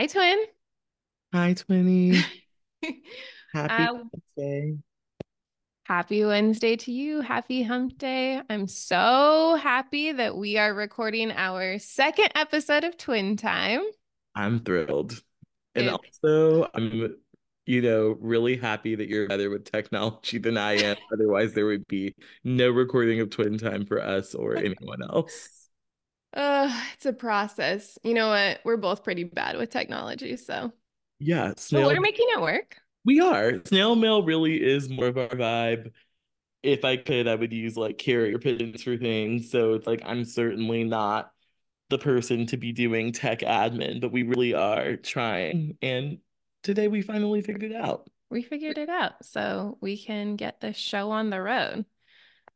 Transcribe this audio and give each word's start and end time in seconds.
Hi, 0.00 0.06
twin. 0.06 0.38
Hi, 1.34 1.54
Twinny. 1.54 2.24
Happy 3.52 3.84
Uh, 3.84 3.94
Wednesday. 4.12 4.78
happy 5.84 6.24
Wednesday 6.24 6.76
to 6.76 6.90
you. 6.92 7.20
Happy 7.20 7.62
hump 7.62 7.98
day. 7.98 8.40
I'm 8.48 8.66
so 8.66 9.56
happy 9.56 10.12
that 10.12 10.36
we 10.38 10.56
are 10.56 10.72
recording 10.72 11.30
our 11.32 11.78
second 11.78 12.30
episode 12.34 12.84
of 12.84 12.96
Twin 12.96 13.36
Time. 13.36 13.82
I'm 14.34 14.60
thrilled. 14.60 15.22
And 15.74 15.86
It, 15.86 15.92
also, 15.92 16.68
I'm, 16.74 17.16
you 17.66 17.82
know, 17.82 18.16
really 18.20 18.56
happy 18.56 18.94
that 18.94 19.08
you're 19.08 19.28
better 19.28 19.50
with 19.50 19.70
technology 19.70 20.38
than 20.38 20.56
I 20.56 20.74
am. 20.78 20.96
Otherwise, 21.12 21.52
there 21.52 21.66
would 21.66 21.86
be 21.88 22.14
no 22.42 22.70
recording 22.70 23.20
of 23.20 23.30
Twin 23.30 23.58
Time 23.58 23.84
for 23.86 24.00
us 24.02 24.34
or 24.34 24.56
anyone 24.64 25.02
else. 25.02 25.59
Uh, 26.34 26.70
it's 26.94 27.06
a 27.06 27.12
process. 27.12 27.98
You 28.02 28.14
know 28.14 28.28
what? 28.28 28.60
We're 28.64 28.76
both 28.76 29.04
pretty 29.04 29.24
bad 29.24 29.56
with 29.56 29.70
technology, 29.70 30.36
so 30.36 30.72
Yeah, 31.18 31.48
but 31.48 31.60
snail. 31.60 31.86
we're 31.86 32.00
making 32.00 32.26
it 32.30 32.40
work. 32.40 32.76
We 33.04 33.20
are. 33.20 33.64
Snail 33.64 33.96
mail 33.96 34.22
really 34.22 34.62
is 34.62 34.88
more 34.88 35.06
of 35.06 35.18
our 35.18 35.28
vibe. 35.28 35.92
If 36.62 36.84
I 36.84 36.96
could, 36.98 37.26
I 37.28 37.34
would 37.34 37.52
use 37.52 37.76
like 37.76 37.98
carrier 37.98 38.38
pigeons 38.38 38.82
for 38.82 38.96
things. 38.96 39.50
So 39.50 39.74
it's 39.74 39.86
like 39.86 40.02
I'm 40.04 40.24
certainly 40.24 40.84
not 40.84 41.32
the 41.88 41.98
person 41.98 42.46
to 42.46 42.56
be 42.56 42.72
doing 42.72 43.12
tech 43.12 43.40
admin, 43.40 44.00
but 44.00 44.12
we 44.12 44.22
really 44.22 44.54
are 44.54 44.96
trying. 44.96 45.78
And 45.82 46.18
today 46.62 46.88
we 46.88 47.02
finally 47.02 47.42
figured 47.42 47.72
it 47.72 47.76
out. 47.76 48.08
We 48.30 48.42
figured 48.42 48.78
it 48.78 48.88
out, 48.88 49.24
so 49.24 49.78
we 49.80 49.98
can 49.98 50.36
get 50.36 50.60
the 50.60 50.72
show 50.72 51.10
on 51.10 51.30
the 51.30 51.42
road. 51.42 51.84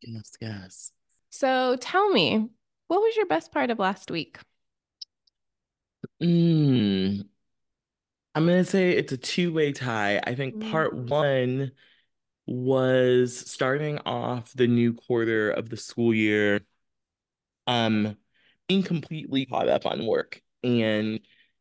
Yes, 0.02 0.32
yes. 0.40 0.92
So 1.30 1.76
tell 1.80 2.10
me, 2.10 2.48
what 2.88 3.00
was 3.00 3.16
your 3.16 3.26
best 3.26 3.52
part 3.52 3.70
of 3.70 3.78
last 3.78 4.10
week? 4.10 4.38
Mm, 6.20 7.24
I'm 8.34 8.46
gonna 8.46 8.64
say 8.64 8.90
it's 8.92 9.12
a 9.12 9.16
two-way 9.16 9.72
tie. 9.72 10.18
I 10.24 10.34
think 10.34 10.56
Mm. 10.56 10.60
part 10.70 10.94
one 10.94 11.72
was 12.46 13.36
starting 13.50 13.98
off 14.00 14.52
the 14.54 14.66
new 14.68 14.94
quarter 14.94 15.50
of 15.50 15.70
the 15.70 15.76
school 15.78 16.14
year, 16.14 16.62
um, 17.66 18.16
being 18.68 18.82
completely 18.82 19.46
caught 19.46 19.68
up 19.68 19.86
on 19.86 20.06
work 20.06 20.42
and 20.62 21.20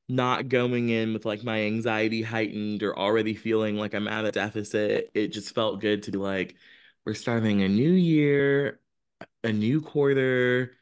not 0.10 0.48
going 0.50 0.90
in 0.90 1.14
with 1.14 1.26
like 1.26 1.44
my 1.44 1.62
anxiety 1.62 2.22
heightened 2.22 2.84
or 2.84 2.98
already 2.98 3.34
feeling 3.36 3.78
like 3.78 3.94
I'm 3.94 4.08
at 4.08 4.26
a 4.26 4.32
deficit. 4.32 5.12
It 5.14 5.30
just 5.30 5.56
felt 5.56 5.82
good 5.82 6.04
to 6.04 6.12
be 6.12 6.18
like, 6.18 6.56
we're 7.06 7.14
starting 7.14 7.62
a 7.64 7.70
new 7.70 7.92
year, 7.92 8.80
a 9.44 9.52
new 9.54 9.82
quarter. 9.82 10.78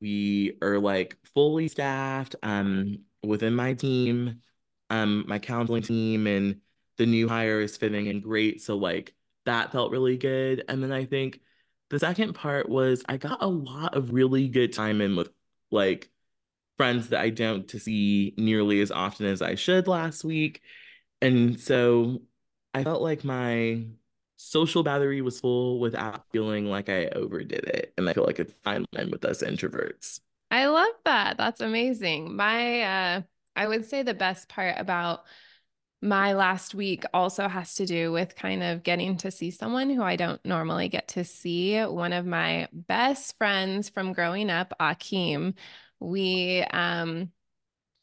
We 0.00 0.56
are 0.62 0.78
like 0.78 1.18
fully 1.34 1.68
staffed 1.68 2.36
um 2.42 2.98
within 3.22 3.54
my 3.54 3.74
team, 3.74 4.42
um 4.88 5.24
my 5.26 5.38
counseling 5.38 5.82
team 5.82 6.26
and 6.26 6.60
the 6.96 7.06
new 7.06 7.28
hire 7.28 7.60
is 7.60 7.76
fitting 7.76 8.06
in 8.06 8.20
great. 8.20 8.62
So 8.62 8.76
like 8.76 9.14
that 9.46 9.72
felt 9.72 9.92
really 9.92 10.16
good. 10.16 10.64
And 10.68 10.82
then 10.82 10.92
I 10.92 11.04
think 11.06 11.40
the 11.90 11.98
second 11.98 12.34
part 12.34 12.68
was 12.68 13.02
I 13.08 13.16
got 13.16 13.42
a 13.42 13.46
lot 13.46 13.94
of 13.96 14.12
really 14.12 14.48
good 14.48 14.72
time 14.72 15.00
in 15.00 15.16
with 15.16 15.30
like 15.70 16.10
friends 16.76 17.08
that 17.10 17.20
I 17.20 17.30
don't 17.30 17.68
to 17.68 17.78
see 17.78 18.34
nearly 18.38 18.80
as 18.80 18.90
often 18.90 19.26
as 19.26 19.42
I 19.42 19.54
should 19.54 19.86
last 19.88 20.24
week. 20.24 20.62
And 21.20 21.60
so 21.60 22.22
I 22.74 22.84
felt 22.84 23.02
like 23.02 23.24
my 23.24 23.84
social 24.40 24.82
battery 24.82 25.20
was 25.20 25.38
full 25.38 25.78
without 25.80 26.24
feeling 26.32 26.64
like 26.64 26.88
I 26.88 27.08
overdid 27.08 27.64
it. 27.64 27.92
And 27.98 28.08
I 28.08 28.14
feel 28.14 28.24
like 28.24 28.38
it's 28.38 28.54
fine 28.64 28.86
line 28.94 29.10
with 29.10 29.22
us 29.26 29.42
introverts. 29.42 30.20
I 30.50 30.66
love 30.66 30.94
that. 31.04 31.36
That's 31.36 31.60
amazing. 31.60 32.34
My, 32.36 32.80
uh, 32.80 33.22
I 33.54 33.68
would 33.68 33.84
say 33.84 34.02
the 34.02 34.14
best 34.14 34.48
part 34.48 34.76
about 34.78 35.24
my 36.00 36.32
last 36.32 36.74
week 36.74 37.04
also 37.12 37.48
has 37.48 37.74
to 37.74 37.84
do 37.84 38.12
with 38.12 38.34
kind 38.34 38.62
of 38.62 38.82
getting 38.82 39.18
to 39.18 39.30
see 39.30 39.50
someone 39.50 39.90
who 39.90 40.02
I 40.02 40.16
don't 40.16 40.42
normally 40.42 40.88
get 40.88 41.08
to 41.08 41.24
see. 41.24 41.78
One 41.78 42.14
of 42.14 42.24
my 42.24 42.68
best 42.72 43.36
friends 43.36 43.90
from 43.90 44.14
growing 44.14 44.48
up, 44.48 44.72
Akeem, 44.80 45.54
we, 46.00 46.64
um, 46.70 47.30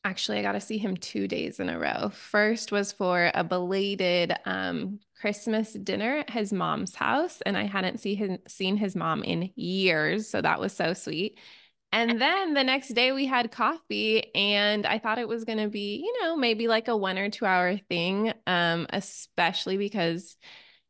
Actually, 0.03 0.39
I 0.39 0.41
got 0.41 0.53
to 0.53 0.61
see 0.61 0.77
him 0.77 0.95
two 0.95 1.27
days 1.27 1.59
in 1.59 1.67
a 1.67 1.77
row. 1.77 2.11
First 2.13 2.71
was 2.71 2.93
for 2.93 3.29
a 3.33 3.43
belated 3.43 4.33
um, 4.45 5.01
Christmas 5.19 5.73
dinner 5.73 6.19
at 6.19 6.29
his 6.29 6.53
mom's 6.53 6.95
house, 6.95 7.41
and 7.41 7.57
I 7.57 7.63
hadn't 7.65 7.99
see 7.99 8.15
his, 8.15 8.37
seen 8.47 8.77
his 8.77 8.95
mom 8.95 9.23
in 9.23 9.51
years, 9.55 10.29
so 10.29 10.41
that 10.41 10.59
was 10.59 10.73
so 10.73 10.93
sweet. 10.93 11.39
And 11.91 12.21
then 12.21 12.53
the 12.53 12.63
next 12.63 12.89
day 12.89 13.11
we 13.13 13.25
had 13.25 13.51
coffee, 13.51 14.33
and 14.35 14.85
I 14.85 14.99
thought 14.99 15.19
it 15.19 15.27
was 15.27 15.45
going 15.45 15.59
to 15.59 15.69
be, 15.69 16.03
you 16.03 16.23
know, 16.23 16.35
maybe 16.35 16.67
like 16.67 16.87
a 16.87 16.97
one 16.97 17.17
or 17.17 17.29
two 17.29 17.45
hour 17.45 17.77
thing, 17.89 18.33
um, 18.45 18.87
especially 18.91 19.77
because, 19.77 20.37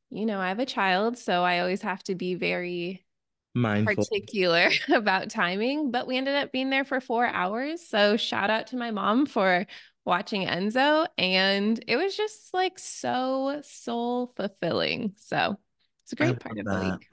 you 0.10 0.26
know, 0.26 0.40
I 0.40 0.50
have 0.50 0.60
a 0.60 0.66
child, 0.66 1.18
so 1.18 1.44
I 1.44 1.60
always 1.60 1.84
have 1.84 2.04
to 2.04 2.16
be 2.16 2.36
very 2.36 3.06
Mindful. 3.54 4.06
particular 4.06 4.70
about 4.94 5.30
timing, 5.30 5.92
but 5.92 6.08
we 6.08 6.18
ended 6.18 6.36
up 6.36 6.52
being 6.52 6.70
there 6.70 6.86
for 6.86 7.00
four 7.00 7.26
hours. 7.26 7.88
So 7.88 8.18
shout 8.18 8.50
out 8.50 8.68
to 8.68 8.78
my 8.78 8.92
mom 8.92 9.26
for 9.26 9.66
watching 10.08 10.48
Enzo. 10.48 11.06
And 11.18 11.84
it 11.88 11.98
was 11.98 12.18
just 12.18 12.54
like 12.54 12.80
so 12.80 13.62
soul 13.64 14.34
fulfilling. 14.36 15.14
So 15.18 15.60
it's 16.04 16.14
a 16.14 16.16
great 16.16 16.40
part 16.40 16.58
of 16.58 16.66
the 16.66 16.92
week. 16.92 17.08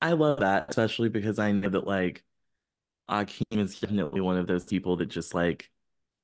I 0.00 0.12
love 0.12 0.40
that, 0.40 0.66
especially 0.70 1.10
because 1.10 1.38
I 1.38 1.52
know 1.52 1.68
that 1.68 1.86
like 1.86 2.24
Akeem 3.08 3.58
is 3.58 3.78
definitely 3.78 4.20
one 4.20 4.38
of 4.38 4.48
those 4.48 4.64
people 4.64 4.96
that 4.96 5.06
just 5.06 5.34
like 5.34 5.70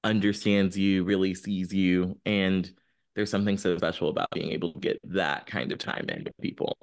understands 0.03 0.77
you, 0.77 1.05
really 1.05 1.35
sees 1.35 1.73
you, 1.73 2.19
and 2.25 2.69
there's 3.15 3.31
something 3.31 3.59
so 3.59 3.77
special 3.77 4.09
about 4.09 4.31
being 4.33 4.51
able 4.53 4.73
to 4.73 4.81
get 4.81 4.99
that 5.05 5.47
kind 5.47 5.71
of 5.71 5.79
time 5.79 6.07
in 6.09 6.25
with 6.25 6.37
people. 6.41 6.79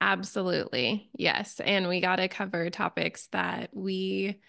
Absolutely. 0.00 1.10
Yes. 1.14 1.60
And 1.60 1.88
we 1.88 2.00
got 2.00 2.16
to 2.16 2.28
cover 2.28 2.70
topics 2.70 3.26
that 3.32 3.70
we, 3.72 4.40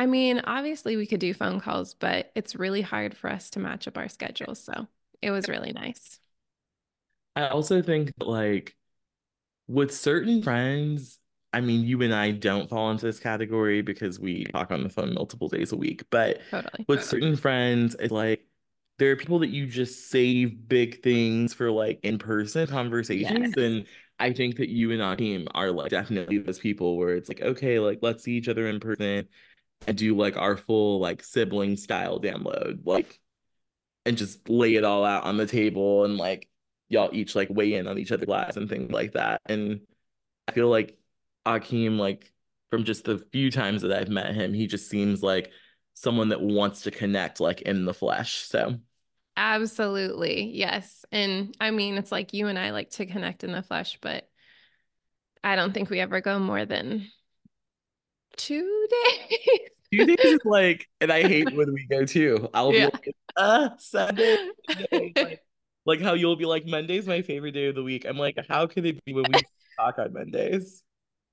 I 0.00 0.06
mean, 0.06 0.40
obviously 0.44 0.96
we 0.96 1.04
could 1.04 1.20
do 1.20 1.34
phone 1.34 1.60
calls, 1.60 1.92
but 1.92 2.32
it's 2.34 2.56
really 2.56 2.80
hard 2.80 3.14
for 3.14 3.28
us 3.28 3.50
to 3.50 3.60
match 3.60 3.86
up 3.86 3.98
our 3.98 4.08
schedules. 4.08 4.58
So 4.58 4.86
it 5.20 5.30
was 5.30 5.46
really 5.46 5.72
nice. 5.74 6.18
I 7.36 7.48
also 7.48 7.82
think 7.82 8.10
that 8.16 8.26
like 8.26 8.74
with 9.68 9.94
certain 9.94 10.42
friends, 10.42 11.18
I 11.52 11.60
mean, 11.60 11.84
you 11.84 12.00
and 12.00 12.14
I 12.14 12.30
don't 12.30 12.70
fall 12.70 12.90
into 12.90 13.04
this 13.04 13.18
category 13.18 13.82
because 13.82 14.18
we 14.18 14.44
talk 14.44 14.70
on 14.70 14.84
the 14.84 14.88
phone 14.88 15.12
multiple 15.12 15.48
days 15.48 15.72
a 15.72 15.76
week, 15.76 16.02
but 16.08 16.40
Totally. 16.50 16.86
with 16.88 17.04
certain 17.04 17.36
friends, 17.36 17.94
it's 18.00 18.10
like 18.10 18.46
there 18.98 19.10
are 19.10 19.16
people 19.16 19.40
that 19.40 19.50
you 19.50 19.66
just 19.66 20.08
save 20.08 20.66
big 20.66 21.02
things 21.02 21.52
for 21.52 21.70
like 21.70 22.00
in-person 22.04 22.68
conversations. 22.68 23.54
Yes. 23.54 23.64
And 23.66 23.84
I 24.18 24.32
think 24.32 24.56
that 24.56 24.70
you 24.70 24.92
and 24.92 25.02
Akeem 25.02 25.46
are 25.54 25.70
like 25.70 25.90
definitely 25.90 26.38
those 26.38 26.58
people 26.58 26.96
where 26.96 27.16
it's 27.16 27.28
like, 27.28 27.42
okay, 27.42 27.78
like 27.78 27.98
let's 28.00 28.24
see 28.24 28.32
each 28.32 28.48
other 28.48 28.66
in 28.66 28.80
person 28.80 29.28
and 29.86 29.96
do 29.96 30.16
like 30.16 30.36
our 30.36 30.56
full 30.56 31.00
like 31.00 31.22
sibling 31.22 31.76
style 31.76 32.20
download, 32.20 32.86
like 32.86 33.18
and 34.06 34.16
just 34.16 34.48
lay 34.48 34.74
it 34.74 34.84
all 34.84 35.04
out 35.04 35.24
on 35.24 35.36
the 35.36 35.46
table 35.46 36.04
and 36.04 36.16
like 36.16 36.48
y'all 36.88 37.10
each 37.12 37.34
like 37.34 37.48
weigh 37.50 37.74
in 37.74 37.86
on 37.86 37.98
each 37.98 38.12
other's 38.12 38.28
lives 38.28 38.56
and 38.56 38.68
things 38.68 38.90
like 38.90 39.12
that. 39.12 39.40
And 39.46 39.80
I 40.48 40.52
feel 40.52 40.68
like 40.68 40.98
Akeem, 41.46 41.98
like 41.98 42.32
from 42.70 42.84
just 42.84 43.04
the 43.04 43.18
few 43.32 43.50
times 43.50 43.82
that 43.82 43.92
I've 43.92 44.08
met 44.08 44.34
him, 44.34 44.52
he 44.52 44.66
just 44.66 44.88
seems 44.88 45.22
like 45.22 45.50
someone 45.94 46.30
that 46.30 46.40
wants 46.40 46.82
to 46.82 46.90
connect 46.90 47.40
like 47.40 47.62
in 47.62 47.84
the 47.84 47.94
flesh. 47.94 48.36
So 48.46 48.76
Absolutely. 49.36 50.50
Yes. 50.54 51.04
And 51.12 51.56
I 51.60 51.70
mean, 51.70 51.96
it's 51.96 52.12
like 52.12 52.34
you 52.34 52.48
and 52.48 52.58
I 52.58 52.72
like 52.72 52.90
to 52.90 53.06
connect 53.06 53.42
in 53.44 53.52
the 53.52 53.62
flesh, 53.62 53.98
but 54.00 54.28
I 55.42 55.56
don't 55.56 55.72
think 55.72 55.88
we 55.88 56.00
ever 56.00 56.20
go 56.20 56.38
more 56.38 56.66
than 56.66 57.06
two 58.40 58.86
days. 58.90 59.58
two 59.92 60.06
days 60.06 60.24
is 60.24 60.40
like, 60.44 60.88
and 61.00 61.12
I 61.12 61.22
hate 61.22 61.54
when 61.54 61.72
we 61.72 61.86
go 61.86 62.04
too. 62.04 62.48
I'll 62.54 62.72
be 62.72 62.84
like, 62.84 63.14
uh, 63.36 63.70
Sunday, 63.78 64.36
like, 64.92 65.40
like 65.84 66.00
how 66.00 66.14
you'll 66.14 66.36
be 66.36 66.46
like, 66.46 66.66
Monday's 66.66 67.06
my 67.06 67.22
favorite 67.22 67.52
day 67.52 67.66
of 67.66 67.74
the 67.74 67.82
week. 67.82 68.04
I'm 68.04 68.16
like, 68.16 68.38
how 68.48 68.66
can 68.66 68.84
it 68.86 69.04
be 69.04 69.14
when 69.14 69.24
we 69.30 69.40
talk 69.78 69.98
on 69.98 70.12
Mondays? 70.12 70.82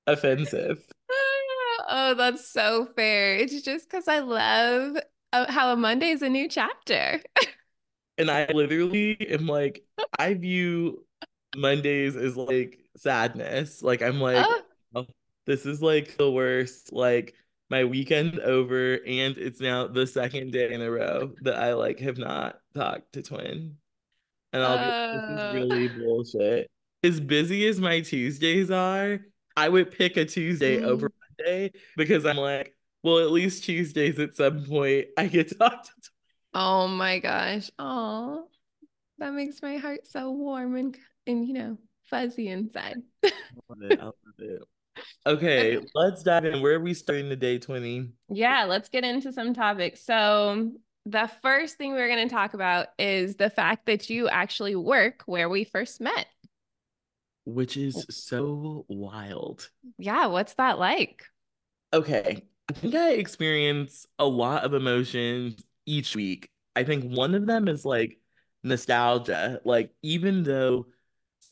Offensive. 0.06 0.78
Oh, 1.90 2.14
that's 2.16 2.46
so 2.46 2.88
fair. 2.96 3.36
It's 3.36 3.62
just 3.62 3.88
because 3.88 4.08
I 4.08 4.18
love 4.18 4.96
uh, 5.32 5.50
how 5.50 5.72
a 5.72 5.76
Monday 5.76 6.10
is 6.10 6.22
a 6.22 6.28
new 6.28 6.48
chapter. 6.48 7.22
And 8.18 8.30
I 8.30 8.46
literally 8.52 9.16
am 9.30 9.46
like, 9.46 9.84
I 10.18 10.34
view 10.34 11.04
Mondays 11.56 12.16
as 12.16 12.36
like 12.36 12.78
sadness. 12.96 13.82
Like 13.82 14.02
I'm 14.02 14.20
like, 14.20 14.44
Oh, 14.46 14.62
oh, 14.96 15.06
this 15.48 15.66
is 15.66 15.82
like 15.82 16.16
the 16.16 16.30
worst. 16.30 16.92
Like 16.92 17.34
my 17.70 17.84
weekend 17.84 18.38
over, 18.38 18.94
and 19.06 19.36
it's 19.36 19.60
now 19.60 19.88
the 19.88 20.06
second 20.06 20.52
day 20.52 20.72
in 20.72 20.82
a 20.82 20.90
row 20.90 21.32
that 21.42 21.56
I 21.56 21.72
like 21.72 21.98
have 22.00 22.18
not 22.18 22.60
talked 22.74 23.14
to 23.14 23.22
Twin. 23.22 23.76
And 24.52 24.62
I'll 24.62 24.78
be 24.78 24.86
like, 24.86 24.94
this 25.12 25.22
is 25.28 25.44
uh, 25.44 25.52
really 25.52 25.88
bullshit. 25.88 26.70
As 27.02 27.20
busy 27.20 27.66
as 27.66 27.80
my 27.80 28.00
Tuesdays 28.00 28.70
are, 28.70 29.20
I 29.56 29.68
would 29.68 29.90
pick 29.90 30.16
a 30.16 30.24
Tuesday 30.24 30.80
over 30.80 31.08
mm, 31.08 31.12
Monday 31.38 31.72
because 31.96 32.26
I'm 32.26 32.36
like, 32.36 32.74
well, 33.02 33.18
at 33.18 33.30
least 33.30 33.64
Tuesdays 33.64 34.18
at 34.18 34.36
some 34.36 34.64
point 34.64 35.08
I 35.16 35.26
get 35.26 35.48
to 35.48 35.54
talk 35.54 35.84
to 35.84 35.90
Oh 36.54 36.88
my 36.88 37.18
gosh. 37.20 37.70
Oh, 37.78 38.48
that 39.18 39.32
makes 39.32 39.62
my 39.62 39.76
heart 39.76 40.08
so 40.08 40.30
warm 40.30 40.76
and 40.76 40.96
and 41.26 41.46
you 41.46 41.54
know, 41.54 41.78
fuzzy 42.04 42.48
inside. 42.48 42.96
I 43.24 43.30
love 43.68 43.82
it. 43.82 43.98
I 44.00 44.04
love 44.04 44.14
it. 44.38 44.62
Okay, 45.26 45.78
let's 45.94 46.22
dive 46.22 46.44
in. 46.44 46.62
Where 46.62 46.74
are 46.74 46.80
we 46.80 46.94
starting 46.94 47.28
today, 47.28 47.58
Twinny? 47.58 48.10
Yeah, 48.28 48.64
let's 48.64 48.88
get 48.88 49.04
into 49.04 49.32
some 49.32 49.54
topics. 49.54 50.04
So, 50.04 50.72
the 51.06 51.30
first 51.42 51.76
thing 51.76 51.92
we're 51.92 52.08
going 52.08 52.28
to 52.28 52.34
talk 52.34 52.54
about 52.54 52.88
is 52.98 53.36
the 53.36 53.50
fact 53.50 53.86
that 53.86 54.10
you 54.10 54.28
actually 54.28 54.76
work 54.76 55.22
where 55.26 55.48
we 55.48 55.64
first 55.64 56.00
met. 56.00 56.26
Which 57.44 57.76
is 57.76 58.04
so 58.10 58.84
wild. 58.88 59.70
Yeah, 59.96 60.26
what's 60.26 60.54
that 60.54 60.78
like? 60.78 61.24
Okay, 61.94 62.42
I 62.68 62.72
think 62.74 62.94
I 62.94 63.12
experience 63.12 64.06
a 64.18 64.26
lot 64.26 64.64
of 64.64 64.74
emotions 64.74 65.62
each 65.86 66.14
week. 66.14 66.50
I 66.76 66.84
think 66.84 67.16
one 67.16 67.34
of 67.34 67.46
them 67.46 67.68
is 67.68 67.84
like 67.84 68.18
nostalgia. 68.62 69.60
Like, 69.64 69.90
even 70.02 70.42
though 70.42 70.88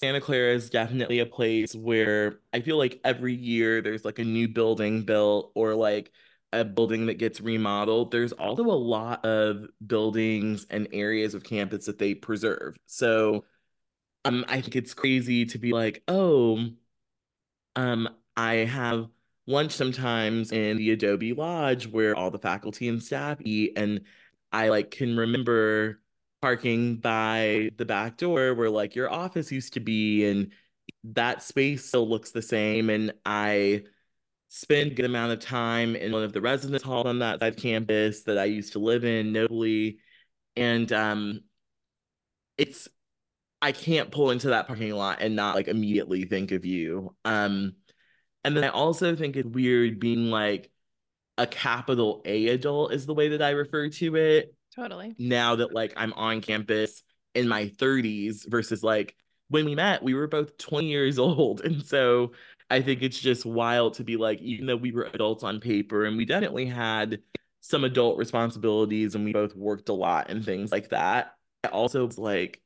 Santa 0.00 0.20
Clara 0.20 0.52
is 0.52 0.68
definitely 0.68 1.20
a 1.20 1.26
place 1.26 1.74
where 1.74 2.40
I 2.52 2.60
feel 2.60 2.76
like 2.76 3.00
every 3.02 3.34
year 3.34 3.80
there's 3.80 4.04
like 4.04 4.18
a 4.18 4.24
new 4.24 4.46
building 4.46 5.02
built 5.02 5.52
or 5.54 5.74
like 5.74 6.12
a 6.52 6.64
building 6.64 7.06
that 7.06 7.14
gets 7.14 7.40
remodeled. 7.40 8.10
There's 8.10 8.32
also 8.32 8.64
a 8.64 8.72
lot 8.72 9.24
of 9.24 9.66
buildings 9.86 10.66
and 10.68 10.88
areas 10.92 11.34
of 11.34 11.44
campus 11.44 11.86
that 11.86 11.98
they 11.98 12.14
preserve. 12.14 12.76
So 12.86 13.44
um, 14.24 14.44
I 14.48 14.60
think 14.60 14.76
it's 14.76 14.92
crazy 14.94 15.46
to 15.46 15.58
be 15.58 15.72
like, 15.72 16.02
oh, 16.08 16.58
um, 17.74 18.08
I 18.36 18.54
have 18.56 19.08
lunch 19.46 19.72
sometimes 19.72 20.52
in 20.52 20.76
the 20.76 20.90
Adobe 20.90 21.32
Lodge 21.32 21.86
where 21.86 22.14
all 22.16 22.30
the 22.30 22.38
faculty 22.38 22.88
and 22.88 23.02
staff 23.02 23.38
eat, 23.40 23.72
and 23.76 24.02
I 24.52 24.68
like 24.68 24.90
can 24.90 25.16
remember 25.16 26.00
parking 26.46 26.94
by 26.94 27.68
the 27.76 27.84
back 27.84 28.16
door 28.16 28.54
where 28.54 28.70
like 28.70 28.94
your 28.94 29.10
office 29.10 29.50
used 29.50 29.72
to 29.72 29.80
be 29.80 30.24
and 30.26 30.52
that 31.02 31.42
space 31.42 31.84
still 31.86 32.08
looks 32.08 32.30
the 32.30 32.40
same 32.40 32.88
and 32.88 33.12
I 33.24 33.82
spend 34.46 34.92
a 34.92 34.94
good 34.94 35.06
amount 35.06 35.32
of 35.32 35.40
time 35.40 35.96
in 35.96 36.12
one 36.12 36.22
of 36.22 36.32
the 36.32 36.40
residence 36.40 36.84
halls 36.84 37.06
on 37.06 37.18
that 37.18 37.40
side 37.40 37.54
of 37.54 37.56
campus 37.56 38.22
that 38.22 38.38
I 38.38 38.44
used 38.44 38.74
to 38.74 38.78
live 38.78 39.04
in 39.04 39.32
Nobili 39.32 39.96
and 40.54 40.92
um 40.92 41.40
it's 42.56 42.86
I 43.60 43.72
can't 43.72 44.12
pull 44.12 44.30
into 44.30 44.50
that 44.50 44.68
parking 44.68 44.92
lot 44.92 45.20
and 45.22 45.34
not 45.34 45.56
like 45.56 45.66
immediately 45.66 46.26
think 46.26 46.52
of 46.52 46.64
you. 46.64 47.12
Um 47.24 47.74
and 48.44 48.56
then 48.56 48.62
I 48.62 48.68
also 48.68 49.16
think 49.16 49.34
it's 49.34 49.48
weird 49.48 49.98
being 49.98 50.30
like 50.30 50.70
a 51.38 51.46
capital 51.48 52.22
A 52.24 52.50
adult 52.50 52.92
is 52.92 53.04
the 53.04 53.14
way 53.14 53.30
that 53.30 53.42
I 53.42 53.50
refer 53.50 53.88
to 53.88 54.14
it 54.14 54.55
Totally. 54.76 55.14
now 55.18 55.56
that 55.56 55.72
like 55.72 55.94
I'm 55.96 56.12
on 56.12 56.40
campus 56.40 57.02
in 57.34 57.48
my 57.48 57.68
30s 57.68 58.48
versus 58.48 58.82
like 58.82 59.16
when 59.48 59.64
we 59.64 59.74
met, 59.74 60.02
we 60.02 60.14
were 60.14 60.26
both 60.26 60.58
20 60.58 60.88
years 60.88 61.18
old. 61.20 61.60
And 61.60 61.84
so 61.84 62.32
I 62.70 62.82
think 62.82 63.02
it's 63.02 63.18
just 63.18 63.46
wild 63.46 63.94
to 63.94 64.04
be 64.04 64.16
like, 64.16 64.40
even 64.40 64.66
though 64.66 64.76
we 64.76 64.92
were 64.92 65.08
adults 65.12 65.44
on 65.44 65.60
paper 65.60 66.04
and 66.04 66.16
we 66.16 66.24
definitely 66.24 66.66
had 66.66 67.20
some 67.60 67.84
adult 67.84 68.18
responsibilities 68.18 69.14
and 69.14 69.24
we 69.24 69.32
both 69.32 69.54
worked 69.56 69.88
a 69.88 69.92
lot 69.92 70.30
and 70.30 70.44
things 70.44 70.72
like 70.72 70.90
that, 70.90 71.34
it 71.64 71.72
also 71.72 72.04
was 72.04 72.18
like 72.18 72.60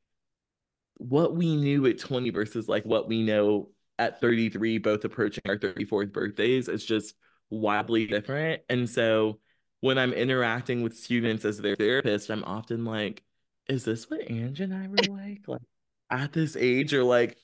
what 0.97 1.35
we 1.35 1.57
knew 1.57 1.87
at 1.87 1.99
20 1.99 2.31
versus 2.31 2.69
like 2.69 2.85
what 2.85 3.09
we 3.09 3.23
know 3.23 3.71
at 3.99 4.21
33, 4.21 4.79
both 4.79 5.05
approaching 5.05 5.43
our 5.47 5.57
34th 5.57 6.13
birthdays, 6.13 6.69
is 6.69 6.85
just 6.85 7.15
wildly 7.51 8.07
different. 8.07 8.63
And 8.69 8.89
so 8.89 9.39
when 9.81 9.99
I'm 9.99 10.13
interacting 10.13 10.83
with 10.83 10.97
students 10.97 11.45
as 11.45 11.59
their 11.59 11.77
therapist, 11.77 12.31
I'm 12.31 12.45
often 12.45 12.85
like, 12.85 13.23
is 13.69 13.85
this 13.85 14.09
what 14.11 14.29
Anj 14.29 14.61
and 14.61 14.75
I 14.75 14.89
were 14.89 14.97
like, 15.09 15.47
like 15.47 15.63
at 16.11 16.33
this 16.33 16.57
age? 16.57 16.93
Or 16.95 17.05
like, 17.05 17.37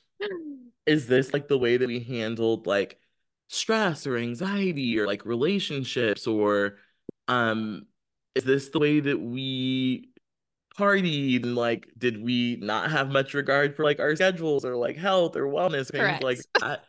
is 0.87 1.07
this 1.07 1.33
like 1.33 1.49
the 1.49 1.59
way 1.59 1.77
that 1.77 1.87
we 1.87 2.01
handled 2.01 2.67
like 2.67 2.99
stress 3.49 4.07
or 4.07 4.17
anxiety 4.17 4.99
or 4.99 5.07
like 5.07 5.25
relationships? 5.25 6.27
Or 6.27 6.77
um, 7.29 7.87
is 8.35 8.45
this 8.45 8.69
the 8.69 8.79
way 8.79 9.01
that 9.01 9.19
we 9.21 10.11
partied 10.79 11.43
and 11.43 11.57
like 11.57 11.89
did 11.97 12.23
we 12.23 12.57
not 12.57 12.91
have 12.91 13.11
much 13.11 13.33
regard 13.33 13.75
for 13.75 13.83
like 13.83 13.99
our 13.99 14.15
schedules 14.15 14.63
or 14.63 14.77
like 14.77 14.97
health 14.97 15.35
or 15.35 15.47
wellness 15.47 15.91
things 15.91 16.03
Correct. 16.03 16.23
like 16.23 16.39
that? 16.61 16.85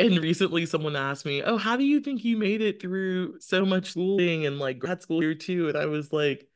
And 0.00 0.18
recently 0.22 0.66
someone 0.66 0.96
asked 0.96 1.26
me, 1.26 1.42
Oh, 1.42 1.56
how 1.58 1.76
do 1.76 1.84
you 1.84 2.00
think 2.00 2.24
you 2.24 2.36
made 2.36 2.62
it 2.62 2.80
through 2.80 3.38
so 3.40 3.64
much 3.64 3.90
schooling 3.90 4.46
and 4.46 4.58
like 4.58 4.78
grad 4.78 5.02
school 5.02 5.22
year 5.22 5.34
too? 5.34 5.68
And 5.68 5.76
I 5.76 5.86
was 5.86 6.12
like, 6.12 6.48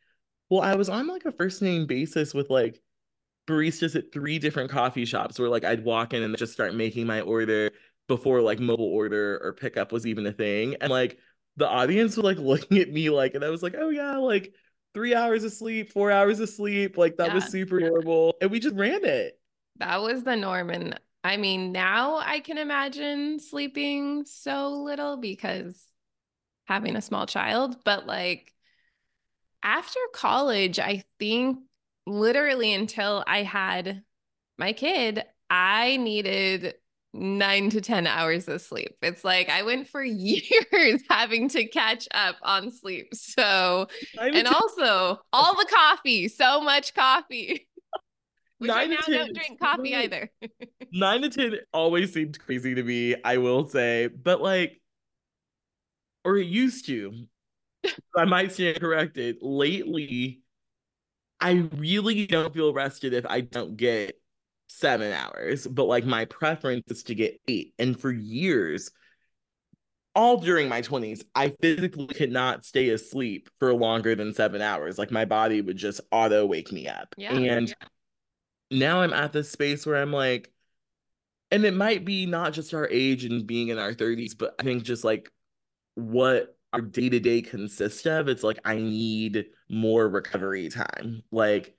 Well, 0.50 0.62
I 0.62 0.74
was 0.74 0.88
on 0.88 1.06
like 1.06 1.24
a 1.24 1.32
first 1.32 1.62
name 1.62 1.86
basis 1.86 2.34
with 2.34 2.50
like 2.50 2.80
baristas 3.46 3.94
at 3.96 4.12
three 4.12 4.38
different 4.38 4.70
coffee 4.70 5.04
shops 5.04 5.38
where 5.38 5.48
like 5.48 5.64
I'd 5.64 5.84
walk 5.84 6.14
in 6.14 6.22
and 6.22 6.36
just 6.38 6.52
start 6.52 6.74
making 6.74 7.06
my 7.06 7.20
order 7.20 7.70
before 8.08 8.40
like 8.40 8.60
mobile 8.60 8.86
order 8.86 9.38
or 9.42 9.52
pickup 9.52 9.92
was 9.92 10.06
even 10.06 10.26
a 10.26 10.32
thing. 10.32 10.76
And 10.80 10.90
like 10.90 11.18
the 11.56 11.68
audience 11.68 12.16
was 12.16 12.24
like 12.24 12.38
looking 12.38 12.78
at 12.78 12.90
me 12.90 13.10
like, 13.10 13.34
and 13.34 13.44
I 13.44 13.50
was 13.50 13.62
like, 13.62 13.74
Oh 13.78 13.90
yeah, 13.90 14.16
like 14.16 14.54
three 14.94 15.14
hours 15.14 15.44
of 15.44 15.52
sleep, 15.52 15.90
four 15.90 16.10
hours 16.10 16.40
of 16.40 16.48
sleep. 16.48 16.96
Like 16.96 17.16
that 17.16 17.34
was 17.34 17.44
super 17.44 17.80
normal. 17.80 18.34
And 18.40 18.50
we 18.50 18.60
just 18.60 18.76
ran 18.76 19.04
it. 19.04 19.38
That 19.78 20.00
was 20.00 20.22
the 20.22 20.36
norm. 20.36 20.70
And 20.70 20.98
I 21.24 21.38
mean, 21.38 21.72
now 21.72 22.18
I 22.18 22.40
can 22.40 22.58
imagine 22.58 23.40
sleeping 23.40 24.26
so 24.26 24.82
little 24.82 25.16
because 25.16 25.82
having 26.66 26.96
a 26.96 27.02
small 27.02 27.26
child, 27.26 27.82
but 27.82 28.06
like 28.06 28.52
after 29.62 29.98
college, 30.12 30.78
I 30.78 31.04
think 31.18 31.60
literally 32.06 32.74
until 32.74 33.24
I 33.26 33.42
had 33.42 34.02
my 34.58 34.74
kid, 34.74 35.24
I 35.48 35.96
needed 35.96 36.74
nine 37.14 37.70
to 37.70 37.80
10 37.80 38.06
hours 38.06 38.46
of 38.48 38.60
sleep. 38.60 38.96
It's 39.00 39.24
like 39.24 39.48
I 39.48 39.62
went 39.62 39.88
for 39.88 40.02
years 40.04 41.00
having 41.08 41.48
to 41.50 41.66
catch 41.66 42.06
up 42.12 42.36
on 42.42 42.70
sleep. 42.70 43.14
So, 43.14 43.86
and 44.18 44.46
also 44.46 45.20
all 45.32 45.54
the 45.54 45.68
coffee, 45.70 46.28
so 46.28 46.60
much 46.60 46.94
coffee, 46.94 47.66
which 48.64 48.74
Nine 48.74 48.88
to 48.88 48.94
now 48.94 49.00
10 49.02 49.14
don't 49.14 49.34
drink 49.34 49.60
coffee 49.60 49.94
either. 49.94 50.30
Nine 50.92 51.22
to 51.22 51.28
10 51.28 51.56
always 51.72 52.14
seemed 52.14 52.38
crazy 52.38 52.74
to 52.74 52.82
me, 52.82 53.14
I 53.22 53.36
will 53.36 53.68
say. 53.68 54.08
But 54.08 54.40
like, 54.40 54.80
or 56.24 56.38
it 56.38 56.46
used 56.46 56.86
to. 56.86 57.12
I 58.16 58.24
might 58.24 58.52
stand 58.52 58.80
corrected. 58.80 59.36
Lately, 59.42 60.40
I 61.38 61.68
really 61.76 62.26
don't 62.26 62.54
feel 62.54 62.72
rested 62.72 63.12
if 63.12 63.26
I 63.26 63.42
don't 63.42 63.76
get 63.76 64.18
seven 64.68 65.12
hours. 65.12 65.66
But 65.66 65.84
like 65.84 66.06
my 66.06 66.24
preference 66.24 66.84
is 66.88 67.02
to 67.04 67.14
get 67.14 67.38
eight. 67.46 67.74
And 67.78 68.00
for 68.00 68.10
years, 68.10 68.90
all 70.14 70.38
during 70.38 70.68
my 70.68 70.80
20s, 70.80 71.24
I 71.34 71.48
physically 71.60 72.06
could 72.06 72.30
not 72.30 72.64
stay 72.64 72.88
asleep 72.90 73.48
for 73.58 73.74
longer 73.74 74.14
than 74.14 74.32
seven 74.32 74.62
hours. 74.62 74.96
Like 74.96 75.10
my 75.10 75.24
body 75.24 75.60
would 75.60 75.76
just 75.76 76.00
auto 76.10 76.46
wake 76.46 76.72
me 76.72 76.88
up. 76.88 77.14
Yeah. 77.16 77.34
And 77.34 77.74
now 78.74 79.00
I'm 79.00 79.12
at 79.12 79.32
this 79.32 79.50
space 79.50 79.86
where 79.86 79.96
I'm 79.96 80.12
like, 80.12 80.50
and 81.50 81.64
it 81.64 81.74
might 81.74 82.04
be 82.04 82.26
not 82.26 82.52
just 82.52 82.74
our 82.74 82.88
age 82.88 83.24
and 83.24 83.46
being 83.46 83.68
in 83.68 83.78
our 83.78 83.94
30s, 83.94 84.34
but 84.36 84.54
I 84.58 84.64
think 84.64 84.82
just 84.82 85.04
like 85.04 85.30
what 85.94 86.56
our 86.72 86.80
day 86.80 87.08
to 87.08 87.20
day 87.20 87.42
consists 87.42 88.04
of, 88.06 88.28
it's 88.28 88.42
like 88.42 88.58
I 88.64 88.76
need 88.76 89.46
more 89.70 90.08
recovery 90.08 90.68
time. 90.68 91.22
Like 91.30 91.76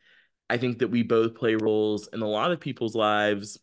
I 0.50 0.58
think 0.58 0.80
that 0.80 0.88
we 0.88 1.04
both 1.04 1.36
play 1.36 1.56
roles 1.56 2.08
in 2.08 2.22
a 2.22 2.28
lot 2.28 2.52
of 2.52 2.60
people's 2.62 2.96
lives, 2.96 3.60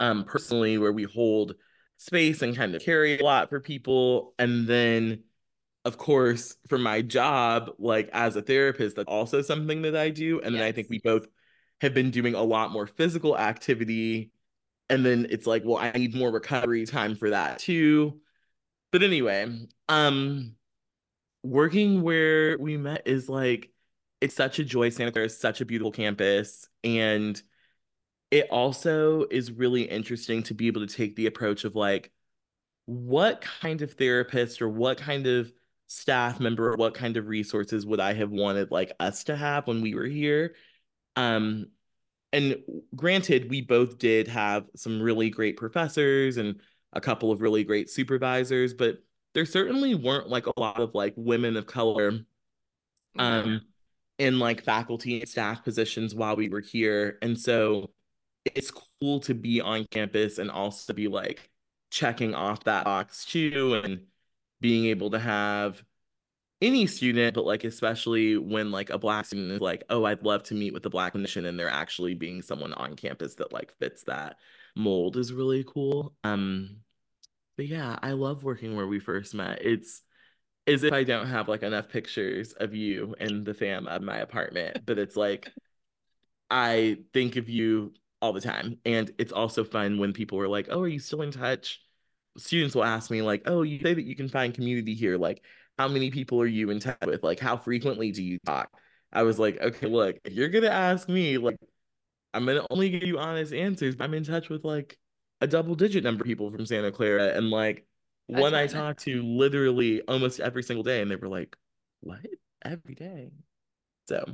um, 0.00 0.24
personally, 0.24 0.78
where 0.78 0.92
we 0.92 1.04
hold 1.04 1.54
space 1.98 2.42
and 2.42 2.56
kind 2.56 2.74
of 2.74 2.82
carry 2.82 3.18
a 3.20 3.22
lot 3.22 3.50
for 3.50 3.60
people. 3.60 4.34
And 4.38 4.66
then, 4.66 5.22
of 5.84 5.98
course, 5.98 6.56
for 6.66 6.78
my 6.78 7.02
job, 7.02 7.70
like 7.78 8.08
as 8.12 8.34
a 8.34 8.42
therapist, 8.42 8.96
that's 8.96 9.08
also 9.08 9.42
something 9.42 9.82
that 9.82 9.94
I 9.94 10.10
do. 10.10 10.40
And 10.40 10.54
then 10.54 10.62
I 10.62 10.72
think 10.72 10.88
we 10.90 10.98
both 10.98 11.26
have 11.82 11.92
been 11.92 12.10
doing 12.10 12.34
a 12.34 12.42
lot 12.42 12.70
more 12.70 12.86
physical 12.86 13.36
activity. 13.36 14.30
And 14.88 15.04
then 15.04 15.26
it's 15.28 15.46
like, 15.46 15.64
well, 15.64 15.78
I 15.78 15.90
need 15.90 16.14
more 16.14 16.30
recovery 16.30 16.86
time 16.86 17.16
for 17.16 17.30
that 17.30 17.58
too. 17.58 18.20
But 18.92 19.02
anyway, 19.02 19.66
um, 19.88 20.54
working 21.42 22.02
where 22.02 22.56
we 22.56 22.76
met 22.76 23.02
is 23.06 23.28
like 23.28 23.70
it's 24.20 24.34
such 24.34 24.60
a 24.60 24.64
joy. 24.64 24.90
Santa 24.90 25.10
Clara 25.10 25.26
is 25.26 25.38
such 25.38 25.60
a 25.60 25.64
beautiful 25.64 25.90
campus, 25.90 26.68
and 26.84 27.42
it 28.30 28.48
also 28.50 29.24
is 29.30 29.50
really 29.50 29.82
interesting 29.82 30.44
to 30.44 30.54
be 30.54 30.68
able 30.68 30.86
to 30.86 30.94
take 30.94 31.16
the 31.16 31.26
approach 31.26 31.64
of 31.64 31.74
like, 31.74 32.12
what 32.86 33.40
kind 33.40 33.82
of 33.82 33.94
therapist 33.94 34.62
or 34.62 34.68
what 34.68 34.98
kind 34.98 35.26
of 35.26 35.52
staff 35.88 36.40
member 36.40 36.72
or 36.72 36.76
what 36.76 36.94
kind 36.94 37.16
of 37.16 37.26
resources 37.28 37.84
would 37.84 38.00
I 38.00 38.14
have 38.14 38.30
wanted 38.30 38.70
like 38.70 38.92
us 39.00 39.24
to 39.24 39.36
have 39.36 39.66
when 39.66 39.82
we 39.82 39.94
were 39.94 40.06
here? 40.06 40.54
Um, 41.16 41.66
and 42.32 42.56
granted, 42.96 43.50
we 43.50 43.60
both 43.60 43.98
did 43.98 44.28
have 44.28 44.66
some 44.76 45.00
really 45.00 45.30
great 45.30 45.56
professors 45.56 46.38
and 46.38 46.60
a 46.92 47.00
couple 47.00 47.30
of 47.30 47.40
really 47.42 47.64
great 47.64 47.90
supervisors, 47.90 48.72
but 48.74 48.98
there 49.34 49.44
certainly 49.46 49.94
weren't 49.94 50.28
like 50.28 50.46
a 50.46 50.60
lot 50.60 50.80
of 50.80 50.94
like 50.94 51.14
women 51.16 51.56
of 51.56 51.66
color 51.66 52.20
um 53.18 53.60
in 54.18 54.38
like 54.38 54.62
faculty 54.62 55.20
and 55.20 55.28
staff 55.28 55.64
positions 55.64 56.14
while 56.14 56.36
we 56.36 56.48
were 56.48 56.60
here. 56.60 57.18
And 57.22 57.38
so 57.38 57.90
it's 58.44 58.70
cool 59.00 59.20
to 59.20 59.34
be 59.34 59.60
on 59.60 59.86
campus 59.90 60.38
and 60.38 60.50
also 60.50 60.92
be 60.92 61.08
like 61.08 61.50
checking 61.90 62.34
off 62.34 62.64
that 62.64 62.84
box 62.84 63.24
too 63.24 63.80
and 63.82 64.02
being 64.60 64.86
able 64.86 65.10
to 65.10 65.18
have 65.18 65.82
any 66.62 66.86
student, 66.86 67.34
but 67.34 67.44
like 67.44 67.64
especially 67.64 68.38
when 68.38 68.70
like 68.70 68.90
a 68.90 68.98
black 68.98 69.26
student 69.26 69.50
is 69.50 69.60
like, 69.60 69.84
oh, 69.90 70.04
I'd 70.04 70.22
love 70.22 70.44
to 70.44 70.54
meet 70.54 70.72
with 70.72 70.86
a 70.86 70.90
black 70.90 71.14
clinician 71.14 71.46
and 71.46 71.58
they're 71.58 71.68
actually 71.68 72.14
being 72.14 72.40
someone 72.40 72.72
on 72.74 72.96
campus 72.96 73.34
that 73.34 73.52
like 73.52 73.76
fits 73.78 74.04
that 74.04 74.36
mold 74.76 75.16
is 75.16 75.32
really 75.32 75.64
cool. 75.66 76.14
Um, 76.24 76.76
but 77.56 77.66
yeah, 77.66 77.98
I 78.00 78.12
love 78.12 78.44
working 78.44 78.76
where 78.76 78.86
we 78.86 79.00
first 79.00 79.34
met. 79.34 79.58
It's 79.62 80.02
as 80.66 80.84
if 80.84 80.92
I 80.92 81.02
don't 81.02 81.26
have 81.26 81.48
like 81.48 81.64
enough 81.64 81.88
pictures 81.88 82.52
of 82.52 82.74
you 82.74 83.16
and 83.18 83.44
the 83.44 83.54
fam 83.54 83.88
of 83.88 84.00
my 84.00 84.18
apartment, 84.18 84.86
but 84.86 84.98
it's 84.98 85.16
like 85.16 85.50
I 86.48 86.98
think 87.12 87.36
of 87.36 87.48
you 87.48 87.92
all 88.20 88.32
the 88.32 88.40
time. 88.40 88.78
And 88.84 89.10
it's 89.18 89.32
also 89.32 89.64
fun 89.64 89.98
when 89.98 90.12
people 90.12 90.38
are 90.38 90.48
like, 90.48 90.68
Oh, 90.70 90.82
are 90.82 90.88
you 90.88 91.00
still 91.00 91.22
in 91.22 91.32
touch? 91.32 91.80
Students 92.36 92.74
will 92.74 92.84
ask 92.84 93.10
me, 93.10 93.22
like, 93.22 93.42
Oh, 93.46 93.62
you 93.62 93.80
say 93.80 93.94
that 93.94 94.04
you 94.04 94.16
can 94.16 94.28
find 94.28 94.54
community 94.54 94.94
here. 94.94 95.16
Like, 95.18 95.44
how 95.78 95.88
many 95.88 96.10
people 96.10 96.40
are 96.40 96.46
you 96.46 96.70
in 96.70 96.80
touch 96.80 96.98
with? 97.06 97.22
Like, 97.22 97.40
how 97.40 97.56
frequently 97.56 98.12
do 98.12 98.22
you 98.22 98.38
talk? 98.46 98.70
I 99.12 99.22
was 99.24 99.38
like, 99.38 99.60
Okay, 99.60 99.86
look, 99.86 100.18
if 100.24 100.32
you're 100.32 100.48
gonna 100.48 100.68
ask 100.68 101.08
me, 101.08 101.38
like, 101.38 101.56
I'm 102.34 102.46
gonna 102.46 102.66
only 102.70 102.90
give 102.90 103.04
you 103.04 103.18
honest 103.18 103.52
answers. 103.52 103.96
I'm 104.00 104.14
in 104.14 104.24
touch 104.24 104.48
with 104.48 104.64
like 104.64 104.98
a 105.40 105.46
double 105.46 105.74
digit 105.74 106.04
number 106.04 106.22
of 106.22 106.26
people 106.28 106.50
from 106.50 106.66
Santa 106.66 106.92
Clara. 106.92 107.28
And 107.36 107.50
like, 107.50 107.86
one 108.26 108.54
I 108.54 108.66
talked 108.66 109.00
to 109.04 109.22
literally 109.22 110.02
almost 110.02 110.40
every 110.40 110.62
single 110.62 110.82
day, 110.84 111.02
and 111.02 111.10
they 111.10 111.16
were 111.16 111.28
like, 111.28 111.56
What? 112.00 112.20
Every 112.64 112.94
day. 112.94 113.32
So, 114.08 114.24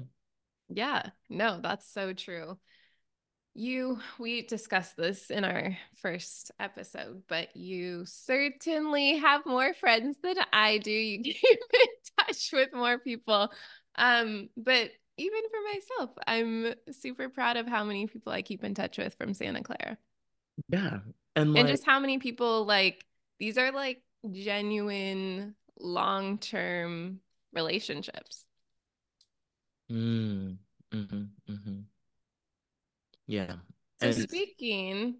yeah, 0.69 1.11
no, 1.29 1.61
that's 1.61 1.91
so 1.91 2.13
true. 2.13 2.59
You, 3.59 3.99
we 4.21 4.43
discussed 4.43 4.97
this 4.97 5.31
in 5.33 5.45
our 5.45 5.77
first 5.97 6.53
episode, 6.61 7.25
but 7.27 7.57
you 7.57 8.05
certainly 8.07 9.17
have 9.17 9.45
more 9.47 9.75
friends 9.75 10.17
than 10.23 10.37
I 10.53 10.79
do. 10.79 10.93
You 10.93 11.21
keep 11.25 11.37
in 11.43 11.89
touch 12.17 12.51
with 12.53 12.73
more 12.73 12.99
people. 12.99 13.51
Um, 13.97 14.49
but 14.57 14.93
even 15.17 15.41
for 15.51 15.59
myself, 15.75 16.11
I'm 16.25 16.75
super 16.93 17.29
proud 17.29 17.57
of 17.57 17.67
how 17.67 17.83
many 17.83 18.07
people 18.07 18.33
I 18.33 18.43
keep 18.43 18.63
in 18.63 18.75
touch 18.75 18.97
with 18.97 19.15
from 19.15 19.35
Santa 19.35 19.65
Clara. 19.65 19.99
Yeah. 20.69 21.01
And, 21.35 21.53
like, 21.53 21.63
and 21.63 21.69
just 21.69 21.85
how 21.85 21.99
many 21.99 22.19
people 22.19 22.65
like 22.65 23.05
these 23.41 23.59
are 23.59 23.73
like 23.73 24.03
genuine 24.31 25.57
long-term 25.81 27.19
relationships. 27.53 28.45
Mm, 29.91 30.59
mm-hmm, 30.93 31.23
mm-hmm. 31.51 31.81
Yeah. 33.29 33.53
So 34.01 34.09
and 34.09 34.15
speaking, 34.15 35.19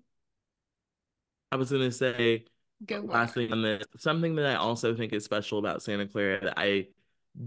I 1.53 1.57
was 1.57 1.71
gonna 1.71 1.93
say 1.93 2.47
Go 2.85 3.01
last 3.01 3.35
thing 3.35 3.53
on 3.53 3.63
this, 3.63 3.85
something 3.97 4.35
that 4.37 4.47
I 4.47 4.55
also 4.55 4.95
think 4.97 5.13
is 5.13 5.25
special 5.25 5.59
about 5.59 5.83
Santa 5.83 6.07
Clara 6.07 6.45
that 6.45 6.55
I 6.57 6.89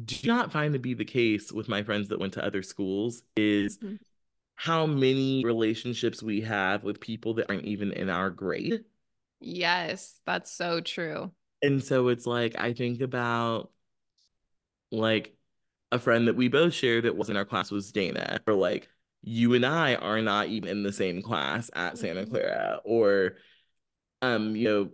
do 0.05 0.27
not 0.27 0.51
find 0.51 0.73
to 0.73 0.79
be 0.79 0.93
the 0.93 1.05
case 1.05 1.51
with 1.51 1.67
my 1.67 1.83
friends 1.83 2.09
that 2.09 2.19
went 2.19 2.33
to 2.33 2.45
other 2.45 2.61
schools 2.61 3.23
is 3.35 3.77
mm-hmm. 3.77 3.95
how 4.55 4.85
many 4.85 5.43
relationships 5.43 6.21
we 6.21 6.41
have 6.41 6.83
with 6.83 6.99
people 6.99 7.33
that 7.35 7.49
aren't 7.49 7.65
even 7.65 7.91
in 7.91 8.09
our 8.09 8.29
grade. 8.29 8.83
Yes, 9.39 10.19
that's 10.25 10.51
so 10.51 10.81
true. 10.81 11.31
And 11.61 11.83
so 11.83 12.09
it's 12.09 12.25
like 12.25 12.55
I 12.57 12.73
think 12.73 13.01
about 13.01 13.71
like 14.91 15.35
a 15.91 15.99
friend 15.99 16.27
that 16.27 16.35
we 16.35 16.47
both 16.47 16.73
shared 16.73 17.05
that 17.05 17.15
was 17.15 17.29
in 17.29 17.37
our 17.37 17.45
class 17.45 17.71
was 17.71 17.91
Dana, 17.91 18.41
or 18.45 18.53
like 18.53 18.89
you 19.23 19.53
and 19.53 19.65
I 19.65 19.95
are 19.95 20.21
not 20.21 20.47
even 20.47 20.69
in 20.69 20.83
the 20.83 20.93
same 20.93 21.21
class 21.21 21.69
at 21.73 21.97
Santa 21.97 22.21
mm-hmm. 22.21 22.31
Clara, 22.31 22.79
or 22.83 23.33
um, 24.21 24.55
you 24.55 24.67
know, 24.67 24.89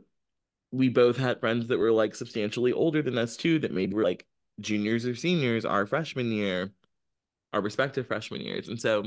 we 0.72 0.90
both 0.90 1.18
had 1.18 1.40
friends 1.40 1.68
that 1.68 1.80
were 1.80 1.92
like 1.92 2.16
substantially 2.16 2.74
older 2.74 3.02
than 3.02 3.18
us 3.18 3.38
too, 3.38 3.60
that 3.60 3.74
maybe 3.74 3.94
were 3.94 4.04
like 4.04 4.26
juniors 4.60 5.06
or 5.06 5.16
seniors 5.16 5.66
our 5.66 5.86
freshman 5.86 6.32
year, 6.32 6.72
our 7.54 7.62
respective 7.62 8.08
freshman 8.08 8.42
years. 8.42 8.68
And 8.68 8.80
so 8.80 9.06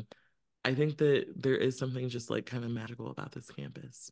I 0.64 0.74
think 0.74 0.98
that 0.98 1.26
there 1.36 1.56
is 1.56 1.78
something 1.78 2.08
just 2.08 2.30
like 2.30 2.46
kind 2.46 2.64
of 2.64 2.70
magical 2.70 3.10
about 3.10 3.32
this 3.32 3.50
campus. 3.50 4.10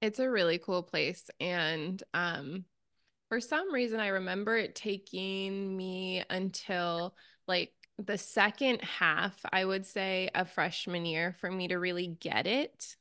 It's 0.00 0.18
a 0.18 0.30
really 0.30 0.58
cool 0.58 0.82
place. 0.82 1.28
And 1.40 2.02
um 2.14 2.64
for 3.28 3.40
some 3.40 3.72
reason 3.72 4.00
I 4.00 4.08
remember 4.08 4.56
it 4.56 4.74
taking 4.74 5.76
me 5.76 6.24
until 6.28 7.14
like 7.46 7.72
the 8.06 8.18
second 8.18 8.82
half, 8.82 9.38
I 9.52 9.64
would 9.64 9.86
say, 9.86 10.30
a 10.34 10.44
freshman 10.44 11.04
year 11.04 11.34
for 11.40 11.50
me 11.50 11.68
to 11.68 11.76
really 11.76 12.06
get 12.06 12.46
it, 12.46 12.96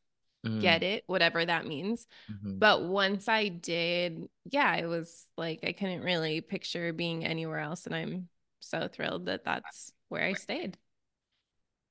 mm. 0.46 0.62
get 0.62 0.84
it, 0.84 1.04
whatever 1.08 1.46
that 1.46 1.66
means. 1.66 2.08
Mm-hmm. 2.32 2.60
But 2.60 2.84
once 2.84 3.28
I 3.28 3.48
did, 3.48 4.28
yeah, 4.46 4.76
it 4.76 4.86
was 4.86 5.26
like 5.38 5.60
I 5.64 5.72
couldn't 5.72 6.02
really 6.02 6.42
picture 6.42 6.92
being 6.94 7.26
anywhere 7.26 7.60
else. 7.60 7.86
And 7.86 7.96
I'm 7.96 8.28
so 8.60 8.88
thrilled 8.88 9.28
that 9.28 9.46
that's 9.46 9.94
where 10.10 10.24
I 10.24 10.34
stayed. 10.34 10.78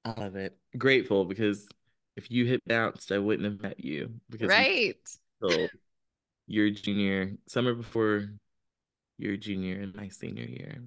I 0.05 0.21
love 0.21 0.37
it. 0.37 0.57
Grateful 0.77 1.25
because 1.25 1.69
if 2.17 2.31
you 2.31 2.47
had 2.51 2.61
bounced, 2.67 3.13
I 3.13 3.19
wouldn't 3.19 3.45
have 3.45 3.63
met 3.63 3.83
you 3.83 4.11
because 4.29 4.49
right. 4.49 4.97
your 6.47 6.71
junior 6.71 7.33
summer 7.47 7.75
before 7.75 8.31
your 9.19 9.37
junior 9.37 9.81
and 9.81 9.95
my 9.95 10.09
senior 10.09 10.45
year 10.45 10.83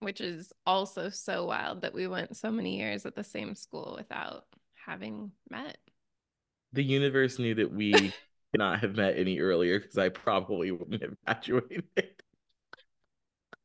which 0.00 0.20
is 0.20 0.52
also 0.66 1.08
so 1.08 1.46
wild 1.46 1.82
that 1.82 1.94
we 1.94 2.06
went 2.06 2.36
so 2.36 2.50
many 2.50 2.78
years 2.78 3.06
at 3.06 3.14
the 3.14 3.24
same 3.24 3.54
school 3.54 3.94
without 3.96 4.44
having 4.86 5.32
met. 5.50 5.78
The 6.72 6.84
universe 6.84 7.38
knew 7.38 7.54
that 7.54 7.72
we 7.72 7.92
could 7.92 8.12
not 8.58 8.80
have 8.80 8.96
met 8.96 9.18
any 9.18 9.40
earlier 9.40 9.80
because 9.80 9.98
I 9.98 10.08
probably 10.10 10.70
wouldn't 10.70 11.02
have 11.02 11.14
graduated. 11.24 11.84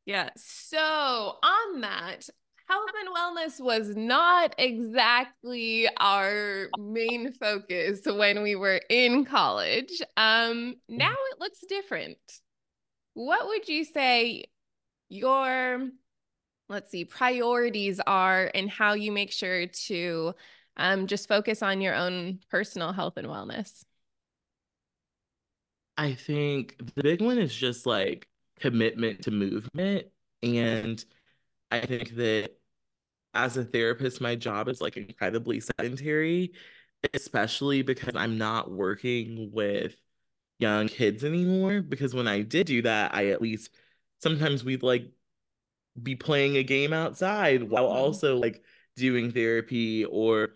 yeah. 0.06 0.30
So, 0.38 0.80
on 0.80 1.82
that, 1.82 2.30
health 2.72 2.90
and 3.00 3.16
wellness 3.16 3.60
was 3.60 3.96
not 3.96 4.56
exactly 4.58 5.90
our 6.00 6.70
main 6.80 7.34
focus 7.34 8.02
when 8.06 8.42
we 8.42 8.56
were 8.56 8.80
in 8.90 9.26
college. 9.26 10.02
Um, 10.16 10.76
now 10.88 11.16
it 11.32 11.40
looks 11.40 11.60
different. 11.68 12.18
What 13.14 13.48
would 13.48 13.68
you 13.68 13.84
say 13.84 14.46
your 15.10 15.90
let's 16.72 16.90
see, 16.90 17.06
priorities 17.06 18.00
are 18.08 18.50
and 18.56 18.70
how 18.70 18.94
you 18.94 19.12
make 19.12 19.32
sure 19.32 19.68
to 19.68 20.34
um, 20.78 21.08
just 21.08 21.28
focus 21.28 21.62
on 21.62 21.82
your 21.82 21.94
own 21.94 22.40
personal 22.50 22.94
health 22.94 23.18
and 23.18 23.28
wellness? 23.28 23.84
I 25.98 26.14
think 26.16 26.78
the 26.96 27.04
big 27.04 27.22
one 27.22 27.38
is 27.38 27.54
just 27.54 27.86
like 27.86 28.28
commitment 28.60 29.24
to 29.24 29.32
movement. 29.32 30.08
And 30.42 31.04
I 31.70 31.82
think 31.82 32.16
that 32.16 32.52
as 33.34 33.58
a 33.58 33.64
therapist, 33.64 34.22
my 34.22 34.36
job 34.36 34.68
is 34.68 34.82
like 34.82 34.98
incredibly 34.98 35.60
sedentary, 35.60 36.54
especially 37.14 37.82
because 37.82 38.16
I'm 38.16 38.38
not 38.38 38.72
working 38.72 39.52
with 39.54 39.96
young 40.60 40.88
kids 40.88 41.24
anymore. 41.24 41.82
Because 41.82 42.14
when 42.14 42.28
I 42.28 42.42
did 42.42 42.68
do 42.68 42.82
that, 42.84 43.14
I 43.14 43.28
at 43.28 43.42
least 43.42 43.70
sometimes 44.20 44.64
we'd 44.64 44.84
like 44.84 45.12
be 46.02 46.16
playing 46.16 46.58
a 46.58 46.64
game 46.64 46.94
outside 46.94 47.64
while 47.64 47.88
mm-hmm. 47.88 47.98
also 47.98 48.38
like 48.38 48.64
doing 48.96 49.32
therapy 49.32 50.06
or 50.06 50.50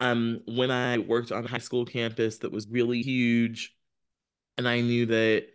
um 0.00 0.40
when 0.46 0.70
I 0.70 0.98
worked 0.98 1.32
on 1.32 1.44
high 1.44 1.58
school 1.58 1.84
campus 1.84 2.38
that 2.38 2.52
was 2.52 2.66
really 2.68 3.02
huge 3.02 3.74
and 4.58 4.68
I 4.68 4.80
knew 4.80 5.06
that 5.06 5.46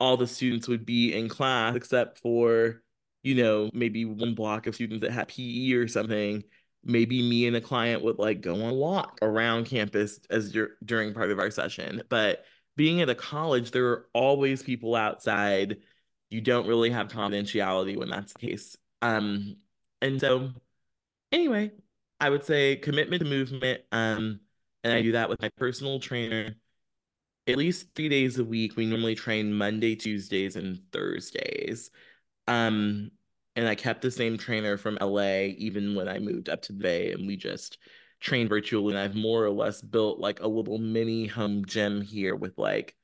all 0.00 0.16
the 0.16 0.26
students 0.26 0.68
would 0.68 0.86
be 0.86 1.12
in 1.12 1.28
class 1.28 1.74
except 1.74 2.18
for 2.18 2.82
you 3.22 3.34
know 3.34 3.70
maybe 3.72 4.04
one 4.04 4.34
block 4.34 4.66
of 4.66 4.74
students 4.74 5.02
that 5.02 5.12
had 5.12 5.28
PE 5.28 5.72
or 5.72 5.88
something 5.88 6.44
maybe 6.84 7.28
me 7.28 7.46
and 7.46 7.56
a 7.56 7.60
client 7.60 8.02
would 8.02 8.18
like 8.18 8.40
go 8.40 8.54
on 8.54 8.70
a 8.70 8.74
walk 8.74 9.18
around 9.22 9.66
campus 9.66 10.20
as 10.30 10.52
dur- 10.52 10.76
during 10.84 11.12
part 11.12 11.30
of 11.30 11.38
our 11.38 11.50
session 11.50 12.02
but 12.08 12.44
being 12.76 13.00
at 13.00 13.10
a 13.10 13.14
college 13.14 13.72
there 13.72 13.86
are 13.86 14.06
always 14.14 14.62
people 14.62 14.94
outside 14.94 15.78
you 16.30 16.40
don't 16.40 16.66
really 16.66 16.90
have 16.90 17.08
confidentiality 17.08 17.96
when 17.96 18.10
that's 18.10 18.32
the 18.32 18.46
case. 18.46 18.76
Um, 19.02 19.56
and 20.02 20.20
so 20.20 20.50
anyway, 21.32 21.72
I 22.20 22.30
would 22.30 22.44
say 22.44 22.76
commitment 22.76 23.22
to 23.22 23.28
movement. 23.28 23.82
Um, 23.92 24.40
and 24.84 24.92
I 24.92 25.02
do 25.02 25.12
that 25.12 25.28
with 25.28 25.40
my 25.40 25.50
personal 25.56 26.00
trainer 26.00 26.56
at 27.48 27.56
least 27.56 27.88
three 27.94 28.08
days 28.08 28.38
a 28.38 28.44
week. 28.44 28.76
We 28.76 28.86
normally 28.86 29.14
train 29.14 29.52
Monday, 29.52 29.96
Tuesdays, 29.96 30.56
and 30.56 30.80
Thursdays. 30.92 31.90
Um, 32.46 33.10
and 33.56 33.66
I 33.66 33.74
kept 33.74 34.02
the 34.02 34.10
same 34.10 34.36
trainer 34.36 34.76
from 34.76 34.98
LA 35.00 35.54
even 35.56 35.94
when 35.94 36.08
I 36.08 36.18
moved 36.18 36.48
up 36.48 36.62
to 36.62 36.72
the 36.72 36.78
Bay, 36.78 37.12
and 37.12 37.26
we 37.26 37.36
just 37.36 37.78
train 38.20 38.48
virtually. 38.48 38.94
And 38.94 38.98
I've 38.98 39.16
more 39.16 39.44
or 39.44 39.50
less 39.50 39.80
built 39.80 40.20
like 40.20 40.40
a 40.40 40.48
little 40.48 40.78
mini 40.78 41.26
home 41.26 41.64
gym 41.64 42.02
here 42.02 42.36
with 42.36 42.56
like 42.58 42.94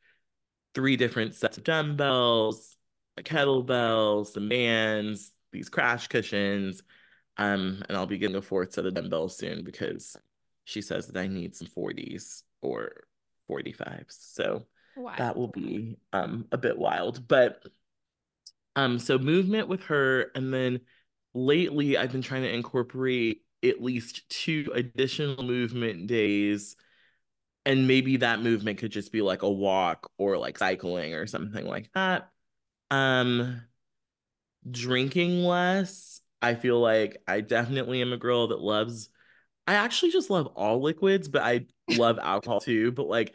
three 0.75 0.97
different 0.97 1.35
sets 1.35 1.57
of 1.57 1.65
dumbbells, 1.65 2.77
kettlebells, 3.23 4.29
some 4.29 4.49
bands, 4.49 5.33
these 5.53 5.69
crash 5.69 6.09
cushions, 6.09 6.83
Um, 7.39 7.85
and 7.89 7.97
I'll 7.99 8.07
be 8.07 8.19
getting 8.19 8.37
a 8.37 8.43
fourth 8.43 8.75
set 8.75 8.87
of 8.87 8.95
dumbbells 8.95 9.37
soon 9.39 9.65
because 9.65 10.17
she 10.65 10.83
says 10.83 11.09
that 11.09 11.19
I 11.21 11.27
need 11.29 11.57
some 11.57 11.69
40s 11.69 12.45
or 12.63 13.05
45s. 13.49 14.17
So 14.35 14.67
Wow. 14.97 15.15
that 15.17 15.37
will 15.37 15.49
be 15.49 15.99
um 16.13 16.47
a 16.53 16.59
bit 16.59 16.79
wild. 16.79 17.27
But 17.29 17.63
um, 18.77 18.99
so 18.99 19.19
movement 19.19 19.69
with 19.69 19.85
her, 19.85 20.31
and 20.35 20.53
then 20.53 20.81
lately 21.33 21.97
I've 21.97 22.13
been 22.13 22.23
trying 22.23 22.43
to 22.43 22.53
incorporate 22.53 23.43
at 23.63 23.83
least 23.83 24.29
two 24.29 24.71
additional 24.75 25.43
movement 25.45 26.07
days. 26.07 26.77
And 27.67 27.89
maybe 27.89 28.19
that 28.19 28.43
movement 28.43 28.79
could 28.79 28.93
just 28.93 29.13
be 29.13 29.23
like 29.23 29.43
a 29.43 29.51
walk 29.51 30.11
or 30.19 30.39
like 30.39 30.59
cycling 30.59 31.15
or 31.15 31.27
something 31.27 31.67
like 31.67 31.91
that. 31.95 32.31
Um, 32.91 33.63
drinking 34.71 35.45
less. 35.45 36.21
I 36.43 36.55
feel 36.55 36.79
like 36.81 37.23
I 37.27 37.41
definitely 37.41 38.03
am 38.03 38.13
a 38.13 38.19
girl 38.19 38.49
that 38.49 38.61
loves 38.61 39.09
I 39.67 39.75
actually 39.75 40.13
just 40.13 40.31
love 40.31 40.47
all 40.49 40.83
liquids, 40.83 41.29
but 41.29 41.43
I 41.43 41.67
love 41.89 42.19
alcohol 42.21 42.61
too. 42.61 42.93
But 42.93 43.09
like 43.09 43.35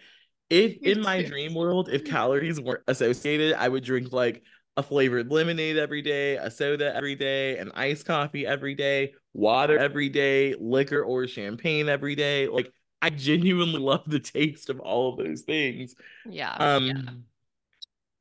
if 0.49 0.77
in 0.85 1.01
my 1.01 1.21
dream 1.23 1.55
world, 1.55 1.89
if 1.89 2.05
calories 2.05 2.59
weren't 2.59 2.83
associated, 2.87 3.53
I 3.53 3.69
would 3.69 3.83
drink 3.83 4.13
like 4.13 4.43
a 4.77 4.83
flavored 4.83 5.31
lemonade 5.31 5.77
every 5.77 6.01
day, 6.01 6.37
a 6.37 6.51
soda 6.51 6.95
every 6.95 7.15
day, 7.15 7.57
an 7.57 7.71
iced 7.75 8.05
coffee 8.05 8.47
every 8.47 8.75
day, 8.75 9.13
water 9.33 9.77
every 9.77 10.09
day, 10.09 10.55
liquor 10.59 11.03
or 11.03 11.27
champagne 11.27 11.89
every 11.89 12.15
day. 12.15 12.47
Like 12.47 12.73
I 13.01 13.09
genuinely 13.11 13.79
love 13.79 14.03
the 14.07 14.19
taste 14.19 14.69
of 14.69 14.79
all 14.79 15.11
of 15.11 15.17
those 15.17 15.41
things. 15.41 15.95
Yeah. 16.29 16.53
Um 16.57 17.25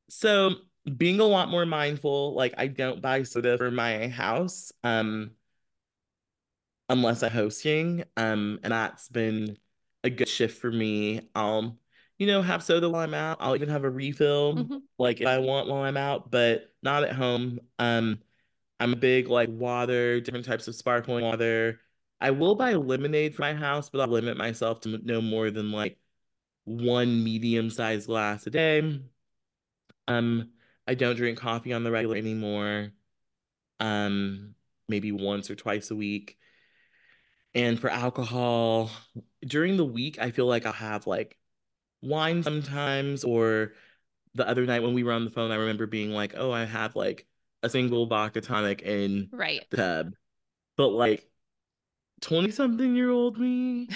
so 0.08 0.54
being 0.96 1.20
a 1.20 1.24
lot 1.24 1.48
more 1.50 1.66
mindful, 1.66 2.34
like 2.34 2.54
I 2.58 2.66
don't 2.68 3.02
buy 3.02 3.22
soda 3.24 3.58
for 3.58 3.70
my 3.70 4.08
house. 4.08 4.72
Um 4.84 5.32
unless 6.88 7.22
I'm 7.22 7.30
hosting. 7.30 8.04
Um, 8.16 8.60
and 8.62 8.72
that's 8.72 9.08
been 9.08 9.58
a 10.04 10.10
good 10.10 10.28
shift 10.28 10.60
for 10.60 10.70
me. 10.70 11.28
Um, 11.34 11.78
you 12.18 12.26
know, 12.26 12.42
have 12.42 12.62
soda 12.62 12.88
while 12.88 13.02
I'm 13.02 13.14
out. 13.14 13.38
I'll 13.40 13.54
even 13.56 13.68
have 13.68 13.84
a 13.84 13.90
refill, 13.90 14.54
Mhm. 14.54 14.82
like 14.98 15.20
if 15.20 15.26
I 15.26 15.38
want 15.38 15.68
while 15.68 15.82
I'm 15.82 15.96
out, 15.96 16.30
but 16.30 16.72
not 16.82 17.04
at 17.04 17.12
home. 17.12 17.60
Um, 17.78 18.20
I'm 18.80 18.92
a 18.92 18.96
big 18.96 19.28
like 19.28 19.48
water, 19.50 20.20
different 20.20 20.46
types 20.46 20.68
of 20.68 20.74
sparkling 20.74 21.24
water. 21.24 21.80
I 22.20 22.30
will 22.32 22.54
buy 22.54 22.74
lemonade 22.74 23.34
for 23.36 23.42
my 23.42 23.54
house, 23.54 23.90
but 23.90 24.00
I'll 24.00 24.08
limit 24.08 24.36
myself 24.36 24.80
to 24.82 24.98
no 25.04 25.20
more 25.20 25.50
than 25.50 25.70
like 25.72 25.98
one 26.64 27.24
medium-sized 27.24 28.06
glass 28.06 28.46
a 28.46 28.50
day. 28.50 29.00
Um, 30.06 30.50
I 30.88 30.94
don't 30.94 31.16
drink 31.16 31.38
coffee 31.38 31.74
on 31.74 31.84
the 31.84 31.92
regular 31.92 32.16
anymore. 32.16 32.92
Um, 33.80 34.54
maybe 34.88 35.12
once 35.12 35.50
or 35.50 35.56
twice 35.56 35.90
a 35.90 35.96
week. 35.96 36.38
And 37.54 37.78
for 37.80 37.90
alcohol, 37.90 38.90
during 39.44 39.76
the 39.76 39.84
week, 39.84 40.18
I 40.18 40.30
feel 40.30 40.46
like 40.46 40.66
I'll 40.66 40.72
have 40.72 41.06
like 41.06 41.38
wine 42.02 42.42
sometimes, 42.42 43.24
or 43.24 43.72
the 44.34 44.48
other 44.48 44.66
night 44.66 44.82
when 44.82 44.94
we 44.94 45.04
were 45.04 45.12
on 45.12 45.24
the 45.24 45.30
phone, 45.30 45.50
I 45.50 45.56
remember 45.56 45.86
being 45.86 46.10
like, 46.10 46.34
oh, 46.36 46.52
I 46.52 46.64
have 46.64 46.96
like 46.96 47.26
a 47.62 47.70
single 47.70 48.06
vodka 48.06 48.40
tonic 48.40 48.82
in 48.82 49.30
Right. 49.32 49.64
the 49.70 49.76
tub. 49.76 50.14
But 50.76 50.88
like 50.88 51.28
20 52.22 52.50
something 52.52 52.94
year 52.96 53.10
old 53.10 53.38
me, 53.38 53.88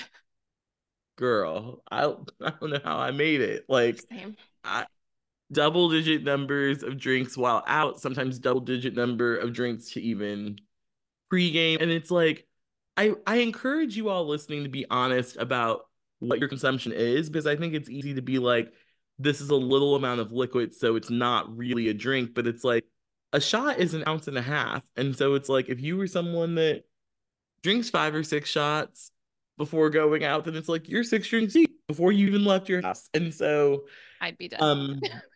girl, 1.17 1.83
I, 1.91 2.05
I 2.07 2.51
don't 2.61 2.71
know 2.71 2.81
how 2.85 2.99
I 2.99 3.11
made 3.11 3.41
it. 3.41 3.67
Like, 3.69 4.01
Same. 4.11 4.37
I, 4.65 4.87
double 5.53 5.91
digit 5.91 6.25
numbers 6.25 6.83
of 6.83 6.99
drinks 6.99 7.37
while 7.37 7.63
out, 7.67 8.01
sometimes 8.01 8.39
double 8.39 8.61
digit 8.61 8.95
number 8.95 9.37
of 9.37 9.53
drinks 9.53 9.91
to 9.93 10.01
even 10.01 10.59
pregame. 11.33 11.81
And 11.81 11.91
it's 11.91 12.11
like, 12.11 12.47
I, 12.97 13.13
I 13.27 13.37
encourage 13.37 13.97
you 13.97 14.09
all 14.09 14.27
listening 14.27 14.65
to 14.65 14.69
be 14.71 14.87
honest 14.91 15.37
about 15.37 15.87
what 16.19 16.39
your 16.39 16.49
consumption 16.49 16.93
is 16.93 17.29
because 17.29 17.47
I 17.47 17.57
think 17.57 17.75
it's 17.75 17.91
easy 17.91 18.15
to 18.15 18.23
be 18.23 18.39
like, 18.39 18.73
this 19.19 19.41
is 19.41 19.51
a 19.51 19.57
little 19.57 19.95
amount 19.95 20.21
of 20.21 20.33
liquid, 20.33 20.75
so 20.75 20.97
it's 20.97 21.11
not 21.11 21.57
really 21.57 21.89
a 21.89 21.95
drink, 21.95 22.35
but 22.35 22.47
it's 22.47 22.65
like 22.65 22.85
a 23.33 23.41
shot 23.41 23.79
is 23.79 23.95
an 23.95 24.05
ounce 24.07 24.29
and 24.29 24.39
a 24.39 24.43
half. 24.43 24.83
And 24.97 25.17
so 25.17 25.35
it's 25.35 25.49
like 25.49 25.69
if 25.69 25.81
you 25.81 25.97
were 25.97 26.07
someone 26.07 26.55
that 26.57 26.85
drinks 27.63 27.91
five 27.91 28.15
or 28.15 28.23
six 28.23 28.51
shots 28.51 29.11
before 29.59 29.91
going 29.91 30.25
out, 30.25 30.45
then 30.45 30.57
it's 30.57 30.69
like 30.69 30.89
you're 30.89 31.05
six 31.05 31.29
drinks 31.29 31.55
deep 31.55 31.71
before 31.89 32.13
you 32.13 32.27
even 32.27 32.45
left 32.45 32.69
your 32.69 32.83
house. 32.83 33.09
And 33.15 33.33
so 33.33 33.85
I'd 34.21 34.39
be 34.39 34.49
done. 34.49 34.61
um 34.63 35.01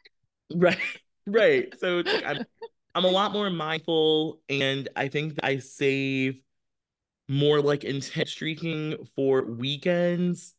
right 0.55 0.79
right. 1.27 1.79
So 1.79 2.03
like 2.07 2.25
I'm 2.25 2.45
I'm 2.95 3.05
a 3.05 3.11
lot 3.11 3.33
more 3.33 3.51
mindful 3.51 4.41
and 4.49 4.89
I 4.97 5.09
think 5.09 5.35
I 5.43 5.59
save 5.59 6.43
more 7.29 7.61
like 7.61 7.85
intense 7.85 8.31
streaking 8.31 9.05
for 9.15 9.45
weekends. 9.45 10.55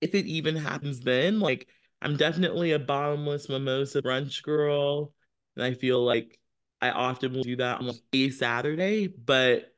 If 0.00 0.14
it 0.14 0.26
even 0.26 0.56
happens 0.56 1.00
then, 1.00 1.40
like 1.40 1.68
I'm 2.02 2.16
definitely 2.16 2.72
a 2.72 2.78
bottomless 2.78 3.48
mimosa 3.48 4.02
brunch 4.02 4.42
girl. 4.42 5.12
And 5.56 5.64
I 5.64 5.74
feel 5.74 6.04
like 6.04 6.38
I 6.80 6.90
often 6.90 7.32
will 7.32 7.42
do 7.42 7.56
that 7.56 7.80
on 7.80 7.86
like 7.88 7.96
a 8.12 8.30
Saturday, 8.30 9.06
but 9.08 9.74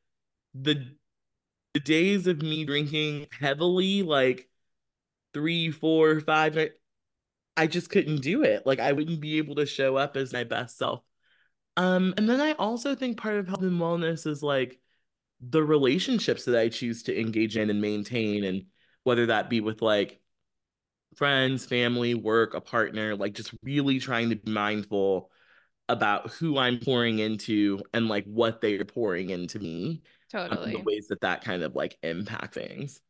the 0.54 0.94
the 1.74 1.81
days 1.81 2.26
of 2.26 2.42
me 2.42 2.64
drinking 2.64 3.26
heavily, 3.40 4.02
like 4.02 4.48
three, 5.35 5.70
four, 5.70 6.20
five, 6.20 6.59
I 7.58 7.66
just 7.66 7.90
couldn't 7.90 8.22
do 8.22 8.44
it. 8.44 8.64
Like 8.64 8.78
I 8.78 8.92
wouldn't 8.92 9.20
be 9.20 9.38
able 9.38 9.56
to 9.56 9.66
show 9.66 9.96
up 9.96 10.16
as 10.16 10.32
my 10.32 10.44
best 10.44 10.78
self. 10.78 11.02
Um, 11.76 12.14
and 12.16 12.28
then 12.28 12.40
I 12.40 12.52
also 12.52 12.94
think 12.94 13.18
part 13.18 13.36
of 13.36 13.48
health 13.48 13.62
and 13.62 13.80
wellness 13.80 14.26
is 14.28 14.44
like 14.44 14.78
the 15.40 15.62
relationships 15.62 16.44
that 16.44 16.56
I 16.58 16.68
choose 16.68 17.02
to 17.04 17.20
engage 17.20 17.56
in 17.56 17.68
and 17.68 17.80
maintain, 17.80 18.44
and 18.44 18.66
whether 19.02 19.26
that 19.26 19.50
be 19.50 19.60
with 19.60 19.82
like 19.82 20.20
friends, 21.16 21.66
family, 21.66 22.14
work, 22.14 22.54
a 22.54 22.60
partner, 22.60 23.16
like 23.16 23.34
just 23.34 23.52
really 23.62 23.98
trying 23.98 24.30
to 24.30 24.36
be 24.36 24.52
mindful 24.52 25.30
about 25.88 26.30
who 26.32 26.58
I'm 26.58 26.78
pouring 26.78 27.18
into 27.18 27.80
and 27.92 28.08
like 28.08 28.24
what 28.24 28.60
they're 28.60 28.84
pouring 28.84 29.30
into 29.30 29.58
me, 29.58 30.02
um, 30.52 30.70
the 30.72 30.82
ways 30.84 31.08
that 31.08 31.22
that 31.22 31.42
kind 31.42 31.64
of 31.64 31.74
like 31.74 31.96
impact 32.04 32.54
things. 32.54 33.00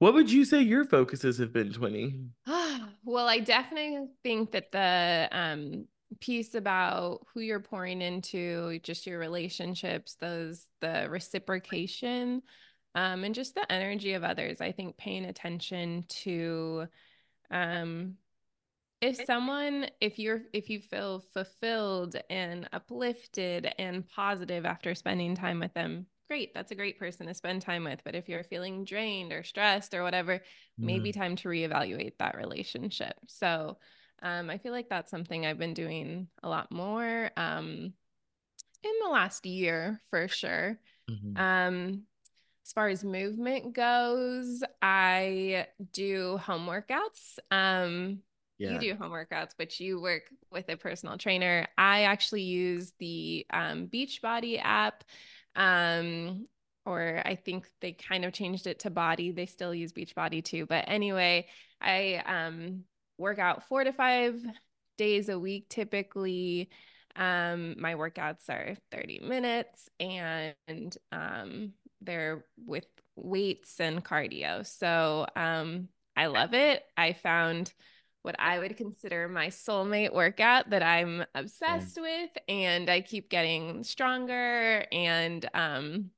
What 0.00 0.14
would 0.14 0.30
you 0.30 0.44
say 0.44 0.60
your 0.60 0.84
focuses 0.84 1.38
have 1.38 1.52
been, 1.52 1.72
Twinny? 1.72 2.26
well, 3.04 3.28
I 3.28 3.40
definitely 3.40 4.06
think 4.22 4.52
that 4.52 4.72
the 4.72 5.28
um, 5.32 5.86
piece 6.20 6.54
about 6.54 7.26
who 7.32 7.40
you're 7.40 7.60
pouring 7.60 8.02
into, 8.02 8.78
just 8.80 9.06
your 9.06 9.18
relationships, 9.18 10.16
those 10.20 10.66
the 10.80 11.06
reciprocation, 11.08 12.42
um, 12.94 13.24
and 13.24 13.34
just 13.34 13.54
the 13.54 13.70
energy 13.70 14.14
of 14.14 14.24
others. 14.24 14.60
I 14.60 14.72
think 14.72 14.96
paying 14.96 15.24
attention 15.24 16.04
to 16.08 16.86
um, 17.50 18.16
if 19.00 19.24
someone 19.24 19.86
if 20.00 20.18
you're 20.18 20.42
if 20.52 20.68
you 20.68 20.80
feel 20.80 21.20
fulfilled 21.32 22.16
and 22.28 22.68
uplifted 22.72 23.72
and 23.78 24.06
positive 24.08 24.66
after 24.66 24.94
spending 24.94 25.34
time 25.34 25.60
with 25.60 25.72
them 25.74 26.06
great 26.30 26.54
that's 26.54 26.70
a 26.70 26.76
great 26.76 26.98
person 26.98 27.26
to 27.26 27.34
spend 27.34 27.60
time 27.60 27.82
with 27.84 28.00
but 28.04 28.14
if 28.14 28.28
you're 28.28 28.44
feeling 28.44 28.84
drained 28.84 29.32
or 29.32 29.42
stressed 29.42 29.94
or 29.94 30.04
whatever 30.04 30.40
maybe 30.80 31.10
Mm, 31.10 31.12
time 31.12 31.34
to 31.34 31.48
reevaluate 31.48 32.12
that 32.20 32.36
relationship 32.36 33.14
so 33.26 33.76
um, 34.22 34.48
i 34.48 34.56
feel 34.56 34.72
like 34.72 34.88
that's 34.88 35.10
something 35.10 35.44
i've 35.44 35.58
been 35.58 35.74
doing 35.74 36.28
a 36.44 36.48
lot 36.48 36.70
more 36.70 37.30
um, 37.36 37.92
in 38.82 38.92
the 39.02 39.10
last 39.10 39.44
year 39.44 40.00
for 40.10 40.28
sure 40.28 40.78
mhm. 41.08 41.34
um, 41.36 42.04
as 42.66 42.72
far 42.72 42.88
as 42.88 43.04
movement 43.04 43.72
goes, 43.74 44.62
I 44.82 45.66
do 45.92 46.38
home 46.38 46.66
workouts. 46.66 47.38
Um, 47.50 48.20
you 48.64 48.78
do 48.78 48.94
home 48.94 49.10
workouts, 49.10 49.52
but 49.58 49.80
you 49.80 50.00
work 50.00 50.24
with 50.52 50.68
a 50.68 50.76
personal 50.76 51.18
trainer. 51.18 51.66
I 51.78 52.02
actually 52.02 52.42
use 52.42 52.92
the 52.98 53.46
um, 53.52 53.88
Beachbody 53.88 54.60
app. 54.62 55.04
Um, 55.56 56.46
or 56.86 57.22
I 57.24 57.34
think 57.34 57.68
they 57.80 57.92
kind 57.92 58.24
of 58.24 58.32
changed 58.32 58.66
it 58.66 58.80
to 58.80 58.90
BODi. 58.90 59.34
They 59.34 59.46
still 59.46 59.74
use 59.74 59.92
Beachbody 59.92 60.42
too. 60.44 60.66
But 60.66 60.84
anyway, 60.88 61.46
I 61.80 62.22
um, 62.26 62.84
work 63.18 63.38
out 63.38 63.68
four 63.68 63.84
to 63.84 63.92
five 63.92 64.42
days 64.96 65.28
a 65.28 65.38
week 65.38 65.68
typically. 65.68 66.70
Um, 67.16 67.76
my 67.78 67.94
workouts 67.94 68.48
are 68.48 68.76
30 68.92 69.20
minutes 69.20 69.88
and 69.98 70.96
um, 71.12 71.72
they're 72.00 72.44
with 72.66 72.86
weights 73.16 73.80
and 73.80 74.04
cardio. 74.04 74.66
So 74.66 75.26
um, 75.36 75.88
I 76.16 76.26
love 76.26 76.54
it. 76.54 76.82
I 76.96 77.12
found 77.12 77.72
what 78.22 78.36
I 78.38 78.58
would 78.58 78.76
consider 78.76 79.28
my 79.28 79.48
soulmate 79.48 80.12
workout 80.12 80.70
that 80.70 80.82
I'm 80.82 81.24
Yeah. 81.66 81.84
obsessed 81.84 81.98
with, 82.00 82.30
and 82.48 82.90
I 82.90 83.00
keep 83.00 83.30
getting 83.30 83.82
stronger. 83.84 84.84
And 84.92 85.48
um, 85.54 86.10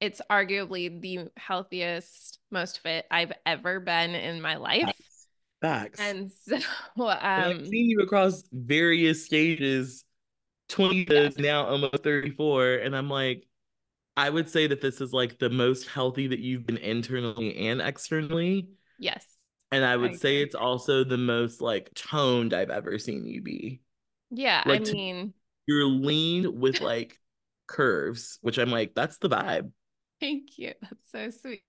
it's 0.00 0.22
arguably 0.30 1.00
the 1.00 1.30
healthiest, 1.36 2.38
most 2.50 2.80
fit 2.80 3.06
I've 3.10 3.32
ever 3.46 3.80
been 3.80 4.14
in 4.14 4.40
my 4.42 4.56
life. 4.56 4.92
Facts. 5.60 6.00
And 6.00 6.30
so, 6.32 6.58
And 7.36 7.46
I've 7.46 7.54
um, 7.60 7.64
seen 7.66 7.88
you 7.88 8.00
across 8.00 8.42
various 8.52 9.24
stages, 9.24 10.04
20 10.68 11.04
to 11.06 11.32
yes, 11.32 11.38
now 11.38 11.66
almost 11.66 12.02
34. 12.02 12.74
And 12.76 12.96
I'm 12.96 13.08
like, 13.08 13.46
I 14.16 14.30
would 14.30 14.50
say 14.50 14.68
that 14.68 14.80
this 14.80 15.00
is 15.00 15.12
like 15.12 15.38
the 15.38 15.50
most 15.50 15.88
healthy 15.88 16.28
that 16.28 16.40
you've 16.40 16.66
been 16.66 16.78
internally 16.78 17.56
and 17.56 17.80
externally. 17.80 18.68
Yes, 18.98 19.26
And 19.70 19.84
I 19.84 19.96
I 19.96 19.96
would 19.96 20.16
say 20.16 20.40
it's 20.42 20.54
also 20.54 21.04
the 21.04 21.18
most 21.18 21.60
like 21.60 21.92
toned 21.94 22.54
I've 22.54 22.70
ever 22.70 22.98
seen 22.98 23.26
you 23.26 23.42
be. 23.42 23.80
Yeah, 24.30 24.64
I 24.66 24.78
Like 24.78 24.84
to, 24.84 24.96
mean, 24.96 25.34
you're 25.66 25.86
lean 25.86 26.60
with 26.60 26.80
like 26.80 27.20
curves, 27.68 28.38
which 28.42 28.58
I'm 28.58 28.70
like, 28.70 28.94
that's 28.94 29.18
the 29.18 29.30
vibe. 29.30 29.72
thank 30.20 30.58
you. 30.58 30.72
That's 30.82 31.10
so 31.12 31.30
sweet. 31.30 31.62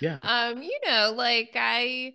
Yeah. 0.00 0.18
Um, 0.22 0.62
you 0.62 0.78
know, 0.86 1.12
like 1.16 1.52
I 1.54 2.14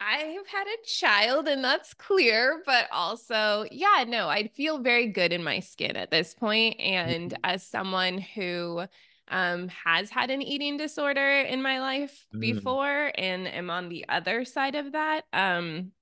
I 0.00 0.18
have 0.18 0.46
had 0.48 0.66
a 0.68 0.86
child 0.86 1.48
and 1.48 1.64
that's 1.64 1.94
clear, 1.94 2.62
but 2.66 2.88
also, 2.92 3.66
yeah, 3.72 4.04
no, 4.08 4.28
I 4.28 4.48
feel 4.48 4.80
very 4.80 5.08
good 5.08 5.32
in 5.32 5.44
my 5.44 5.60
skin 5.60 5.96
at 5.96 6.10
this. 6.10 6.34
And 6.42 7.36
as 7.44 7.64
someone 7.64 8.18
who 8.18 8.84
um, 9.30 9.68
has 9.68 10.10
had 10.10 10.30
an 10.30 10.42
eating 10.42 10.76
disorder 10.76 11.40
in 11.40 11.62
my 11.62 11.80
life 11.80 12.26
Mm, 12.32 12.40
before 12.40 13.12
and 13.16 13.48
am 13.48 13.70
on 13.70 13.88
the 13.88 14.04
other 14.08 14.44
side 14.44 14.74
of 14.74 14.92
that, 14.92 15.24
um, 15.32 15.92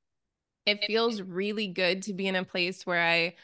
it 0.67 0.85
feels 0.87 1.23
really 1.23 1.69
good 1.69 2.03
to 2.03 2.15
be 2.15 2.27
in 2.27 2.37
a 2.37 2.45
place 2.45 2.85
where 2.87 3.03
I 3.03 3.35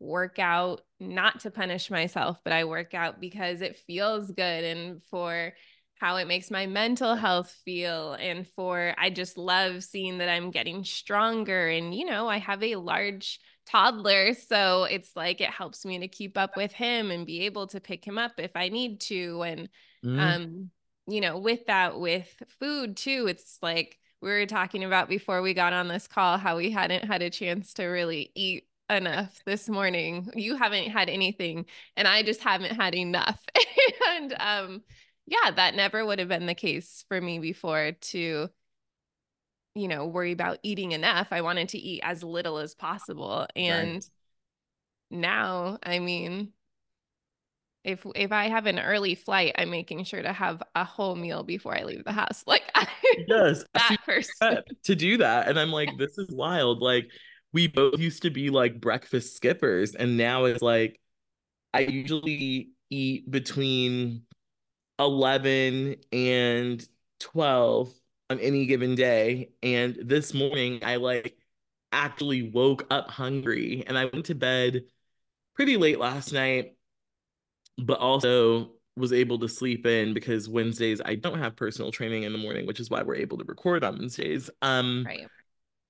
work 0.00 0.38
out 0.38 0.82
not 1.00 1.40
to 1.40 1.50
punish 1.50 1.90
myself, 1.90 2.38
but 2.44 2.52
I 2.52 2.64
work 2.64 2.94
out 2.94 3.20
because 3.20 3.60
it 3.62 3.78
feels 3.86 4.30
good 4.30 4.64
and 4.64 5.02
for 5.04 5.52
how 6.00 6.16
it 6.16 6.26
makes 6.26 6.50
my 6.50 6.66
mental 6.66 7.14
health 7.14 7.54
feel 7.64 8.14
and 8.14 8.46
for 8.56 8.94
I 8.98 9.10
just 9.10 9.38
love 9.38 9.84
seeing 9.84 10.18
that 10.18 10.28
I'm 10.28 10.50
getting 10.50 10.84
stronger 10.84 11.68
and 11.68 11.94
you 11.94 12.04
know, 12.06 12.28
I 12.28 12.38
have 12.38 12.62
a 12.62 12.76
large 12.76 13.38
toddler, 13.66 14.34
so 14.34 14.84
it's 14.84 15.14
like 15.16 15.40
it 15.40 15.50
helps 15.50 15.84
me 15.84 15.98
to 16.00 16.08
keep 16.08 16.36
up 16.38 16.56
with 16.56 16.72
him 16.72 17.10
and 17.10 17.26
be 17.26 17.42
able 17.42 17.66
to 17.68 17.80
pick 17.80 18.04
him 18.04 18.18
up 18.18 18.32
if 18.38 18.52
I 18.54 18.68
need 18.68 19.00
to 19.02 19.42
and 19.42 19.68
mm, 20.04 20.18
um 20.20 20.70
you 21.06 21.20
know, 21.20 21.38
with 21.38 21.66
that 21.66 21.98
with 21.98 22.28
food 22.60 22.96
too, 22.96 23.26
it's 23.28 23.58
like 23.62 23.98
we 24.20 24.30
were 24.30 24.46
talking 24.46 24.84
about 24.84 25.08
before 25.08 25.42
we 25.42 25.52
got 25.54 25.72
on 25.72 25.88
this 25.88 26.06
call 26.06 26.38
how 26.38 26.56
we 26.56 26.70
hadn't 26.70 27.04
had 27.04 27.22
a 27.22 27.30
chance 27.30 27.74
to 27.74 27.86
really 27.86 28.30
eat 28.34 28.68
enough 28.88 29.40
this 29.44 29.68
morning. 29.68 30.30
You 30.34 30.56
haven't 30.56 30.90
had 30.90 31.08
anything, 31.08 31.66
and 31.96 32.06
I 32.06 32.22
just 32.22 32.40
haven't 32.40 32.76
had 32.76 32.94
enough. 32.94 33.40
and 34.10 34.32
um, 34.38 34.82
yeah, 35.26 35.50
that 35.56 35.74
never 35.74 36.04
would 36.04 36.18
have 36.18 36.28
been 36.28 36.46
the 36.46 36.54
case 36.54 37.04
for 37.08 37.20
me 37.20 37.38
before 37.38 37.92
to, 37.92 38.48
you 39.74 39.88
know, 39.88 40.06
worry 40.06 40.32
about 40.32 40.58
eating 40.62 40.92
enough. 40.92 41.28
I 41.32 41.40
wanted 41.42 41.70
to 41.70 41.78
eat 41.78 42.00
as 42.04 42.22
little 42.22 42.58
as 42.58 42.74
possible. 42.74 43.46
right. 43.66 43.92
And 43.94 44.04
now, 45.10 45.78
I 45.84 45.98
mean, 46.00 46.52
if 47.84 48.06
if 48.14 48.30
I 48.32 48.48
have 48.48 48.66
an 48.66 48.78
early 48.78 49.14
flight, 49.14 49.54
I'm 49.58 49.70
making 49.70 50.04
sure 50.04 50.22
to 50.22 50.32
have 50.32 50.62
a 50.74 50.84
whole 50.84 51.16
meal 51.16 51.42
before 51.42 51.76
I 51.76 51.82
leave 51.84 52.04
the 52.04 52.12
house. 52.12 52.44
Like 52.52 52.64
I'm 52.74 52.86
Yes, 53.16 53.64
that 53.74 53.96
person. 54.04 54.58
to 54.84 54.94
do 54.94 55.18
that. 55.18 55.48
And 55.48 55.58
I'm 55.58 55.72
like, 55.72 55.98
this 55.98 56.16
is 56.18 56.30
wild. 56.30 56.80
Like, 56.80 57.10
we 57.52 57.68
both 57.68 57.98
used 58.00 58.22
to 58.22 58.30
be 58.30 58.50
like 58.50 58.80
breakfast 58.80 59.36
skippers, 59.36 59.94
and 59.94 60.16
now 60.16 60.46
it's 60.46 60.62
like 60.62 60.98
I 61.74 61.80
usually 61.80 62.70
eat 62.90 63.30
between 63.30 64.24
11 64.98 65.96
and 66.12 66.86
12 67.20 67.92
on 68.32 68.40
any 68.40 68.66
given 68.66 68.94
day. 68.94 69.50
And 69.62 69.96
this 70.02 70.34
morning, 70.34 70.80
I 70.82 70.96
like 70.96 71.36
actually 71.92 72.42
woke 72.50 72.86
up 72.90 73.10
hungry 73.10 73.84
and 73.86 73.96
I 73.98 74.06
went 74.06 74.26
to 74.26 74.34
bed 74.34 74.84
pretty 75.54 75.76
late 75.76 75.98
last 75.98 76.32
night, 76.32 76.76
but 77.78 77.98
also 77.98 78.72
was 78.96 79.12
able 79.12 79.38
to 79.38 79.48
sleep 79.48 79.86
in 79.86 80.12
because 80.14 80.48
Wednesdays 80.48 81.00
I 81.04 81.14
don't 81.14 81.38
have 81.38 81.56
personal 81.56 81.92
training 81.92 82.24
in 82.24 82.32
the 82.32 82.38
morning, 82.38 82.66
which 82.66 82.80
is 82.80 82.90
why 82.90 83.02
we're 83.02 83.16
able 83.16 83.38
to 83.38 83.44
record 83.44 83.84
on 83.84 83.98
Wednesdays. 83.98 84.50
Um, 84.60 85.04
Right. 85.06 85.28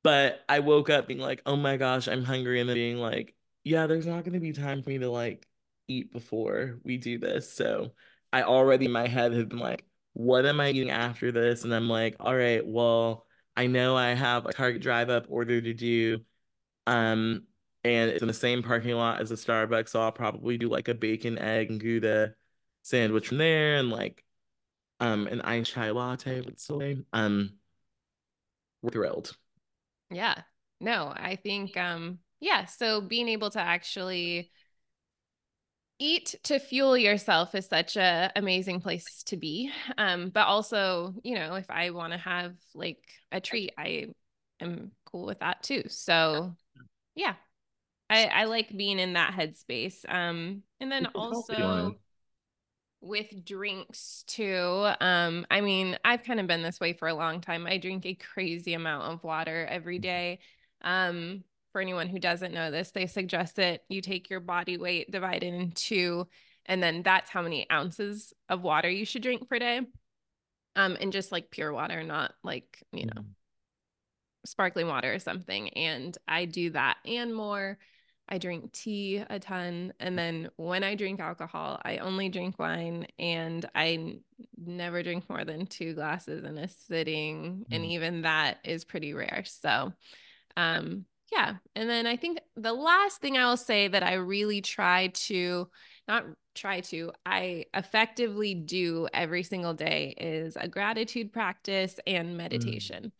but 0.02 0.44
I 0.48 0.61
woke 0.61 0.90
up 0.90 1.09
being 1.09 1.20
like, 1.20 1.42
oh 1.46 1.57
my 1.57 1.76
gosh, 1.76 2.09
I'm 2.09 2.24
hungry. 2.24 2.61
And 2.61 2.68
then 2.68 2.74
being 2.74 2.98
like, 2.98 3.35
yeah, 3.64 3.87
there's 3.87 4.07
not 4.07 4.24
going 4.24 4.35
to 4.35 4.40
be 4.40 4.52
time 4.52 4.83
for 4.83 4.90
me 4.90 4.98
to 4.98 5.11
like 5.11 5.46
eat 5.88 6.12
before 6.12 6.81
we 6.85 6.96
do 6.98 7.18
this. 7.18 7.52
So 7.52 7.92
I 8.33 8.42
already 8.42 8.87
in 8.87 8.92
my 8.92 9.07
head 9.09 9.33
have 9.33 9.48
been 9.48 9.59
like, 9.59 9.85
what 10.14 10.46
am 10.46 10.61
I 10.61 10.70
eating 10.70 10.90
after 10.90 11.33
this? 11.33 11.64
And 11.64 11.75
I'm 11.75 11.88
like, 11.88 12.16
all 12.20 12.37
right, 12.37 12.66
well, 12.66 13.27
I 13.57 13.66
know 13.66 13.96
I 13.96 14.11
have 14.14 14.46
a 14.46 14.53
Target 14.53 14.83
drive 14.83 15.11
up 15.11 15.27
order 15.29 15.61
to 15.61 15.75
do. 15.75 16.20
Um, 16.87 17.44
and 17.85 18.11
it's 18.11 18.22
in 18.22 18.29
the 18.29 18.35
same 18.35 18.62
parking 18.62 18.94
lot 18.94 19.20
as 19.20 19.31
a 19.31 19.35
Starbucks. 19.35 19.90
So 19.90 20.01
I'll 20.01 20.12
probably 20.12 20.59
do 20.59 20.68
like 20.68 20.88
a 20.88 20.94
bacon, 20.94 21.38
egg, 21.38 21.70
and 21.70 21.81
Gouda 21.81 22.35
sandwich 22.83 23.29
from 23.29 23.38
there 23.38 23.77
and 23.77 23.90
like 23.90 24.25
um 24.98 25.29
an 25.29 25.40
iced 25.40 25.72
chai 25.72 25.90
latte 25.90 26.40
with 26.40 26.59
soy. 26.59 26.96
Um, 27.12 27.55
we're 28.83 28.90
thrilled. 28.90 29.37
Yeah. 30.11 30.42
No, 30.81 31.12
I 31.14 31.37
think 31.37 31.77
um 31.77 32.18
yeah, 32.40 32.64
so 32.64 33.01
being 33.01 33.29
able 33.29 33.51
to 33.51 33.61
actually 33.61 34.51
eat 35.98 36.35
to 36.44 36.59
fuel 36.59 36.96
yourself 36.96 37.55
is 37.55 37.66
such 37.66 37.96
a 37.96 38.33
amazing 38.37 38.81
place 38.81 39.22
to 39.24 39.37
be. 39.37 39.70
Um 39.98 40.31
but 40.31 40.46
also, 40.46 41.14
you 41.22 41.35
know, 41.37 41.55
if 41.55 41.70
I 41.70 41.90
want 41.90 42.12
to 42.12 42.18
have 42.18 42.57
like 42.74 43.02
a 43.31 43.40
treat, 43.40 43.72
I 43.78 44.09
am 44.61 44.92
cool 45.07 45.26
with 45.26 45.40
that 45.40 45.62
too. 45.62 45.85
So, 45.88 46.57
yeah. 47.14 47.35
I 48.11 48.26
I 48.26 48.44
like 48.46 48.76
being 48.76 48.98
in 48.98 49.14
that 49.14 49.35
headspace. 49.35 50.05
Um 50.09 50.64
and 50.81 50.92
then 50.92 51.07
It's 51.07 51.14
a 51.14 51.20
healthy 51.28 51.62
one. 51.64 51.94
also 51.94 51.98
with 53.00 53.44
drinks 53.44 54.24
too. 54.26 54.88
Um, 55.00 55.44
I 55.50 55.61
mean, 55.61 55.98
I've 56.05 56.22
kind 56.22 56.38
of 56.38 56.46
been 56.46 56.62
this 56.62 56.78
way 56.78 56.92
for 56.92 57.09
a 57.09 57.14
long 57.14 57.40
time. 57.40 57.66
I 57.66 57.78
drink 57.78 58.07
a 58.07 58.14
crazy 58.14 58.74
amount 58.74 59.12
of 59.12 59.24
water 59.24 59.66
every 59.68 59.98
day. 59.98 60.38
Um, 60.83 61.42
for 61.72 61.80
anyone 61.80 62.08
who 62.08 62.18
doesn't 62.18 62.54
know 62.54 62.70
this, 62.70 62.90
they 62.90 63.06
suggest 63.06 63.56
that 63.56 63.82
you 63.88 64.00
take 64.00 64.30
your 64.30 64.40
body 64.40 64.76
weight, 64.76 65.11
divide 65.11 65.42
it 65.42 65.54
in 65.54 65.72
two, 65.72 66.28
and 66.66 66.82
then 66.82 67.02
that's 67.02 67.30
how 67.30 67.42
many 67.42 67.68
ounces 67.70 68.32
of 68.48 68.62
water 68.62 68.88
you 68.88 69.04
should 69.04 69.22
drink 69.22 69.48
per 69.48 69.58
day. 69.58 69.80
Um, 70.76 70.96
and 71.00 71.12
just 71.12 71.32
like 71.32 71.50
pure 71.50 71.72
water, 71.72 72.02
not 72.02 72.32
like, 72.42 72.82
you 72.92 73.06
know, 73.06 73.22
Mm. 73.22 73.35
sparkling 74.46 74.87
water 74.88 75.12
or 75.12 75.18
something. 75.18 75.68
And 75.70 76.16
I 76.26 76.46
do 76.46 76.70
that 76.70 76.98
and 77.04 77.35
more. 77.35 77.78
I 78.28 78.38
drink 78.38 78.72
tea 78.72 79.18
a 79.18 79.38
ton. 79.38 79.92
And 80.00 80.18
then 80.18 80.48
when 80.56 80.82
I 80.85 80.94
drink 80.94 81.20
alcohol, 81.20 81.80
I 81.85 81.98
only 81.98 82.28
drink 82.28 82.58
wine 82.58 83.06
and 83.18 83.68
I 83.74 84.20
never 84.56 85.02
drink 85.02 85.28
more 85.28 85.44
than 85.44 85.66
two 85.66 85.94
glasses 85.94 86.44
in 86.44 86.56
a 86.56 86.68
sitting. 86.68 87.66
And 87.70 87.85
Mm. 87.85 87.88
even 87.88 88.22
that 88.22 88.58
is 88.64 88.85
pretty 88.85 89.12
rare. 89.12 89.42
So, 89.44 89.92
um, 90.56 91.04
yeah. 91.32 91.56
And 91.74 91.88
then 91.88 92.06
I 92.06 92.16
think 92.16 92.38
the 92.56 92.72
last 92.72 93.20
thing 93.20 93.36
I 93.38 93.46
will 93.46 93.56
say 93.56 93.88
that 93.88 94.02
I 94.02 94.14
really 94.14 94.60
try 94.60 95.08
to 95.08 95.68
not 96.06 96.24
try 96.54 96.80
to, 96.80 97.12
I 97.24 97.66
effectively 97.74 98.54
do 98.54 99.08
every 99.14 99.42
single 99.42 99.74
day 99.74 100.14
is 100.18 100.56
a 100.56 100.68
gratitude 100.68 101.32
practice 101.32 101.98
and 102.06 102.30
Mm. 102.30 102.36
meditation. 102.36 103.12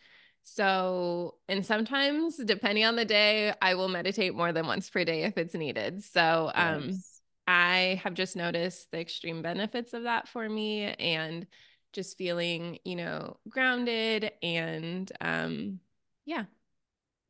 So, 0.45 1.37
and 1.49 1.65
sometimes 1.65 2.37
depending 2.37 2.85
on 2.85 2.97
the 2.97 3.05
day, 3.05 3.55
I 3.63 3.75
will 3.77 3.89
meditate 3.89 4.35
more 4.35 4.53
than 4.53 4.67
once 4.67 4.91
per 4.91 5.05
day 5.05 5.23
if 5.23 5.39
it's 5.39 5.55
needed. 5.55 6.03
So, 6.05 6.51
um, 6.55 6.85
Yes. 6.87 7.21
I 7.47 8.01
have 8.05 8.15
just 8.15 8.37
noticed 8.37 8.91
the 8.91 9.01
extreme 9.01 9.43
benefits 9.43 9.95
of 9.95 10.05
that 10.05 10.29
for 10.29 10.49
me 10.49 10.83
and 10.85 11.47
just 11.93 12.19
feeling, 12.19 12.79
you 12.85 12.97
know, 12.97 13.39
grounded 13.49 14.33
and 14.43 15.11
um 15.21 15.81
yeah, 16.25 16.45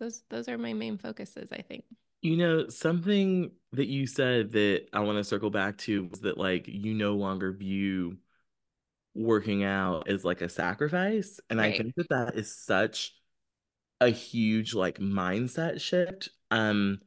those 0.03 0.23
those 0.31 0.49
are 0.49 0.59
my 0.59 0.73
main 0.73 0.99
focuses, 0.99 1.53
I 1.53 1.63
think. 1.63 1.85
You 2.23 2.37
know, 2.37 2.69
something 2.69 3.53
that 3.73 3.87
you 3.87 4.07
said 4.07 4.53
that 4.53 4.87
I 4.93 5.01
want 5.01 5.19
to 5.19 5.25
circle 5.25 5.51
back 5.51 5.79
to 5.79 6.09
was 6.09 6.21
that 6.21 6.39
like 6.39 6.67
you 6.67 6.95
no 6.95 7.15
longer 7.15 7.53
view 7.53 8.19
working 9.15 9.63
out 9.65 10.09
as 10.09 10.25
like 10.25 10.41
a 10.41 10.49
sacrifice. 10.49 11.41
And 11.51 11.61
I 11.61 11.73
think 11.73 11.95
that 11.97 12.09
that 12.09 12.35
is 12.35 12.55
such 12.55 13.15
a 14.01 14.09
huge 14.09 14.75
like 14.75 14.99
mindset 14.99 15.81
shift. 15.81 16.31
Um, 16.51 17.01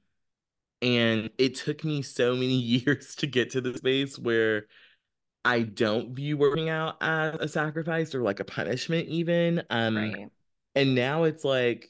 and 0.81 1.29
it 1.37 1.55
took 1.55 1.83
me 1.83 2.01
so 2.01 2.33
many 2.33 2.55
years 2.59 3.15
to 3.15 3.27
get 3.27 3.51
to 3.51 3.61
the 3.61 3.77
space 3.77 4.17
where 4.17 4.67
I 5.43 5.61
don't 5.61 6.15
view 6.15 6.37
working 6.37 6.69
out 6.69 6.97
as 7.01 7.35
a 7.39 7.47
sacrifice 7.47 8.15
or 8.15 8.21
like 8.21 8.39
a 8.39 8.45
punishment 8.45 9.07
even. 9.07 9.63
Um, 9.69 9.95
Right. 9.95 10.29
and 10.75 10.95
now 10.95 11.23
it's 11.23 11.43
like 11.43 11.89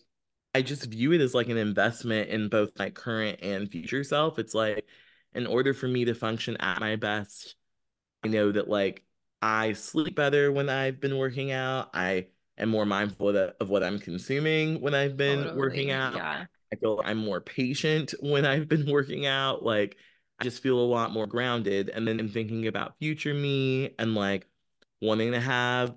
I 0.56 0.62
just 0.62 0.86
view 0.86 1.12
it 1.12 1.20
as 1.20 1.34
like 1.34 1.50
an 1.50 1.58
investment 1.58 2.30
in 2.30 2.48
both 2.48 2.80
my 2.80 2.90
current 2.90 3.40
and 3.42 3.70
future 3.70 4.06
self. 4.06 4.40
It's 4.40 4.54
like 4.54 4.88
in 5.34 5.48
order 5.48 5.74
for 5.74 5.86
me 5.86 6.06
to 6.06 6.16
function 6.16 6.56
at 6.62 6.80
my 6.80 6.96
best, 6.96 7.56
I 8.24 8.30
know 8.30 8.54
that 8.54 8.70
like 8.70 9.04
I 9.42 9.74
sleep 9.74 10.16
better 10.16 10.54
when 10.54 10.70
I've 10.70 11.02
been 11.02 11.18
working 11.18 11.52
out. 11.52 11.90
I 11.94 12.28
am 12.58 12.70
more 12.70 12.86
mindful 12.86 13.28
of, 13.28 13.34
the, 13.34 13.56
of 13.60 13.68
what 13.68 13.84
I'm 13.84 14.00
consuming 14.00 14.80
when 14.80 14.96
I've 14.96 15.18
been 15.18 15.58
working 15.58 15.92
out. 15.92 16.16
Yeah. 16.16 16.46
I 16.72 16.76
feel 16.78 16.96
like 16.96 17.08
I'm 17.08 17.18
more 17.18 17.42
patient 17.42 18.14
when 18.22 18.46
I've 18.46 18.70
been 18.70 18.90
working 18.90 19.26
out. 19.26 19.62
Like 19.62 19.98
I 20.40 20.46
just 20.46 20.64
feel 20.64 20.80
a 20.80 20.88
lot 20.88 21.12
more 21.12 21.28
grounded. 21.28 21.90
And 21.90 22.08
then 22.08 22.18
in 22.18 22.30
thinking 22.30 22.68
about 22.68 22.98
future 22.98 23.34
me 23.34 23.94
and 24.00 24.16
like 24.16 24.48
wanting 25.02 25.34
to 25.34 25.42
have 25.42 25.96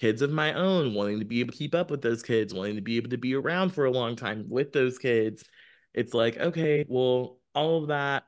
kids 0.00 0.22
of 0.22 0.30
my 0.30 0.54
own, 0.54 0.94
wanting 0.94 1.18
to 1.18 1.24
be 1.24 1.40
able 1.40 1.52
to 1.52 1.58
keep 1.58 1.74
up 1.74 1.90
with 1.90 2.02
those 2.02 2.22
kids, 2.22 2.54
wanting 2.54 2.76
to 2.76 2.82
be 2.82 2.96
able 2.96 3.10
to 3.10 3.18
be 3.18 3.34
around 3.34 3.70
for 3.70 3.84
a 3.84 3.90
long 3.90 4.16
time 4.16 4.46
with 4.48 4.72
those 4.72 4.98
kids, 4.98 5.44
it's 5.94 6.14
like, 6.14 6.38
okay, 6.38 6.84
well, 6.88 7.38
all 7.54 7.82
of 7.82 7.88
that 7.88 8.24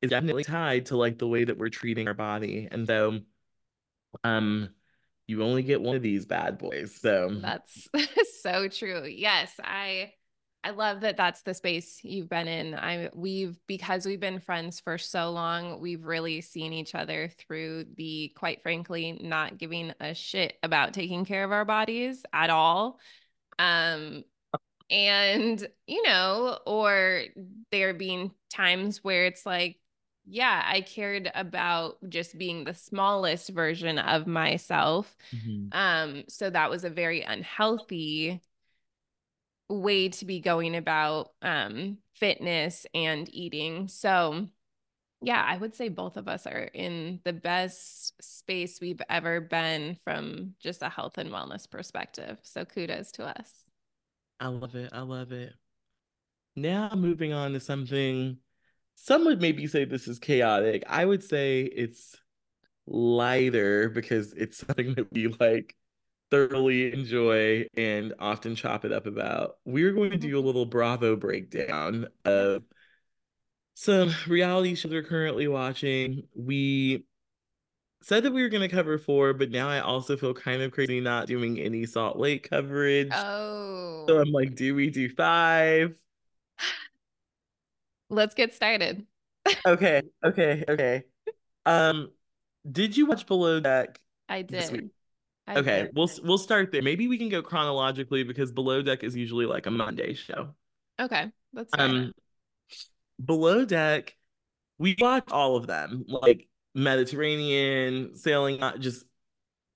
is 0.00 0.10
definitely 0.10 0.44
tied 0.44 0.86
to 0.86 0.96
like 0.96 1.18
the 1.18 1.28
way 1.28 1.44
that 1.44 1.58
we're 1.58 1.68
treating 1.68 2.08
our 2.08 2.14
body. 2.14 2.68
And 2.70 2.86
though 2.86 3.20
um 4.24 4.68
you 5.26 5.42
only 5.42 5.62
get 5.62 5.80
one 5.80 5.96
of 5.96 6.02
these 6.02 6.26
bad 6.26 6.58
boys. 6.58 6.98
So 7.00 7.30
that's 7.40 7.88
so 8.42 8.68
true. 8.68 9.04
Yes, 9.06 9.52
I 9.62 10.12
I 10.64 10.70
love 10.70 11.00
that 11.00 11.16
that's 11.16 11.42
the 11.42 11.54
space 11.54 12.00
you've 12.02 12.28
been 12.28 12.46
in. 12.46 12.74
I 12.74 13.10
we've 13.14 13.58
because 13.66 14.06
we've 14.06 14.20
been 14.20 14.38
friends 14.38 14.78
for 14.80 14.96
so 14.96 15.30
long, 15.30 15.80
we've 15.80 16.04
really 16.04 16.40
seen 16.40 16.72
each 16.72 16.94
other 16.94 17.30
through 17.36 17.86
the 17.96 18.32
quite 18.36 18.62
frankly 18.62 19.18
not 19.20 19.58
giving 19.58 19.92
a 20.00 20.14
shit 20.14 20.54
about 20.62 20.94
taking 20.94 21.24
care 21.24 21.42
of 21.42 21.52
our 21.52 21.64
bodies 21.64 22.24
at 22.32 22.50
all. 22.50 23.00
Um 23.58 24.24
and 24.88 25.66
you 25.86 26.02
know, 26.04 26.58
or 26.64 27.24
there 27.72 27.94
being 27.94 28.30
times 28.50 29.02
where 29.02 29.26
it's 29.26 29.44
like 29.44 29.78
yeah, 30.24 30.62
I 30.64 30.82
cared 30.82 31.32
about 31.34 31.96
just 32.08 32.38
being 32.38 32.62
the 32.62 32.74
smallest 32.74 33.48
version 33.48 33.98
of 33.98 34.28
myself. 34.28 35.16
Mm-hmm. 35.34 35.76
Um, 35.76 36.22
so 36.28 36.48
that 36.48 36.70
was 36.70 36.84
a 36.84 36.90
very 36.90 37.22
unhealthy 37.22 38.40
way 39.72 40.08
to 40.08 40.24
be 40.24 40.40
going 40.40 40.76
about 40.76 41.30
um, 41.42 41.98
fitness 42.14 42.86
and 42.94 43.28
eating. 43.34 43.88
So, 43.88 44.48
yeah, 45.20 45.44
I 45.46 45.56
would 45.56 45.74
say 45.74 45.88
both 45.88 46.16
of 46.16 46.28
us 46.28 46.46
are 46.46 46.68
in 46.74 47.20
the 47.24 47.32
best 47.32 48.14
space 48.22 48.80
we've 48.80 49.02
ever 49.08 49.40
been 49.40 49.96
from 50.04 50.54
just 50.60 50.82
a 50.82 50.88
health 50.88 51.18
and 51.18 51.30
wellness 51.30 51.70
perspective. 51.70 52.38
So, 52.42 52.64
kudos 52.64 53.12
to 53.12 53.26
us. 53.26 53.50
I 54.40 54.48
love 54.48 54.74
it. 54.74 54.90
I 54.92 55.00
love 55.00 55.32
it. 55.32 55.52
Now, 56.56 56.90
moving 56.94 57.32
on 57.32 57.52
to 57.52 57.60
something 57.60 58.38
some 58.94 59.24
would 59.24 59.40
maybe 59.40 59.66
say 59.66 59.84
this 59.84 60.06
is 60.06 60.18
chaotic. 60.18 60.84
I 60.86 61.04
would 61.04 61.24
say 61.24 61.62
it's 61.62 62.16
lighter 62.86 63.88
because 63.88 64.32
it's 64.34 64.58
something 64.66 64.94
that 64.94 65.12
we 65.12 65.28
like 65.28 65.74
thoroughly 66.32 66.90
enjoy 66.94 67.66
and 67.76 68.14
often 68.18 68.56
chop 68.56 68.86
it 68.86 68.92
up 68.92 69.06
about. 69.06 69.58
We're 69.66 69.92
going 69.92 70.12
to 70.12 70.16
do 70.16 70.28
a 70.28 70.38
mm-hmm. 70.38 70.46
little 70.46 70.64
Bravo 70.64 71.14
breakdown 71.14 72.08
of 72.24 72.62
some 73.74 74.14
reality 74.26 74.74
shows 74.74 74.92
we're 74.92 75.02
currently 75.02 75.46
watching. 75.46 76.22
We 76.34 77.04
said 78.02 78.22
that 78.22 78.32
we 78.32 78.40
were 78.40 78.48
going 78.48 78.68
to 78.68 78.74
cover 78.74 78.96
four, 78.96 79.34
but 79.34 79.50
now 79.50 79.68
I 79.68 79.80
also 79.80 80.16
feel 80.16 80.32
kind 80.32 80.62
of 80.62 80.72
crazy 80.72 81.00
not 81.00 81.26
doing 81.26 81.60
any 81.60 81.84
Salt 81.84 82.18
Lake 82.18 82.48
coverage. 82.48 83.12
Oh. 83.12 84.06
So 84.08 84.18
I'm 84.18 84.32
like, 84.32 84.54
do 84.54 84.74
we 84.74 84.88
do 84.88 85.10
five? 85.10 85.94
Let's 88.08 88.34
get 88.34 88.54
started. 88.54 89.06
okay, 89.66 90.00
okay, 90.24 90.64
okay. 90.66 91.02
Um, 91.66 92.10
did 92.70 92.96
you 92.96 93.04
watch 93.04 93.26
Below 93.26 93.60
Deck? 93.60 94.00
I 94.30 94.40
did. 94.40 94.90
I 95.46 95.56
okay, 95.56 95.88
we'll 95.94 96.10
we'll 96.22 96.38
start 96.38 96.70
there. 96.70 96.82
Maybe 96.82 97.08
we 97.08 97.18
can 97.18 97.28
go 97.28 97.42
chronologically 97.42 98.22
because 98.22 98.52
Below 98.52 98.82
Deck 98.82 99.02
is 99.02 99.16
usually 99.16 99.46
like 99.46 99.66
a 99.66 99.70
Monday 99.70 100.14
show. 100.14 100.54
Okay, 101.00 101.30
that's 101.52 101.70
um. 101.78 102.12
Below 103.24 103.64
Deck, 103.64 104.16
we 104.78 104.96
watched 104.98 105.32
all 105.32 105.56
of 105.56 105.66
them, 105.66 106.04
like 106.08 106.48
Mediterranean, 106.74 108.14
sailing, 108.14 108.58
not 108.60 108.80
just 108.80 109.04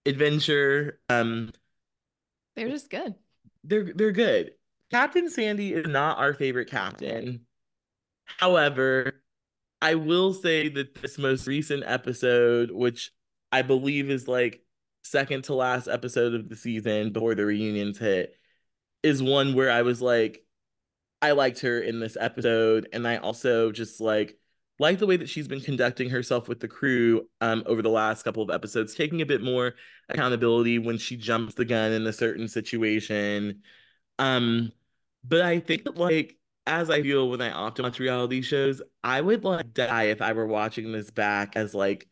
adventure. 0.05 1.01
Um, 1.09 1.53
they're 2.55 2.69
just 2.69 2.91
good. 2.91 3.15
They're 3.65 3.93
they're 3.95 4.13
good. 4.13 4.53
Captain 4.91 5.29
Sandy 5.29 5.73
is 5.73 5.87
not 5.87 6.19
our 6.19 6.33
favorite 6.33 6.71
captain. 6.71 7.41
However, 8.25 9.23
I 9.83 9.95
will 9.95 10.33
say 10.33 10.69
that 10.69 10.95
this 11.01 11.19
most 11.19 11.47
recent 11.47 11.85
episode, 11.87 12.71
which 12.71 13.13
I 13.53 13.63
believe 13.63 14.11
is 14.11 14.27
like 14.29 14.63
second 15.11 15.45
to 15.45 15.55
last 15.55 15.89
episode 15.89 16.35
of 16.35 16.49
the 16.49 16.57
season 16.57 17.13
before 17.13 17.35
the 17.35 17.47
reunions 17.47 17.99
hit, 17.99 18.35
is 19.03 19.23
one 19.23 19.55
where 19.55 19.71
I 19.71 19.83
was 19.83 20.03
like, 20.03 20.45
I 21.23 21.33
liked 21.33 21.61
her 21.61 21.81
in 21.81 22.01
this 22.01 22.17
episode. 22.19 22.89
And 22.93 23.07
I 23.07 23.17
also 23.19 23.73
just 23.73 24.01
like 24.01 24.39
like 24.79 24.99
the 24.99 25.07
way 25.07 25.17
that 25.17 25.29
she's 25.29 25.49
been 25.49 25.61
conducting 25.61 26.11
herself 26.11 26.49
with 26.49 26.61
the 26.61 26.69
crew 26.69 27.27
um 27.41 27.63
over 27.67 27.81
the 27.83 27.89
last 27.91 28.23
couple 28.23 28.43
of 28.43 28.51
episodes, 28.51 28.95
taking 28.95 29.23
a 29.23 29.27
bit 29.27 29.43
more 29.43 29.75
accountability 30.09 30.79
when 30.79 30.99
she 30.99 31.17
jumps 31.17 31.55
the 31.55 31.65
gun 31.65 31.93
in 31.93 32.07
a 32.07 32.13
certain 32.13 32.49
situation. 32.49 33.63
Um, 34.19 34.73
but 35.25 35.43
I 35.43 35.61
think 35.61 35.85
that 35.85 35.97
like 35.97 36.37
as 36.67 36.91
I 36.91 37.03
feel 37.03 37.31
when 37.31 37.41
I 37.41 37.53
often 37.53 37.85
watch 37.85 37.99
reality 38.01 38.43
shows, 38.43 38.83
I 39.05 39.21
would 39.21 39.45
like 39.45 39.73
die 39.73 40.05
if 40.05 40.21
I 40.21 40.33
were 40.33 40.47
watching 40.47 40.93
this 40.93 41.11
back 41.11 41.57
as 41.57 41.75
like 41.75 42.09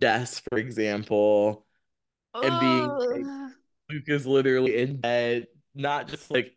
Des, 0.00 0.26
for 0.48 0.58
example, 0.58 1.66
and 2.34 2.60
being 2.60 2.90
oh. 2.90 2.98
like, 2.98 3.52
Luke 3.90 4.04
is 4.08 4.26
literally 4.26 4.76
in 4.76 5.00
bed, 5.00 5.46
not 5.74 6.08
just 6.08 6.30
like 6.30 6.56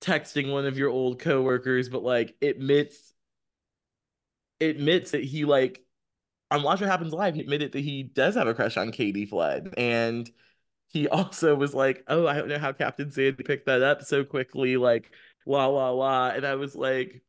texting 0.00 0.52
one 0.52 0.66
of 0.66 0.78
your 0.78 0.90
old 0.90 1.18
coworkers, 1.18 1.88
but 1.88 2.02
like 2.02 2.36
admits 2.42 3.12
admits 4.60 5.12
that 5.12 5.22
he 5.22 5.44
like 5.44 5.84
on 6.50 6.62
Watch 6.62 6.80
What 6.80 6.90
Happens 6.90 7.12
Live, 7.12 7.34
he 7.34 7.40
admitted 7.40 7.72
that 7.72 7.80
he 7.80 8.02
does 8.02 8.34
have 8.34 8.46
a 8.46 8.54
crush 8.54 8.76
on 8.76 8.92
Katie 8.92 9.26
Flood. 9.26 9.74
And 9.76 10.30
he 10.88 11.08
also 11.08 11.54
was 11.54 11.74
like, 11.74 12.04
Oh, 12.08 12.26
I 12.26 12.34
don't 12.34 12.48
know 12.48 12.58
how 12.58 12.72
Captain 12.72 13.10
Sandy 13.10 13.42
picked 13.42 13.66
that 13.66 13.82
up 13.82 14.02
so 14.02 14.24
quickly. 14.24 14.76
Like, 14.76 15.10
la 15.46 15.66
la 15.66 15.90
la. 15.90 16.28
And 16.30 16.46
I 16.46 16.54
was 16.54 16.74
like, 16.74 17.22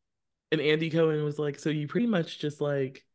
and 0.51 0.61
Andy 0.61 0.89
Cohen 0.89 1.23
was 1.23 1.37
like, 1.37 1.59
so 1.59 1.69
you 1.69 1.87
pretty 1.87 2.07
much 2.07 2.39
just 2.39 2.61
like 2.61 3.05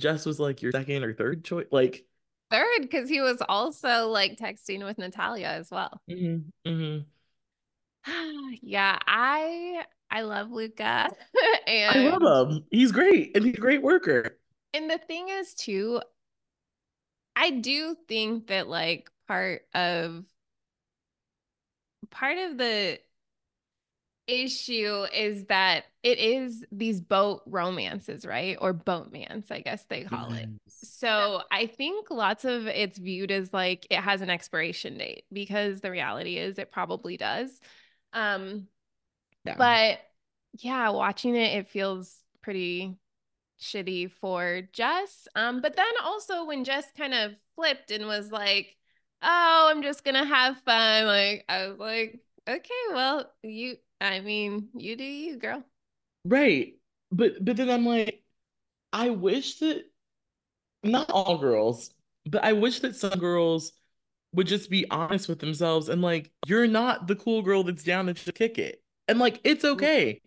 Jess 0.00 0.26
was 0.26 0.40
like 0.40 0.62
your 0.62 0.72
second 0.72 1.04
or 1.04 1.14
third 1.14 1.44
choice, 1.44 1.66
like 1.70 2.04
third, 2.52 2.82
because 2.82 3.08
he 3.08 3.20
was 3.20 3.42
also 3.48 4.08
like 4.08 4.36
texting 4.36 4.84
with 4.84 4.98
Natalia 4.98 5.48
as 5.48 5.70
well. 5.70 6.00
Mm-hmm, 6.10 6.70
mm-hmm. 6.70 8.54
yeah, 8.62 8.98
I 9.06 9.84
I 10.10 10.22
love 10.22 10.50
Luca. 10.50 11.08
and 11.66 12.12
I 12.12 12.16
love 12.16 12.50
him. 12.50 12.64
He's 12.70 12.92
great, 12.92 13.36
and 13.36 13.44
he's 13.44 13.54
a 13.54 13.60
great 13.60 13.82
worker. 13.82 14.38
And 14.74 14.90
the 14.90 14.98
thing 14.98 15.28
is, 15.28 15.54
too, 15.54 16.00
I 17.34 17.50
do 17.50 17.96
think 18.08 18.48
that 18.48 18.68
like 18.68 19.10
part 19.26 19.62
of 19.74 20.24
part 22.10 22.38
of 22.38 22.58
the 22.58 22.98
issue 24.32 25.04
is 25.14 25.44
that 25.44 25.84
it 26.02 26.18
is 26.18 26.64
these 26.72 27.00
boat 27.00 27.42
romances, 27.46 28.24
right? 28.24 28.56
Or 28.60 28.72
boatmans, 28.72 29.52
I 29.52 29.60
guess 29.60 29.84
they 29.84 30.04
call 30.04 30.30
yes. 30.30 30.42
it. 30.42 30.48
So 30.66 31.42
yeah. 31.52 31.58
I 31.58 31.66
think 31.66 32.10
lots 32.10 32.44
of 32.44 32.66
it's 32.66 32.96
viewed 32.96 33.30
as 33.30 33.52
like 33.52 33.86
it 33.90 34.00
has 34.00 34.22
an 34.22 34.30
expiration 34.30 34.96
date 34.96 35.24
because 35.32 35.80
the 35.80 35.90
reality 35.90 36.38
is 36.38 36.58
it 36.58 36.72
probably 36.72 37.16
does. 37.16 37.60
Um 38.14 38.68
yeah. 39.44 39.56
but 39.58 40.00
yeah, 40.58 40.88
watching 40.90 41.36
it, 41.36 41.58
it 41.58 41.68
feels 41.68 42.16
pretty 42.42 42.96
shitty 43.60 44.10
for 44.10 44.62
Jess. 44.72 45.28
Um, 45.34 45.60
but 45.60 45.76
then 45.76 45.92
also 46.02 46.46
when 46.46 46.64
Jess 46.64 46.86
kind 46.96 47.14
of 47.14 47.32
flipped 47.54 47.90
and 47.90 48.06
was 48.06 48.32
like, 48.32 48.76
Oh, 49.22 49.68
I'm 49.70 49.82
just 49.82 50.04
gonna 50.04 50.24
have 50.24 50.58
fun, 50.62 51.06
like 51.06 51.44
I 51.48 51.68
was 51.68 51.78
like, 51.78 52.20
okay, 52.48 52.70
well, 52.92 53.30
you 53.42 53.76
I 54.02 54.20
mean, 54.20 54.68
you 54.74 54.96
do 54.96 55.04
you, 55.04 55.38
girl. 55.38 55.64
Right. 56.24 56.74
But 57.10 57.44
but 57.44 57.56
then 57.56 57.70
I'm 57.70 57.86
like, 57.86 58.22
I 58.92 59.10
wish 59.10 59.58
that 59.58 59.84
not 60.82 61.10
all 61.10 61.38
girls, 61.38 61.90
but 62.26 62.44
I 62.44 62.54
wish 62.54 62.80
that 62.80 62.96
some 62.96 63.18
girls 63.18 63.72
would 64.32 64.46
just 64.46 64.70
be 64.70 64.90
honest 64.90 65.28
with 65.28 65.38
themselves 65.38 65.88
and 65.88 66.00
like, 66.00 66.30
you're 66.46 66.66
not 66.66 67.06
the 67.06 67.16
cool 67.16 67.42
girl 67.42 67.64
that's 67.64 67.84
down 67.84 68.06
to 68.06 68.14
just 68.14 68.34
kick 68.34 68.58
it. 68.58 68.82
And 69.08 69.18
like 69.18 69.40
it's 69.44 69.64
mm-hmm. 69.64 69.74
okay. 69.74 70.20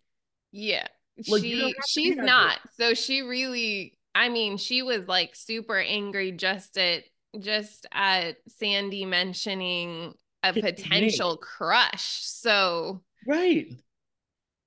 Yeah. 0.51 0.87
Like, 1.27 1.41
she 1.41 1.73
she's 1.87 2.15
not. 2.15 2.57
It. 2.57 2.71
So 2.77 2.93
she 2.93 3.21
really 3.21 3.97
I 4.13 4.29
mean, 4.29 4.57
she 4.57 4.81
was 4.81 5.07
like 5.07 5.35
super 5.35 5.77
angry 5.77 6.31
just 6.31 6.77
at 6.77 7.03
just 7.39 7.85
at 7.91 8.37
Sandy 8.47 9.05
mentioning 9.05 10.13
a 10.43 10.53
potential 10.53 11.37
crush. 11.37 12.21
So 12.23 13.01
Right. 13.25 13.71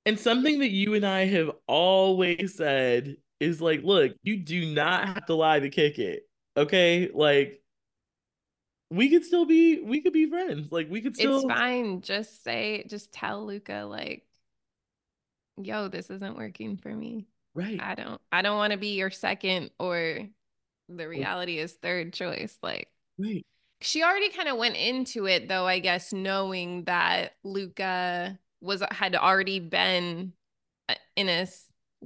And 0.07 0.19
something 0.19 0.61
that 0.61 0.71
you 0.71 0.95
and 0.95 1.07
I 1.07 1.27
have 1.27 1.51
always 1.67 2.57
said 2.57 3.17
is 3.41 3.61
like, 3.61 3.83
look, 3.83 4.13
you 4.23 4.39
do 4.39 4.75
not 4.75 5.07
have 5.07 5.27
to 5.27 5.35
lie 5.35 5.61
to 5.61 5.69
kick 5.71 5.99
it. 5.99 6.29
Okay? 6.57 7.11
Like 7.13 7.63
we 8.91 9.11
could 9.11 9.25
still 9.25 9.45
be 9.45 9.81
we 9.81 10.01
could 10.01 10.13
be 10.13 10.29
friends. 10.29 10.73
Like 10.73 10.91
we 10.91 11.01
could 11.03 11.15
still 11.15 11.37
It's 11.37 11.45
fine. 11.47 12.01
Just 12.01 12.43
say 12.43 12.85
just 12.89 13.13
tell 13.13 13.45
Luca 13.45 13.85
like 13.89 14.25
yo, 15.57 15.89
this 15.89 16.11
isn't 16.11 16.37
working 16.37 16.77
for 16.77 16.95
me. 16.95 17.27
Right. 17.55 17.81
I 17.81 17.95
don't 17.95 18.21
I 18.33 18.43
don't 18.43 18.57
want 18.57 18.73
to 18.73 18.79
be 18.79 18.95
your 18.95 19.11
second 19.11 19.71
or 19.79 20.21
the 20.89 21.07
reality 21.09 21.59
is 21.59 21.75
third 21.75 22.13
choice. 22.13 22.57
Like 22.63 22.89
Right. 23.19 23.45
she 23.81 24.03
already 24.03 24.31
kind 24.31 24.49
of 24.49 24.57
went 24.57 24.77
into 24.77 25.27
it 25.27 25.49
though, 25.49 25.67
I 25.67 25.81
guess, 25.81 26.13
knowing 26.13 26.85
that 26.85 27.33
Luca 27.45 28.39
was 28.61 28.83
had 28.91 29.15
already 29.15 29.61
been 29.61 30.33
uh, 30.89 30.95
in 31.17 31.29
a 31.29 31.47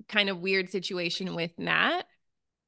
kind 0.09 0.29
of 0.29 0.41
weird 0.41 0.71
situation 0.71 1.35
with 1.35 1.53
Nat. 1.59 2.03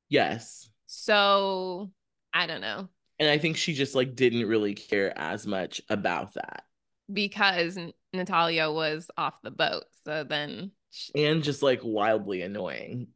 Yes. 0.09 0.69
So 0.87 1.91
I 2.33 2.47
don't 2.47 2.61
know. 2.61 2.89
And 3.19 3.29
I 3.29 3.39
think 3.39 3.57
she 3.57 3.75
just 3.75 3.95
like 3.95 4.15
didn't 4.15 4.47
really 4.47 4.75
care 4.75 5.17
as 5.19 5.47
much 5.47 5.81
about 5.89 6.35
that. 6.35 6.65
Because 7.13 7.79
Natalia 8.13 8.71
was 8.71 9.11
off 9.17 9.41
the 9.43 9.51
boat. 9.51 9.85
So 10.05 10.25
then 10.25 10.73
she... 10.91 11.13
and 11.25 11.43
just 11.43 11.63
like 11.63 11.81
wildly 11.83 12.43
annoying. 12.43 13.09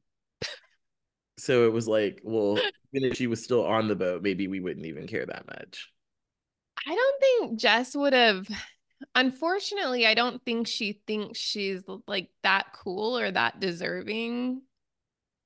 so 1.39 1.67
it 1.67 1.73
was 1.73 1.89
like, 1.89 2.21
well, 2.23 2.59
even 2.93 3.11
if 3.11 3.17
she 3.17 3.27
was 3.27 3.43
still 3.43 3.65
on 3.65 3.89
the 3.89 3.97
boat, 3.97 4.23
maybe 4.23 4.47
we 4.47 4.61
wouldn't 4.61 4.87
even 4.87 5.07
care 5.07 5.27
that 5.27 5.47
much. 5.47 5.91
I 6.87 6.95
don't 6.95 7.21
think 7.21 7.61
Jess 7.61 7.97
would 7.97 8.13
have 8.13 8.49
unfortunately, 9.15 10.07
I 10.07 10.15
don't 10.15 10.45
think 10.45 10.67
she 10.67 11.01
thinks 11.07 11.39
she's 11.39 11.83
like 12.07 12.31
that 12.43 12.73
cool 12.73 13.19
or 13.19 13.31
that 13.31 13.61
deserving 13.61 14.63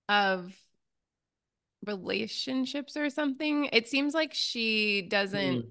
of 0.09 0.55
relationships 1.85 2.97
or 2.97 3.11
something. 3.11 3.69
It 3.73 3.89
seems 3.89 4.15
like 4.15 4.35
she 4.35 5.03
doesn't 5.03 5.67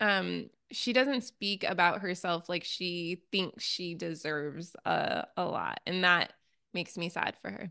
mm. 0.00 0.06
um 0.06 0.50
she 0.70 0.92
doesn't 0.92 1.22
speak 1.22 1.64
about 1.64 2.00
herself 2.00 2.48
like 2.48 2.64
she 2.64 3.22
thinks 3.30 3.62
she 3.62 3.94
deserves 3.94 4.74
a, 4.86 5.26
a 5.36 5.44
lot 5.44 5.80
and 5.86 6.02
that 6.02 6.32
makes 6.72 6.96
me 6.96 7.08
sad 7.08 7.36
for 7.42 7.50
her. 7.50 7.70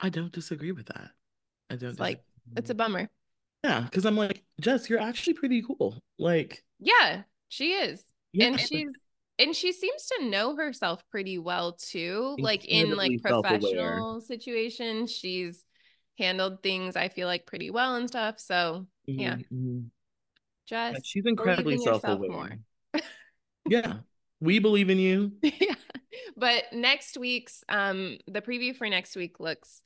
I 0.00 0.08
don't 0.08 0.32
disagree 0.32 0.72
with 0.72 0.86
that. 0.86 1.10
I 1.70 1.76
don't 1.76 1.90
it's 1.90 2.00
like 2.00 2.22
it's 2.56 2.70
a 2.70 2.74
bummer. 2.74 3.08
Yeah, 3.62 3.80
because 3.80 4.04
I'm 4.04 4.16
like, 4.16 4.42
Jess, 4.60 4.90
you're 4.90 5.00
actually 5.00 5.32
pretty 5.34 5.62
cool. 5.62 6.02
Like, 6.18 6.62
yeah, 6.78 7.22
she 7.48 7.72
is. 7.72 8.04
Yeah, 8.32 8.46
and 8.46 8.60
she's 8.60 8.88
and 9.38 9.54
she 9.54 9.72
seems 9.72 10.06
to 10.06 10.26
know 10.26 10.56
herself 10.56 11.02
pretty 11.10 11.38
well 11.38 11.72
too. 11.72 12.36
Like 12.38 12.64
in 12.64 12.96
like 12.96 13.20
professional 13.22 14.20
situations, 14.20 15.12
she's 15.12 15.64
handled 16.18 16.62
things 16.62 16.96
I 16.96 17.08
feel 17.08 17.26
like 17.26 17.46
pretty 17.46 17.70
well 17.70 17.96
and 17.96 18.08
stuff. 18.08 18.38
So 18.38 18.86
mm-hmm. 19.08 19.20
yeah. 19.20 19.34
Mm-hmm. 19.34 19.80
Just 20.66 20.94
yeah, 20.94 21.00
she's 21.02 21.26
incredibly 21.26 21.78
self-aware. 21.78 22.58
yeah. 23.68 23.94
We 24.40 24.58
believe 24.58 24.90
in 24.90 24.98
you. 24.98 25.32
yeah. 25.42 25.74
But 26.36 26.64
next 26.72 27.18
week's 27.18 27.64
um 27.68 28.18
the 28.26 28.40
preview 28.40 28.76
for 28.76 28.88
next 28.88 29.16
week 29.16 29.40
looks 29.40 29.82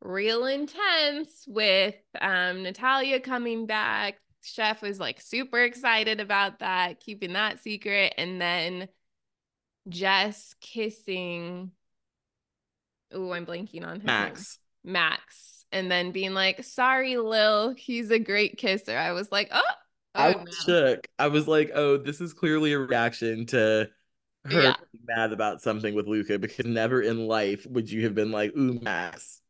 real 0.00 0.46
intense 0.46 1.44
with 1.46 1.96
um 2.20 2.62
Natalia 2.62 3.20
coming 3.20 3.66
back. 3.66 4.16
Chef 4.42 4.82
was 4.82 5.00
like 5.00 5.20
super 5.20 5.62
excited 5.62 6.20
about 6.20 6.60
that, 6.60 7.00
keeping 7.00 7.32
that 7.34 7.60
secret. 7.60 8.14
And 8.16 8.40
then 8.40 8.88
Jess 9.88 10.54
kissing. 10.60 11.72
Oh, 13.12 13.32
I'm 13.32 13.46
blanking 13.46 13.86
on 13.86 13.96
his 13.96 14.06
Max. 14.06 14.58
Name. 14.84 14.92
Max. 14.92 15.66
And 15.70 15.90
then 15.90 16.12
being 16.12 16.34
like, 16.34 16.64
sorry, 16.64 17.16
Lil, 17.16 17.74
he's 17.74 18.10
a 18.10 18.18
great 18.18 18.56
kisser. 18.56 18.96
I 18.96 19.12
was 19.12 19.30
like, 19.30 19.48
oh, 19.52 19.60
oh 20.14 20.22
I 20.22 20.28
was 20.36 20.64
no. 20.66 20.74
shook. 20.74 21.08
I 21.18 21.28
was 21.28 21.46
like, 21.46 21.70
oh, 21.74 21.98
this 21.98 22.20
is 22.20 22.32
clearly 22.32 22.72
a 22.72 22.78
reaction 22.78 23.46
to 23.46 23.88
her 24.44 24.62
yeah. 24.62 24.74
mad 25.06 25.32
about 25.32 25.60
something 25.60 25.94
with 25.94 26.06
Luca 26.06 26.38
because 26.38 26.64
never 26.64 27.02
in 27.02 27.26
life 27.26 27.66
would 27.68 27.90
you 27.90 28.04
have 28.04 28.14
been 28.14 28.30
like, 28.30 28.56
ooh, 28.56 28.78
Max. 28.80 29.40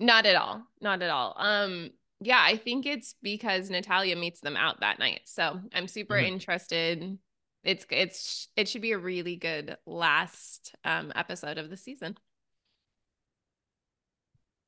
Not 0.00 0.26
at 0.26 0.36
all. 0.36 0.62
Not 0.80 1.02
at 1.02 1.10
all. 1.10 1.34
Um, 1.38 1.90
yeah, 2.20 2.40
I 2.42 2.56
think 2.56 2.86
it's 2.86 3.14
because 3.22 3.70
Natalia 3.70 4.16
meets 4.16 4.40
them 4.40 4.56
out 4.56 4.80
that 4.80 4.98
night. 4.98 5.22
So 5.24 5.60
I'm 5.72 5.88
super 5.88 6.14
mm-hmm. 6.14 6.34
interested. 6.34 7.18
It's 7.62 7.86
it's 7.90 8.48
it 8.56 8.68
should 8.68 8.82
be 8.82 8.92
a 8.92 8.98
really 8.98 9.36
good 9.36 9.76
last 9.86 10.74
um 10.84 11.12
episode 11.14 11.58
of 11.58 11.70
the 11.70 11.76
season. 11.76 12.16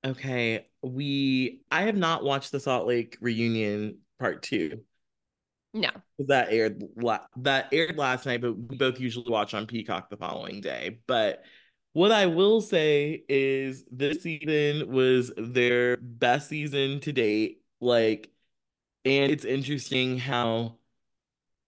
Okay, 0.05 0.67
we 0.83 1.63
I 1.71 1.83
have 1.83 1.97
not 1.97 2.25
watched 2.25 2.53
the 2.53 2.61
Salt 2.61 2.87
Lake 2.87 3.19
reunion 3.21 3.99
part 4.19 4.43
two. 4.43 4.81
No, 5.75 5.91
that 6.21 6.53
aired 6.53 6.83
la- 6.97 7.27
that 7.39 7.69
aired 7.73 7.99
last 7.99 8.25
night, 8.25 8.41
but 8.41 8.57
we 8.57 8.77
both 8.77 8.99
usually 8.99 9.31
watch 9.31 9.53
on 9.53 9.67
Peacock 9.67 10.09
the 10.09 10.17
following 10.17 10.61
day. 10.61 11.01
But 11.07 11.43
what 11.97 12.13
I 12.13 12.27
will 12.27 12.61
say 12.61 13.25
is 13.27 13.83
this 13.91 14.23
season 14.23 14.93
was 14.93 15.33
their 15.35 15.97
best 15.97 16.47
season 16.47 17.01
to 17.01 17.11
date. 17.11 17.63
Like, 17.81 18.29
and 19.07 19.33
it's 19.33 19.47
interesting 19.47 20.19
how 20.19 20.77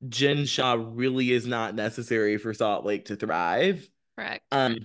Jen 0.07 0.45
Shah 0.45 0.77
really 0.87 1.33
is 1.33 1.47
not 1.47 1.75
necessary 1.75 2.37
for 2.37 2.53
Salt 2.53 2.85
Lake 2.85 3.07
to 3.07 3.17
thrive. 3.17 3.89
Correct. 4.19 4.45
Um, 4.53 4.77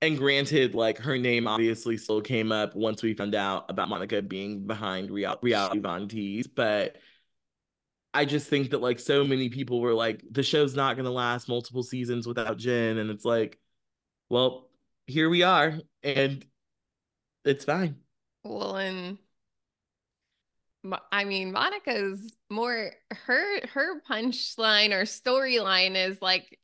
and 0.00 0.16
granted, 0.16 0.74
like 0.74 0.96
her 0.96 1.18
name 1.18 1.46
obviously 1.46 1.98
still 1.98 2.22
came 2.22 2.50
up 2.50 2.74
once 2.74 3.02
we 3.02 3.12
found 3.12 3.34
out 3.34 3.66
about 3.68 3.90
Monica 3.90 4.22
being 4.22 4.66
behind 4.66 5.10
Real- 5.10 5.38
reality 5.42 5.80
Von 5.80 6.08
Tease, 6.08 6.46
but 6.46 6.96
I 8.14 8.24
just 8.24 8.48
think 8.48 8.70
that 8.70 8.80
like 8.80 9.00
so 9.00 9.22
many 9.22 9.50
people 9.50 9.82
were 9.82 9.92
like, 9.92 10.24
the 10.30 10.42
show's 10.42 10.74
not 10.74 10.96
gonna 10.96 11.10
last 11.10 11.46
multiple 11.46 11.82
seasons 11.82 12.26
without 12.26 12.56
Jen, 12.56 12.96
and 12.96 13.10
it's 13.10 13.26
like, 13.26 13.58
well, 14.30 14.67
here 15.08 15.28
we 15.28 15.42
are, 15.42 15.78
and 16.02 16.44
it's 17.44 17.64
fine. 17.64 17.96
Well, 18.44 18.76
and 18.76 19.18
I 21.10 21.24
mean, 21.24 21.52
Monica's 21.52 22.36
more 22.50 22.92
her 23.10 23.66
her 23.68 24.00
punchline 24.08 24.92
or 24.92 25.02
storyline 25.02 25.96
is 25.96 26.22
like 26.22 26.58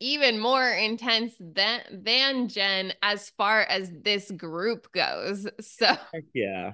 even 0.00 0.40
more 0.40 0.68
intense 0.68 1.32
than 1.38 1.80
than 1.90 2.48
Jen 2.48 2.92
as 3.02 3.30
far 3.30 3.62
as 3.62 3.90
this 4.02 4.30
group 4.30 4.92
goes. 4.92 5.46
So 5.60 5.96
yeah. 6.34 6.72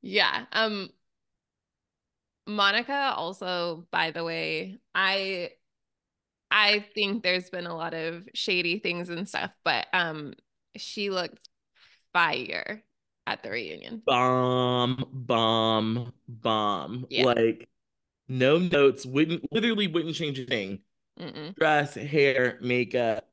Yeah. 0.00 0.46
Um 0.52 0.90
Monica 2.46 3.12
also, 3.14 3.86
by 3.90 4.10
the 4.10 4.24
way, 4.24 4.78
I 4.94 5.50
I 6.50 6.86
think 6.94 7.22
there's 7.22 7.50
been 7.50 7.66
a 7.66 7.76
lot 7.76 7.94
of 7.94 8.28
shady 8.34 8.78
things 8.78 9.08
and 9.08 9.28
stuff, 9.28 9.50
but 9.64 9.86
um 9.92 10.34
she 10.76 11.10
looked 11.10 11.48
fire 12.12 12.82
at 13.26 13.42
the 13.42 13.50
reunion. 13.50 14.02
Bomb, 14.06 15.04
bomb, 15.12 16.12
bomb. 16.26 17.06
Yeah. 17.10 17.24
Like 17.24 17.68
no 18.28 18.58
notes, 18.58 19.04
wouldn't 19.04 19.52
literally 19.52 19.86
wouldn't 19.86 20.14
change 20.14 20.38
a 20.38 20.46
thing. 20.46 20.80
Mm-mm. 21.18 21.54
Dress, 21.56 21.94
hair, 21.94 22.58
makeup. 22.60 23.28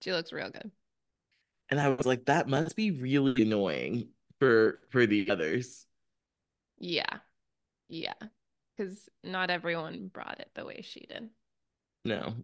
She 0.00 0.12
looks 0.12 0.32
real 0.32 0.50
good. 0.50 0.70
And 1.70 1.80
I 1.80 1.90
was 1.90 2.06
like, 2.06 2.26
that 2.26 2.48
must 2.48 2.76
be 2.76 2.90
really 2.90 3.42
annoying 3.42 4.08
for 4.38 4.80
for 4.90 5.06
the 5.06 5.30
others. 5.30 5.84
Yeah. 6.78 7.18
Yeah. 7.88 8.14
Because 8.76 9.08
not 9.24 9.50
everyone 9.50 10.08
brought 10.08 10.40
it 10.40 10.50
the 10.54 10.64
way 10.64 10.82
she 10.82 11.00
did. 11.00 11.28
No. 12.04 12.34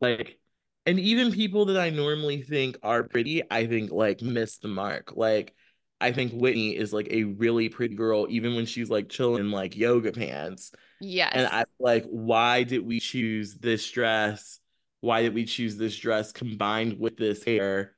Like 0.00 0.38
and 0.86 1.00
even 1.00 1.32
people 1.32 1.66
that 1.66 1.78
I 1.78 1.90
normally 1.90 2.42
think 2.42 2.76
are 2.82 3.02
pretty, 3.02 3.42
I 3.50 3.66
think 3.66 3.90
like 3.90 4.20
miss 4.20 4.58
the 4.58 4.68
mark. 4.68 5.12
Like 5.16 5.54
I 6.00 6.12
think 6.12 6.32
Whitney 6.32 6.76
is 6.76 6.92
like 6.92 7.08
a 7.10 7.24
really 7.24 7.68
pretty 7.68 7.94
girl, 7.94 8.26
even 8.28 8.54
when 8.54 8.66
she's 8.66 8.90
like 8.90 9.08
chilling 9.08 9.40
in 9.40 9.50
like 9.50 9.76
yoga 9.76 10.12
pants. 10.12 10.72
Yes. 11.00 11.32
And 11.34 11.46
I 11.46 11.64
like, 11.78 12.04
why 12.04 12.64
did 12.64 12.84
we 12.84 13.00
choose 13.00 13.54
this 13.54 13.90
dress? 13.90 14.60
Why 15.00 15.22
did 15.22 15.34
we 15.34 15.44
choose 15.44 15.76
this 15.76 15.96
dress 15.96 16.32
combined 16.32 16.98
with 16.98 17.16
this 17.16 17.42
hair? 17.42 17.92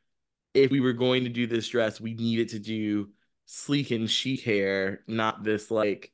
If 0.54 0.70
we 0.70 0.80
were 0.80 0.92
going 0.92 1.24
to 1.24 1.30
do 1.30 1.46
this 1.46 1.68
dress, 1.68 2.00
we 2.00 2.14
needed 2.14 2.50
to 2.50 2.58
do 2.58 3.10
sleek 3.46 3.90
and 3.90 4.10
chic 4.10 4.42
hair, 4.42 5.02
not 5.06 5.42
this 5.42 5.70
like 5.70 6.12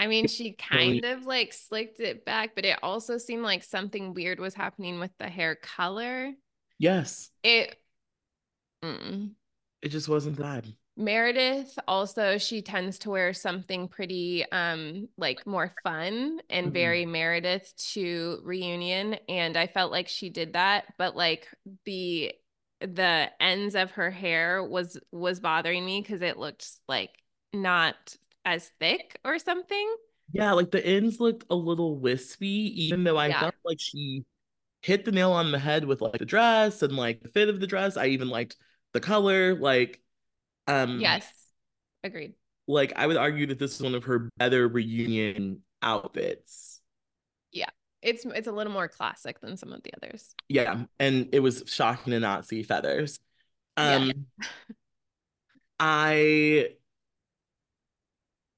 I 0.00 0.06
mean, 0.06 0.28
she 0.28 0.52
kind 0.52 1.04
of 1.04 1.26
like 1.26 1.52
slicked 1.52 2.00
it 2.00 2.24
back, 2.24 2.52
but 2.54 2.64
it 2.64 2.78
also 2.82 3.18
seemed 3.18 3.42
like 3.42 3.62
something 3.62 4.14
weird 4.14 4.40
was 4.40 4.54
happening 4.54 4.98
with 4.98 5.10
the 5.18 5.28
hair 5.28 5.54
color. 5.54 6.32
Yes. 6.78 7.30
It. 7.42 7.76
Mm. 8.82 9.32
It 9.82 9.90
just 9.90 10.08
wasn't 10.08 10.38
that. 10.38 10.64
Meredith 10.96 11.78
also 11.86 12.38
she 12.38 12.62
tends 12.62 12.98
to 13.00 13.10
wear 13.10 13.32
something 13.32 13.88
pretty 13.88 14.44
um 14.52 15.08
like 15.16 15.46
more 15.46 15.74
fun 15.82 16.40
and 16.50 16.66
mm-hmm. 16.66 16.74
very 16.74 17.06
Meredith 17.06 17.72
to 17.92 18.40
reunion 18.42 19.16
and 19.28 19.56
I 19.56 19.66
felt 19.66 19.92
like 19.92 20.08
she 20.08 20.28
did 20.28 20.54
that 20.54 20.92
but 20.98 21.16
like 21.16 21.48
the 21.86 22.34
the 22.80 23.30
ends 23.40 23.76
of 23.76 23.92
her 23.92 24.10
hair 24.10 24.62
was 24.62 24.98
was 25.10 25.40
bothering 25.40 25.86
me 25.86 26.02
cuz 26.02 26.20
it 26.20 26.36
looked 26.36 26.66
like 26.86 27.12
not 27.54 28.16
as 28.44 28.70
thick 28.80 29.18
or 29.24 29.38
something. 29.38 29.94
Yeah, 30.32 30.52
like 30.52 30.70
the 30.70 30.84
ends 30.84 31.18
looked 31.20 31.44
a 31.50 31.54
little 31.54 31.98
wispy, 31.98 32.84
even 32.86 33.04
though 33.04 33.16
I 33.16 33.28
yeah. 33.28 33.40
felt 33.40 33.54
like 33.64 33.80
she 33.80 34.24
hit 34.82 35.04
the 35.04 35.12
nail 35.12 35.32
on 35.32 35.52
the 35.52 35.58
head 35.58 35.84
with 35.84 36.00
like 36.00 36.18
the 36.18 36.24
dress 36.24 36.82
and 36.82 36.96
like 36.96 37.22
the 37.22 37.28
fit 37.28 37.48
of 37.48 37.60
the 37.60 37.66
dress. 37.66 37.96
I 37.96 38.06
even 38.06 38.28
liked 38.28 38.56
the 38.92 39.00
color. 39.00 39.54
Like, 39.54 40.00
um, 40.66 41.00
Yes. 41.00 41.26
Agreed. 42.04 42.34
like 42.66 42.92
I 42.96 43.06
would 43.06 43.16
argue 43.16 43.46
that 43.46 43.58
this 43.58 43.74
is 43.74 43.82
one 43.82 43.94
of 43.94 44.04
her 44.04 44.30
better 44.38 44.68
reunion 44.68 45.62
outfits. 45.82 46.80
Yeah. 47.52 47.70
It's 48.02 48.24
it's 48.24 48.46
a 48.46 48.52
little 48.52 48.72
more 48.72 48.88
classic 48.88 49.40
than 49.40 49.56
some 49.58 49.72
of 49.72 49.82
the 49.82 49.92
others. 50.00 50.34
Yeah, 50.48 50.84
and 50.98 51.28
it 51.32 51.40
was 51.40 51.64
shocking 51.66 52.12
to 52.12 52.20
not 52.20 52.46
see 52.46 52.62
feathers. 52.62 53.20
Um, 53.76 54.06
Yeah. 54.06 54.46
I 55.78 56.74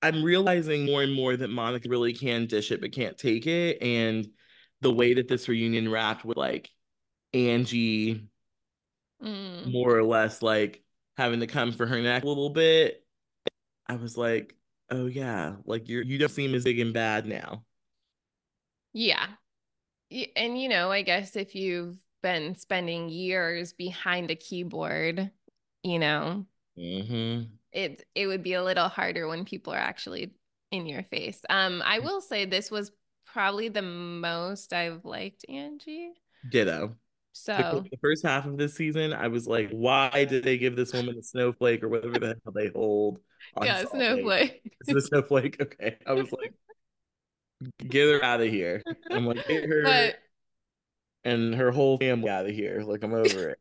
I'm 0.02 0.22
realizing 0.22 0.84
more 0.86 1.02
and 1.02 1.14
more 1.14 1.36
that 1.36 1.48
Monica 1.48 1.88
really 1.88 2.12
can 2.12 2.46
dish 2.46 2.72
it 2.72 2.80
but 2.80 2.92
can't 2.92 3.16
take 3.18 3.46
it. 3.46 3.82
And 3.82 4.28
the 4.80 4.92
way 4.92 5.14
that 5.14 5.28
this 5.28 5.48
reunion 5.48 5.90
wrapped 5.90 6.24
with 6.24 6.36
like 6.36 6.70
Angie 7.34 8.28
Mm. 9.20 9.72
more 9.72 9.96
or 9.96 10.02
less 10.04 10.42
like 10.42 10.82
having 11.16 11.40
to 11.40 11.46
come 11.46 11.72
for 11.72 11.86
her 11.86 12.00
neck 12.00 12.24
a 12.24 12.26
little 12.26 12.50
bit, 12.50 13.04
I 13.88 13.96
was 13.96 14.16
like, 14.18 14.56
oh 14.90 15.06
yeah, 15.06 15.56
like 15.66 15.88
you're 15.88 16.04
you 16.04 16.18
don't 16.18 16.30
seem 16.30 16.54
as 16.54 16.64
big 16.64 16.80
and 16.80 16.94
bad 16.94 17.26
now. 17.26 17.64
Yeah. 18.92 19.26
And 20.36 20.60
you 20.60 20.68
know, 20.68 20.90
I 20.90 21.02
guess 21.02 21.36
if 21.36 21.54
you've 21.54 21.98
been 22.22 22.54
spending 22.56 23.08
years 23.08 23.72
behind 23.72 24.30
a 24.30 24.36
keyboard, 24.36 25.30
you 25.82 25.98
know, 25.98 26.46
hmm 26.76 27.46
it 27.72 28.04
it 28.14 28.26
would 28.26 28.42
be 28.42 28.54
a 28.54 28.64
little 28.64 28.88
harder 28.88 29.28
when 29.28 29.44
people 29.44 29.72
are 29.72 29.78
actually 29.78 30.34
in 30.70 30.86
your 30.86 31.02
face. 31.04 31.40
Um, 31.48 31.82
I 31.84 31.98
will 32.00 32.20
say 32.20 32.44
this 32.44 32.70
was 32.70 32.92
probably 33.26 33.68
the 33.68 33.82
most 33.82 34.72
I've 34.72 35.04
liked 35.04 35.44
Angie. 35.48 36.12
Ditto. 36.50 36.96
So, 37.34 37.82
The, 37.84 37.90
the 37.90 37.96
first 38.02 38.24
half 38.24 38.44
of 38.44 38.58
this 38.58 38.74
season, 38.74 39.14
I 39.14 39.28
was 39.28 39.46
like, 39.46 39.70
why 39.70 40.26
did 40.26 40.44
they 40.44 40.58
give 40.58 40.76
this 40.76 40.92
woman 40.92 41.16
a 41.18 41.22
snowflake 41.22 41.82
or 41.82 41.88
whatever 41.88 42.18
the 42.18 42.36
hell 42.44 42.52
they 42.54 42.68
hold 42.68 43.20
on 43.56 43.66
yeah, 43.66 43.84
snowflake. 43.84 44.60
Is 44.82 44.88
it 44.88 44.96
a 44.96 45.00
snowflake? 45.00 45.60
Okay. 45.60 45.96
I 46.06 46.12
was 46.12 46.30
like, 46.32 46.52
get 47.88 48.08
her 48.08 48.22
out 48.22 48.40
of 48.40 48.48
here. 48.48 48.82
I'm 49.10 49.26
like, 49.26 49.46
get 49.46 49.64
her 49.68 49.82
But 49.82 50.16
and 51.24 51.54
her 51.54 51.70
whole 51.70 51.98
family 51.98 52.28
out 52.28 52.46
of 52.46 52.52
here. 52.52 52.82
Like, 52.82 53.02
I'm 53.02 53.14
over 53.14 53.50
it. 53.50 53.58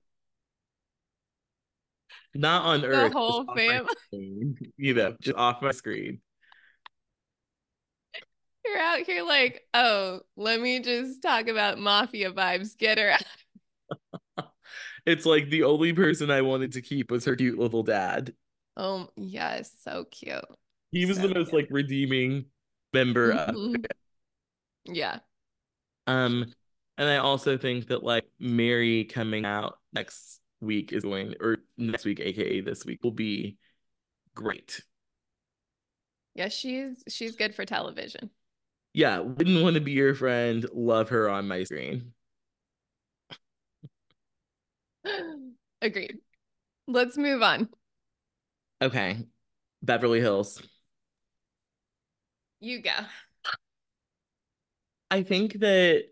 Not 2.34 2.64
on 2.66 2.82
the 2.82 2.88
Earth, 2.88 3.14
whole 3.14 3.46
fam. 3.56 3.88
You 4.78 4.94
know, 4.94 5.16
just 5.22 5.38
off 5.38 5.62
my 5.62 5.72
screen. 5.72 6.20
you're 8.66 8.78
out 8.78 9.00
here 9.00 9.24
like, 9.24 9.64
oh, 9.74 10.22
let 10.36 10.60
me 10.62 10.80
just 10.80 11.22
talk 11.22 11.48
about 11.48 11.80
mafia 11.80 12.32
vibes. 12.32 12.78
Get 12.78 12.98
her 13.00 13.12
out. 13.12 13.24
It's 15.06 15.26
like 15.26 15.50
the 15.50 15.64
only 15.64 15.94
person 15.94 16.30
I 16.30 16.42
wanted 16.42 16.74
to 16.74 16.82
keep 16.82 17.10
was 17.10 17.26
her 17.26 17.36
cute 17.36 17.58
little 17.58 17.82
dad. 17.82 18.34
Oh, 18.78 19.10
yes, 19.16 19.72
so 19.84 20.06
cute. 20.12 20.46
He 20.92 21.06
was 21.06 21.18
So 21.18 21.24
the 21.24 21.34
most 21.34 21.50
cute. 21.50 21.64
like 21.64 21.68
redeeming 21.72 22.46
member 22.94 23.32
of 23.32 23.56
Mhm. 23.56 23.86
Yeah. 24.86 25.20
Um, 26.08 26.54
and 26.98 27.10
I 27.10 27.18
also 27.18 27.58
think 27.58 27.88
that 27.88 28.04
like 28.04 28.26
Mary 28.40 29.06
coming 29.06 29.46
out 29.46 29.80
next 29.94 30.41
week 30.62 30.94
is 30.94 31.04
going, 31.04 31.36
or 31.42 31.58
next 31.78 32.06
week, 32.06 32.20
aka 32.20 32.62
this 32.62 32.86
week, 32.86 33.04
will 33.04 33.12
be 33.12 33.58
great. 34.36 34.82
Yeah, 36.36 36.48
she's 36.48 37.04
she's 37.08 37.36
good 37.36 37.54
for 37.54 37.66
television. 37.66 38.30
Yeah, 38.94 39.20
wouldn't 39.20 39.64
want 39.64 39.76
to 39.76 39.82
be 39.82 39.92
your 39.92 40.16
friend. 40.16 40.66
Love 40.74 41.10
her 41.10 41.30
on 41.30 41.48
my 41.48 41.64
screen. 41.64 42.14
Agreed. 45.82 46.18
Let's 46.88 47.18
move 47.18 47.42
on. 47.42 47.70
Okay, 48.82 49.26
Beverly 49.82 50.20
Hills. 50.20 50.62
You 52.60 52.82
go. 52.82 52.92
I 55.10 55.24
think 55.24 55.60
that 55.60 56.06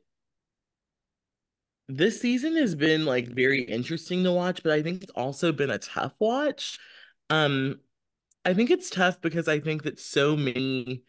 this 1.90 2.22
season 2.22 2.56
has 2.56 2.76
been 2.76 3.04
like 3.04 3.28
very 3.28 3.64
interesting 3.64 4.24
to 4.24 4.32
watch, 4.32 4.62
but 4.62 4.72
I 4.72 4.84
think 4.84 5.02
it's 5.02 5.12
also 5.12 5.52
been 5.52 5.72
a 5.72 5.80
tough 5.80 6.14
watch. 6.20 6.78
Um, 7.32 7.80
I 8.46 8.54
think 8.54 8.70
it's 8.70 8.92
tough 8.92 9.20
because 9.22 9.48
I 9.48 9.60
think 9.60 9.84
that 9.84 10.00
so 10.00 10.38
many 10.38 11.04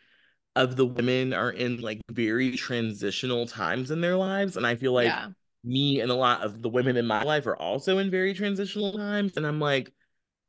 of 0.57 0.77
the 0.77 0.87
women 0.87 1.35
are 1.35 1.51
in 1.51 1.81
like 1.81 2.01
very 2.11 2.57
transitional 2.57 3.47
times 3.47 3.91
in 3.91 4.01
their 4.01 4.17
lives. 4.17 4.57
And 4.57 4.67
I 4.67 4.75
feel 4.75 4.93
like 4.95 5.07
Yeah. 5.07 5.29
me 5.63 6.01
and 6.01 6.11
a 6.11 6.15
lot 6.15 6.43
of 6.43 6.63
the 6.63 6.71
women 6.71 6.97
in 6.97 7.07
my 7.07 7.23
life 7.23 7.47
are 7.47 7.57
also 7.57 7.99
in 7.99 8.11
very 8.11 8.33
transitional 8.33 8.93
times. 8.95 9.37
And 9.37 9.47
I'm 9.47 9.61
like, 9.61 9.93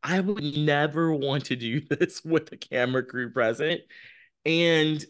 I 0.01 0.21
would 0.21 0.57
never 0.57 1.13
want 1.13 1.45
to 1.45 1.57
do 1.57 1.81
this 1.89 2.23
with 2.23 2.51
a 2.53 2.57
camera 2.57 3.03
crew 3.03 3.31
present. 3.31 3.81
And 4.45 5.05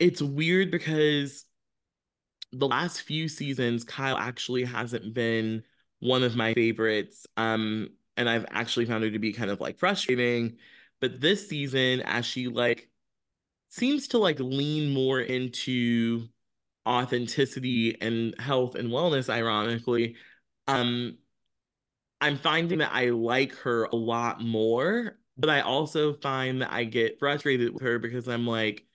it's 0.00 0.20
weird 0.20 0.70
because 0.72 1.44
the 2.58 2.68
last 2.68 3.02
few 3.02 3.28
seasons, 3.28 3.84
Kyle 3.84 4.16
actually 4.16 4.64
hasn't 4.64 5.14
been 5.14 5.62
one 6.00 6.22
of 6.22 6.36
my 6.36 6.54
favorites. 6.54 7.26
Um, 7.36 7.90
and 8.16 8.28
I've 8.28 8.46
actually 8.50 8.86
found 8.86 9.04
her 9.04 9.10
to 9.10 9.18
be 9.18 9.32
kind 9.32 9.50
of 9.50 9.60
like 9.60 9.78
frustrating. 9.78 10.56
But 11.00 11.20
this 11.20 11.48
season, 11.48 12.00
as 12.02 12.24
she 12.24 12.48
like 12.48 12.88
seems 13.68 14.08
to 14.08 14.18
like 14.18 14.40
lean 14.40 14.92
more 14.94 15.20
into 15.20 16.28
authenticity 16.88 18.00
and 18.00 18.38
health 18.40 18.74
and 18.74 18.90
wellness, 18.90 19.28
ironically, 19.28 20.16
um, 20.66 21.18
I'm 22.20 22.38
finding 22.38 22.78
that 22.78 22.92
I 22.92 23.10
like 23.10 23.54
her 23.56 23.84
a 23.84 23.96
lot 23.96 24.40
more, 24.40 25.18
but 25.36 25.50
I 25.50 25.60
also 25.60 26.14
find 26.14 26.62
that 26.62 26.72
I 26.72 26.84
get 26.84 27.18
frustrated 27.18 27.72
with 27.74 27.82
her 27.82 27.98
because 27.98 28.26
I'm 28.26 28.46
like, 28.46 28.86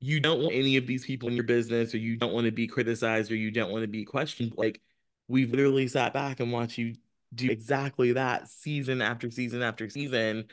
you 0.00 0.20
don't 0.20 0.40
want 0.42 0.54
any 0.54 0.76
of 0.76 0.86
these 0.86 1.04
people 1.04 1.28
in 1.28 1.34
your 1.34 1.44
business, 1.44 1.94
or 1.94 1.98
you 1.98 2.16
don't 2.16 2.32
want 2.32 2.46
to 2.46 2.52
be 2.52 2.66
criticized, 2.66 3.30
or 3.30 3.36
you 3.36 3.50
don't 3.50 3.70
want 3.72 3.82
to 3.82 3.88
be 3.88 4.04
questioned. 4.04 4.54
Like, 4.56 4.80
we've 5.28 5.50
literally 5.50 5.88
sat 5.88 6.12
back 6.12 6.40
and 6.40 6.52
watched 6.52 6.78
you 6.78 6.96
do 7.34 7.50
exactly 7.50 8.12
that 8.12 8.48
season 8.48 9.02
after 9.02 9.30
season 9.30 9.62
after 9.62 9.88
season. 9.88 10.46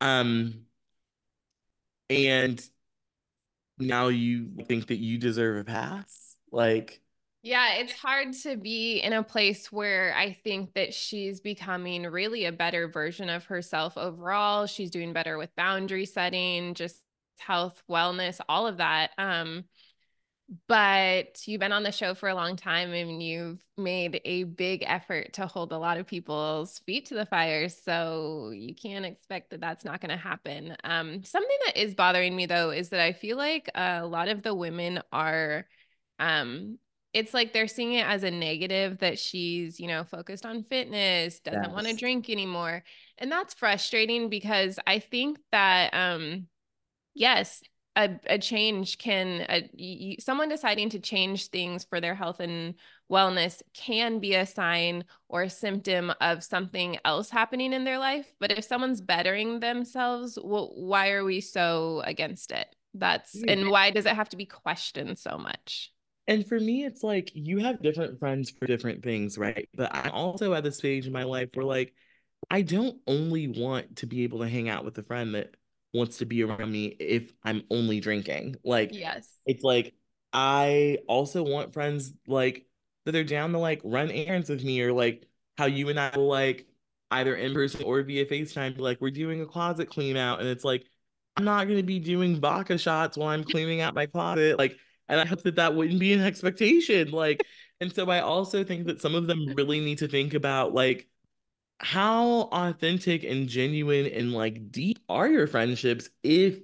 Um, 0.00 0.66
and 2.08 2.60
now 3.78 4.08
you 4.08 4.50
think 4.66 4.88
that 4.88 4.96
you 4.96 5.18
deserve 5.18 5.58
a 5.58 5.64
pass? 5.64 6.36
Like, 6.50 7.00
Yeah, 7.42 7.74
it's 7.74 7.92
hard 7.92 8.32
to 8.42 8.56
be 8.56 8.98
in 8.98 9.12
a 9.12 9.22
place 9.22 9.70
where 9.70 10.12
I 10.16 10.32
think 10.32 10.74
that 10.74 10.92
she's 10.92 11.40
becoming 11.40 12.02
really 12.04 12.44
a 12.46 12.52
better 12.52 12.88
version 12.88 13.28
of 13.30 13.44
herself 13.44 13.96
overall. 13.96 14.66
She's 14.66 14.90
doing 14.90 15.12
better 15.12 15.38
with 15.38 15.54
boundary 15.54 16.06
setting, 16.06 16.74
just 16.74 17.02
health, 17.38 17.82
wellness, 17.90 18.40
all 18.48 18.66
of 18.66 18.78
that. 18.78 19.10
Um, 19.18 19.64
but 20.68 21.42
you've 21.46 21.60
been 21.60 21.72
on 21.72 21.82
the 21.82 21.90
show 21.90 22.14
for 22.14 22.28
a 22.28 22.34
long 22.34 22.54
time 22.54 22.92
and 22.92 23.20
you've 23.20 23.60
made 23.76 24.20
a 24.24 24.44
big 24.44 24.84
effort 24.86 25.32
to 25.34 25.46
hold 25.46 25.72
a 25.72 25.78
lot 25.78 25.98
of 25.98 26.06
people's 26.06 26.78
feet 26.86 27.06
to 27.06 27.14
the 27.14 27.26
fire. 27.26 27.68
So 27.68 28.52
you 28.54 28.72
can't 28.74 29.04
expect 29.04 29.50
that 29.50 29.60
that's 29.60 29.84
not 29.84 30.00
going 30.00 30.10
to 30.10 30.16
happen. 30.16 30.76
Um, 30.84 31.24
something 31.24 31.56
that 31.66 31.76
is 31.76 31.94
bothering 31.94 32.36
me 32.36 32.46
though 32.46 32.70
is 32.70 32.90
that 32.90 33.00
I 33.00 33.12
feel 33.12 33.36
like 33.36 33.68
a 33.74 34.06
lot 34.06 34.28
of 34.28 34.42
the 34.42 34.54
women 34.54 35.02
are, 35.12 35.66
um, 36.20 36.78
it's 37.12 37.34
like 37.34 37.52
they're 37.52 37.66
seeing 37.66 37.94
it 37.94 38.06
as 38.06 38.22
a 38.22 38.30
negative 38.30 38.98
that 38.98 39.18
she's, 39.18 39.80
you 39.80 39.88
know, 39.88 40.04
focused 40.04 40.46
on 40.46 40.62
fitness, 40.62 41.40
doesn't 41.40 41.72
want 41.72 41.86
to 41.88 41.96
drink 41.96 42.30
anymore. 42.30 42.84
And 43.18 43.32
that's 43.32 43.54
frustrating 43.54 44.28
because 44.28 44.78
I 44.86 45.00
think 45.00 45.38
that, 45.50 45.92
um, 45.92 46.46
yes 47.16 47.62
a, 47.96 48.10
a 48.26 48.38
change 48.38 48.98
can 48.98 49.46
a, 49.48 50.16
someone 50.20 50.50
deciding 50.50 50.90
to 50.90 50.98
change 50.98 51.48
things 51.48 51.84
for 51.84 52.00
their 52.00 52.14
health 52.14 52.40
and 52.40 52.74
wellness 53.10 53.62
can 53.72 54.18
be 54.18 54.34
a 54.34 54.44
sign 54.44 55.04
or 55.28 55.42
a 55.42 55.50
symptom 55.50 56.12
of 56.20 56.44
something 56.44 56.98
else 57.04 57.30
happening 57.30 57.72
in 57.72 57.84
their 57.84 57.98
life 57.98 58.34
but 58.38 58.52
if 58.52 58.64
someone's 58.64 59.00
bettering 59.00 59.60
themselves 59.60 60.38
well, 60.42 60.72
why 60.74 61.10
are 61.10 61.24
we 61.24 61.40
so 61.40 62.02
against 62.04 62.52
it 62.52 62.76
that's 62.94 63.44
Right. 63.46 63.58
and 63.58 63.70
why 63.70 63.90
does 63.90 64.06
it 64.06 64.14
have 64.14 64.28
to 64.30 64.36
be 64.36 64.46
questioned 64.46 65.18
so 65.18 65.38
much 65.38 65.92
And 66.28 66.46
for 66.46 66.58
me, 66.58 66.84
it's 66.84 67.02
like 67.02 67.30
you 67.34 67.58
have 67.58 67.82
different 67.82 68.18
friends 68.18 68.50
for 68.50 68.66
different 68.66 69.02
things, 69.02 69.38
right? 69.38 69.68
But 69.74 69.94
I'm 69.94 70.10
also 70.10 70.54
at 70.54 70.64
the 70.64 70.72
stage 70.72 71.06
in 71.06 71.12
my 71.12 71.22
life 71.22 71.50
where 71.54 71.64
like 71.64 71.94
I 72.50 72.62
don't 72.62 73.00
only 73.06 73.48
want 73.48 73.96
to 73.96 74.06
be 74.06 74.24
able 74.24 74.40
to 74.40 74.48
hang 74.48 74.68
out 74.68 74.84
with 74.84 74.98
a 74.98 75.02
friend 75.04 75.34
that 75.34 75.54
wants 75.96 76.18
to 76.18 76.26
be 76.26 76.42
around 76.42 76.70
me 76.70 76.86
if 76.86 77.32
I'm 77.44 77.62
only 77.70 78.00
drinking. 78.00 78.56
Like 78.64 78.94
yes 78.94 79.28
it's 79.46 79.62
like 79.62 79.94
I 80.32 80.98
also 81.08 81.42
want 81.42 81.72
friends 81.72 82.12
like 82.26 82.66
that 83.04 83.14
are 83.14 83.24
down 83.24 83.52
to 83.52 83.58
like 83.58 83.80
run 83.84 84.10
errands 84.10 84.50
with 84.50 84.64
me 84.64 84.80
or 84.82 84.92
like 84.92 85.26
how 85.58 85.66
you 85.66 85.88
and 85.88 85.98
I 85.98 86.10
will 86.16 86.28
like 86.28 86.66
either 87.10 87.34
in 87.36 87.54
person 87.54 87.82
or 87.84 88.02
via 88.02 88.26
FaceTime 88.26 88.76
be 88.76 88.82
like 88.82 89.00
we're 89.00 89.10
doing 89.10 89.40
a 89.40 89.46
closet 89.46 89.88
clean 89.88 90.16
out 90.16 90.40
and 90.40 90.48
it's 90.48 90.64
like 90.64 90.84
I'm 91.36 91.44
not 91.44 91.66
going 91.66 91.78
to 91.78 91.82
be 91.82 91.98
doing 91.98 92.40
vodka 92.40 92.78
shots 92.78 93.16
while 93.16 93.28
I'm 93.28 93.44
cleaning 93.44 93.80
out 93.80 93.94
my 93.94 94.06
closet 94.06 94.58
like 94.58 94.76
and 95.08 95.20
I 95.20 95.26
hope 95.26 95.42
that 95.42 95.56
that 95.56 95.74
wouldn't 95.74 96.00
be 96.00 96.12
an 96.12 96.20
expectation 96.22 97.10
like 97.10 97.44
And 97.80 97.94
so 97.94 98.08
I 98.10 98.20
also 98.20 98.64
think 98.64 98.86
that 98.86 99.00
some 99.00 99.14
of 99.14 99.26
them 99.26 99.52
really 99.54 99.80
need 99.80 99.98
to 99.98 100.08
think 100.08 100.34
about 100.34 100.74
like 100.74 101.08
how 101.78 102.48
authentic 102.52 103.22
and 103.24 103.48
genuine 103.48 104.06
and 104.06 104.32
like 104.32 104.70
deep 104.70 104.98
are 105.08 105.28
your 105.28 105.46
friendships 105.46 106.08
if 106.22 106.58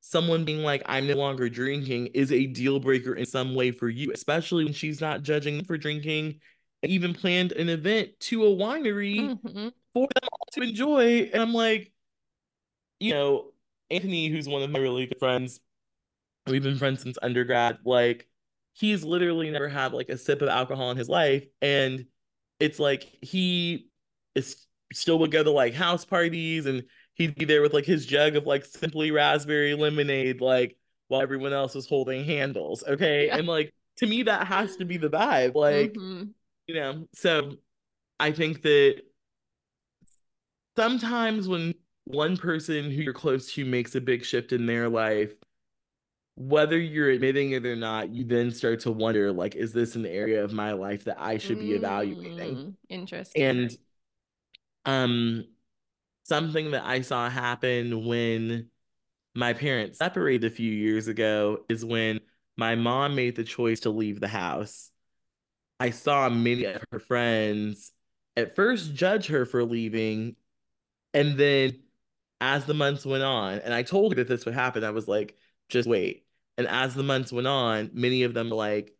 someone 0.00 0.44
being 0.44 0.62
like, 0.62 0.82
I'm 0.84 1.06
no 1.06 1.14
longer 1.14 1.48
drinking 1.48 2.08
is 2.08 2.30
a 2.30 2.46
deal 2.46 2.78
breaker 2.78 3.14
in 3.14 3.24
some 3.24 3.54
way 3.54 3.70
for 3.70 3.88
you, 3.88 4.12
especially 4.12 4.64
when 4.64 4.74
she's 4.74 5.00
not 5.00 5.22
judging 5.22 5.64
for 5.64 5.78
drinking 5.78 6.40
and 6.82 6.92
even 6.92 7.14
planned 7.14 7.52
an 7.52 7.70
event 7.70 8.10
to 8.20 8.44
a 8.44 8.48
winery 8.54 9.30
Mm-hmm. 9.30 9.68
for 9.94 10.08
them 10.14 10.28
all 10.30 10.46
to 10.52 10.60
enjoy. 10.60 11.30
And 11.32 11.40
I'm 11.40 11.54
like, 11.54 11.90
you 13.00 13.12
know, 13.12 13.52
Anthony, 13.90 14.28
who's 14.28 14.48
one 14.48 14.62
of 14.62 14.70
my 14.70 14.78
really 14.78 15.06
good 15.06 15.18
friends, 15.18 15.60
we've 16.46 16.62
been 16.62 16.76
friends 16.76 17.02
since 17.02 17.16
undergrad, 17.22 17.78
like 17.84 18.28
he's 18.74 19.04
literally 19.04 19.50
never 19.50 19.68
had 19.68 19.92
like 19.94 20.10
a 20.10 20.18
sip 20.18 20.42
of 20.42 20.48
alcohol 20.48 20.90
in 20.90 20.96
his 20.98 21.08
life. 21.08 21.46
And 21.62 22.06
it's 22.60 22.78
like 22.78 23.04
he 23.22 23.88
is 24.34 24.66
still 24.92 25.18
would 25.20 25.30
go 25.30 25.42
to 25.42 25.50
like 25.50 25.74
house 25.74 26.04
parties 26.04 26.66
and 26.66 26.84
he'd 27.14 27.34
be 27.34 27.44
there 27.44 27.62
with 27.62 27.72
like 27.72 27.86
his 27.86 28.06
jug 28.06 28.36
of 28.36 28.46
like 28.46 28.64
simply 28.64 29.10
raspberry 29.10 29.74
lemonade, 29.74 30.40
like 30.40 30.76
while 31.08 31.22
everyone 31.22 31.52
else 31.52 31.74
was 31.74 31.86
holding 31.88 32.24
handles. 32.24 32.84
Okay. 32.86 33.26
Yeah. 33.28 33.36
And 33.38 33.46
like 33.46 33.72
to 33.98 34.06
me, 34.06 34.24
that 34.24 34.46
has 34.46 34.76
to 34.76 34.84
be 34.84 34.96
the 34.96 35.10
vibe. 35.10 35.54
Like, 35.54 35.92
Mm-hmm. 35.92 36.24
you 36.66 36.74
know, 36.74 37.08
so 37.14 37.54
I 38.20 38.32
think 38.32 38.62
that 38.62 39.02
sometimes 40.76 41.48
when 41.48 41.74
one 42.04 42.36
person 42.36 42.90
who 42.90 43.02
you're 43.02 43.12
close 43.12 43.52
to 43.54 43.64
makes 43.64 43.94
a 43.94 44.00
big 44.00 44.24
shift 44.24 44.52
in 44.52 44.66
their 44.66 44.88
life, 44.88 45.32
whether 46.36 46.78
you're 46.78 47.10
admitting 47.10 47.52
it 47.52 47.64
or 47.64 47.76
not, 47.76 48.10
you 48.12 48.24
then 48.24 48.50
start 48.50 48.80
to 48.80 48.90
wonder, 48.90 49.32
like, 49.32 49.54
is 49.54 49.72
this 49.72 49.94
an 49.94 50.04
area 50.04 50.42
of 50.42 50.52
my 50.52 50.72
life 50.72 51.04
that 51.04 51.20
I 51.20 51.38
should 51.38 51.60
be 51.60 51.72
evaluating? 51.74 52.56
Mm, 52.56 52.74
interesting. 52.88 53.42
And 53.42 53.76
um 54.84 55.44
something 56.24 56.72
that 56.72 56.84
I 56.84 57.02
saw 57.02 57.28
happen 57.28 58.06
when 58.06 58.70
my 59.34 59.52
parents 59.52 59.98
separated 59.98 60.50
a 60.50 60.54
few 60.54 60.70
years 60.70 61.08
ago 61.08 61.64
is 61.68 61.84
when 61.84 62.20
my 62.56 62.76
mom 62.76 63.14
made 63.16 63.36
the 63.36 63.44
choice 63.44 63.80
to 63.80 63.90
leave 63.90 64.20
the 64.20 64.28
house. 64.28 64.90
I 65.80 65.90
saw 65.90 66.28
many 66.28 66.64
of 66.64 66.82
her 66.92 67.00
friends 67.00 67.92
at 68.36 68.56
first 68.56 68.94
judge 68.94 69.26
her 69.28 69.44
for 69.44 69.64
leaving, 69.64 70.36
and 71.12 71.36
then 71.38 71.80
as 72.40 72.64
the 72.66 72.74
months 72.74 73.04
went 73.04 73.22
on, 73.22 73.58
and 73.58 73.72
I 73.74 73.82
told 73.82 74.12
her 74.12 74.16
that 74.16 74.28
this 74.28 74.44
would 74.44 74.54
happen, 74.54 74.84
I 74.84 74.90
was 74.90 75.08
like, 75.08 75.36
just 75.68 75.88
wait. 75.88 76.26
And 76.58 76.66
as 76.68 76.94
the 76.94 77.02
months 77.02 77.32
went 77.32 77.46
on, 77.46 77.90
many 77.94 78.22
of 78.22 78.34
them 78.34 78.50
were 78.50 78.56
like, 78.56 78.94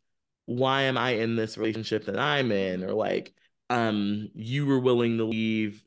why 0.46 0.82
am 0.82 0.98
I 0.98 1.10
in 1.10 1.36
this 1.36 1.56
relationship 1.56 2.06
that 2.06 2.18
I'm 2.18 2.52
in? 2.52 2.84
Or 2.84 2.92
like, 2.92 3.34
um, 3.74 4.28
you 4.34 4.66
were 4.66 4.78
willing 4.80 5.18
to 5.18 5.24
leave 5.24 5.84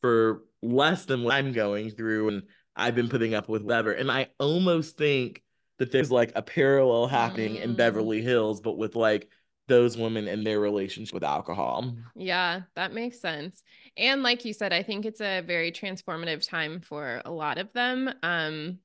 for 0.00 0.42
less 0.62 1.04
than 1.06 1.22
what 1.22 1.34
I'm 1.34 1.52
going 1.52 1.90
through, 1.90 2.28
and 2.28 2.42
I've 2.76 2.94
been 2.94 3.08
putting 3.08 3.34
up 3.34 3.48
with 3.48 3.62
whatever. 3.62 3.92
And 3.92 4.10
I 4.10 4.28
almost 4.38 4.96
think 4.96 5.42
that 5.78 5.90
there's 5.92 6.10
like 6.10 6.32
a 6.34 6.42
parallel 6.42 7.06
happening 7.06 7.56
in 7.56 7.74
Mm, 7.74 7.76
Beverly 7.76 8.22
Hills, 8.22 8.60
but 8.60 8.76
with 8.78 8.96
like 8.96 9.30
those 9.68 9.96
women 9.96 10.28
and 10.28 10.46
their 10.46 10.60
relationship 10.60 11.14
with 11.14 11.24
alcohol. 11.24 11.94
yeah, 12.14 12.62
that 12.76 12.92
makes 12.92 13.20
sense. 13.20 13.62
And 13.96 14.22
like 14.22 14.44
you 14.44 14.52
said, 14.52 14.72
I 14.72 14.82
think 14.82 15.04
it's 15.04 15.20
a 15.20 15.40
very 15.40 15.72
transformative 15.72 16.46
time 16.46 16.80
for 16.80 17.22
a 17.24 17.30
lot 17.30 17.58
of 17.58 17.72
them. 17.72 18.10
Um, 18.22 18.78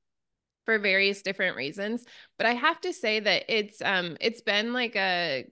for 0.66 0.80
various 0.80 1.24
different 1.24 1.56
reasons. 1.56 2.06
But 2.38 2.46
I 2.48 2.54
have 2.54 2.80
to 2.82 2.94
say 2.94 3.20
that 3.22 3.46
it's 3.50 3.82
um 3.82 4.18
it's 4.22 4.42
been 4.42 4.74
like 4.74 4.96
a 4.96 5.46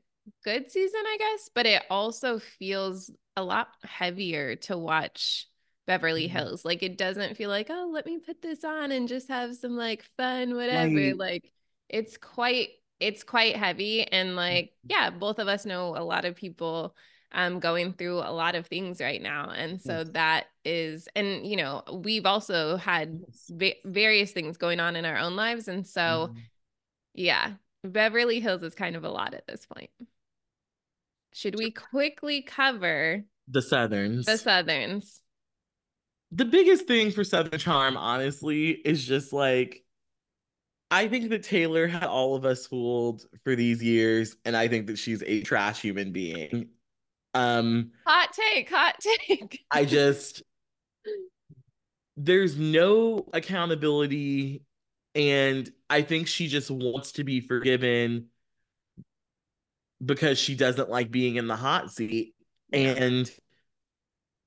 good 0.44 0.72
season, 0.72 1.02
I 1.06 1.18
guess, 1.20 1.50
but 1.54 1.66
it 1.66 1.84
also 1.90 2.40
feels 2.40 3.12
a 3.36 3.44
lot 3.44 3.70
heavier 3.84 4.56
to 4.56 4.78
watch 4.78 5.48
Beverly 5.86 6.28
Hills. 6.28 6.66
Like 6.66 6.84
it 6.84 6.98
doesn't 6.98 7.38
feel 7.38 7.50
like, 7.50 7.68
oh, 7.70 7.90
let 7.92 8.06
me 8.06 8.20
put 8.20 8.42
this 8.42 8.64
on 8.64 8.92
and 8.92 9.08
just 9.08 9.30
have 9.30 9.56
some 9.56 9.78
like 9.78 10.04
fun, 10.18 10.56
whatever. 10.56 11.14
Right. 11.14 11.16
Like 11.16 11.52
it's 11.90 12.18
quite 12.18 12.70
it's 13.00 13.24
quite 13.24 13.56
heavy 13.56 14.04
and 14.12 14.36
like 14.36 14.74
yeah, 14.90 15.10
both 15.10 15.40
of 15.40 15.48
us 15.48 15.66
know 15.66 15.96
a 15.96 16.04
lot 16.04 16.26
of 16.26 16.36
people 16.36 16.96
um 17.34 17.60
going 17.60 17.94
through 17.94 18.18
a 18.20 18.32
lot 18.32 18.56
of 18.56 18.66
things 18.68 19.02
right 19.02 19.22
now 19.22 19.50
and 19.50 19.82
so 19.82 20.04
Yes. 20.04 20.12
that 20.14 20.46
is 20.64 21.10
and 21.14 21.46
you 21.46 21.58
know 21.58 21.84
we've 21.92 22.26
also 22.26 22.78
had 22.78 23.20
va- 23.50 23.74
various 23.84 24.32
things 24.32 24.56
going 24.56 24.80
on 24.80 24.96
in 24.96 25.04
our 25.04 25.18
own 25.18 25.36
lives 25.36 25.68
and 25.68 25.86
so 25.86 26.32
Mhm. 26.32 26.38
yeah 27.14 27.54
beverly 27.84 28.40
hills 28.40 28.64
is 28.64 28.76
kind 28.76 28.96
of 28.96 29.04
a 29.04 29.10
lot 29.10 29.34
at 29.34 29.46
this 29.48 29.66
point 29.66 29.90
should 31.38 31.56
we 31.56 31.70
quickly 31.70 32.42
cover 32.42 33.24
The 33.48 33.62
Southerns? 33.62 34.26
the 34.26 34.38
Southerns. 34.38 35.22
The 36.32 36.46
biggest 36.46 36.88
thing 36.88 37.12
for 37.12 37.24
Southern 37.24 37.60
Charm, 37.60 37.96
honestly, 37.96 38.72
is 38.72 39.06
just 39.06 39.32
like 39.32 39.84
I 40.90 41.08
think 41.08 41.30
that 41.30 41.44
Taylor 41.44 41.86
had 41.86 42.06
all 42.06 42.36
of 42.36 42.44
us 42.44 42.66
fooled 42.66 43.24
for 43.44 43.56
these 43.56 43.84
years, 43.84 44.36
and 44.46 44.58
I 44.58 44.68
think 44.68 44.88
that 44.88 44.98
she's 44.98 45.22
a 45.22 45.44
trash 45.44 45.82
human 45.82 46.12
being. 46.12 46.70
Um, 47.36 47.92
hot 48.06 48.34
take 48.34 48.70
hot 48.70 48.96
take 49.00 49.64
I 49.72 49.86
just 49.86 50.42
there's 52.16 52.58
no 52.58 53.28
accountability, 53.32 54.64
and 55.14 55.70
I 55.88 56.02
think 56.02 56.28
she 56.28 56.48
just 56.48 56.72
wants 56.72 57.12
to 57.14 57.24
be 57.24 57.42
forgiven 57.42 58.30
because 60.04 60.38
she 60.40 60.56
doesn't 60.56 60.90
like 60.90 61.12
being 61.12 61.36
in 61.36 61.48
the 61.48 61.56
hot 61.56 61.92
seat. 61.92 62.34
And 62.72 63.32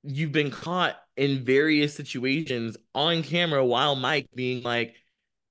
you've 0.02 0.32
been 0.32 0.50
caught 0.50 0.96
in 1.16 1.44
various 1.44 1.94
situations 1.94 2.76
on 2.94 3.22
camera 3.22 3.64
while 3.64 3.96
Mike 3.96 4.28
being 4.34 4.62
like, 4.62 4.94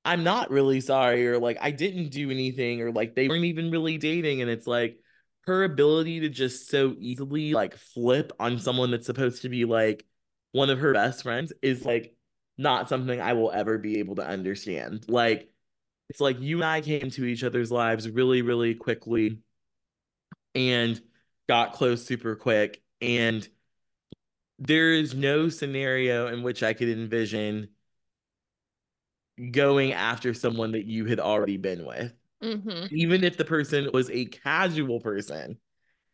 I'm 0.06 0.24
not 0.24 0.50
really 0.50 0.82
sorry, 0.82 1.28
or 1.28 1.40
like, 1.40 1.58
I 1.62 1.72
didn't 1.72 2.10
do 2.10 2.32
anything, 2.32 2.82
or 2.82 2.92
like, 2.92 3.16
they 3.16 3.28
weren't 3.28 3.46
even 3.46 3.70
really 3.70 3.98
dating. 3.98 4.42
And 4.42 4.50
it's 4.50 4.66
like 4.66 4.98
her 5.42 5.64
ability 5.64 6.22
to 6.22 6.30
just 6.30 6.70
so 6.70 6.96
easily 7.00 7.54
like 7.54 7.76
flip 7.76 8.32
on 8.40 8.60
someone 8.60 8.92
that's 8.92 9.06
supposed 9.06 9.42
to 9.42 9.50
be 9.50 9.66
like 9.66 10.06
one 10.52 10.70
of 10.70 10.80
her 10.80 10.94
best 10.94 11.24
friends 11.24 11.54
is 11.62 11.86
like 11.86 12.16
not 12.58 12.90
something 12.90 13.20
I 13.20 13.34
will 13.34 13.52
ever 13.52 13.78
be 13.78 14.00
able 14.00 14.16
to 14.16 14.28
understand. 14.28 15.06
Like, 15.08 15.50
it's 16.10 16.22
like 16.22 16.40
you 16.40 16.58
and 16.58 16.66
I 16.66 16.82
came 16.82 17.10
to 17.12 17.26
each 17.26 17.44
other's 17.44 17.72
lives 17.72 18.10
really, 18.10 18.42
really 18.42 18.74
quickly 18.76 19.40
and 20.56 21.00
got 21.48 21.74
close 21.74 22.06
super 22.06 22.36
quick. 22.36 22.82
And 23.02 23.48
there 24.58 24.94
is 24.94 25.14
no 25.16 25.50
scenario 25.50 26.28
in 26.28 26.44
which 26.44 26.64
I 26.64 26.74
could 26.74 26.90
envision 26.90 27.70
going 29.52 29.94
after 29.94 30.34
someone 30.34 30.74
that 30.74 30.86
you 30.86 31.06
had 31.06 31.20
already 31.20 31.58
been 31.58 31.86
with, 31.86 32.14
mm-hmm. 32.44 32.94
even 32.94 33.24
if 33.24 33.38
the 33.38 33.46
person 33.46 33.90
was 33.94 34.10
a 34.10 34.26
casual 34.26 35.00
person, 35.00 35.58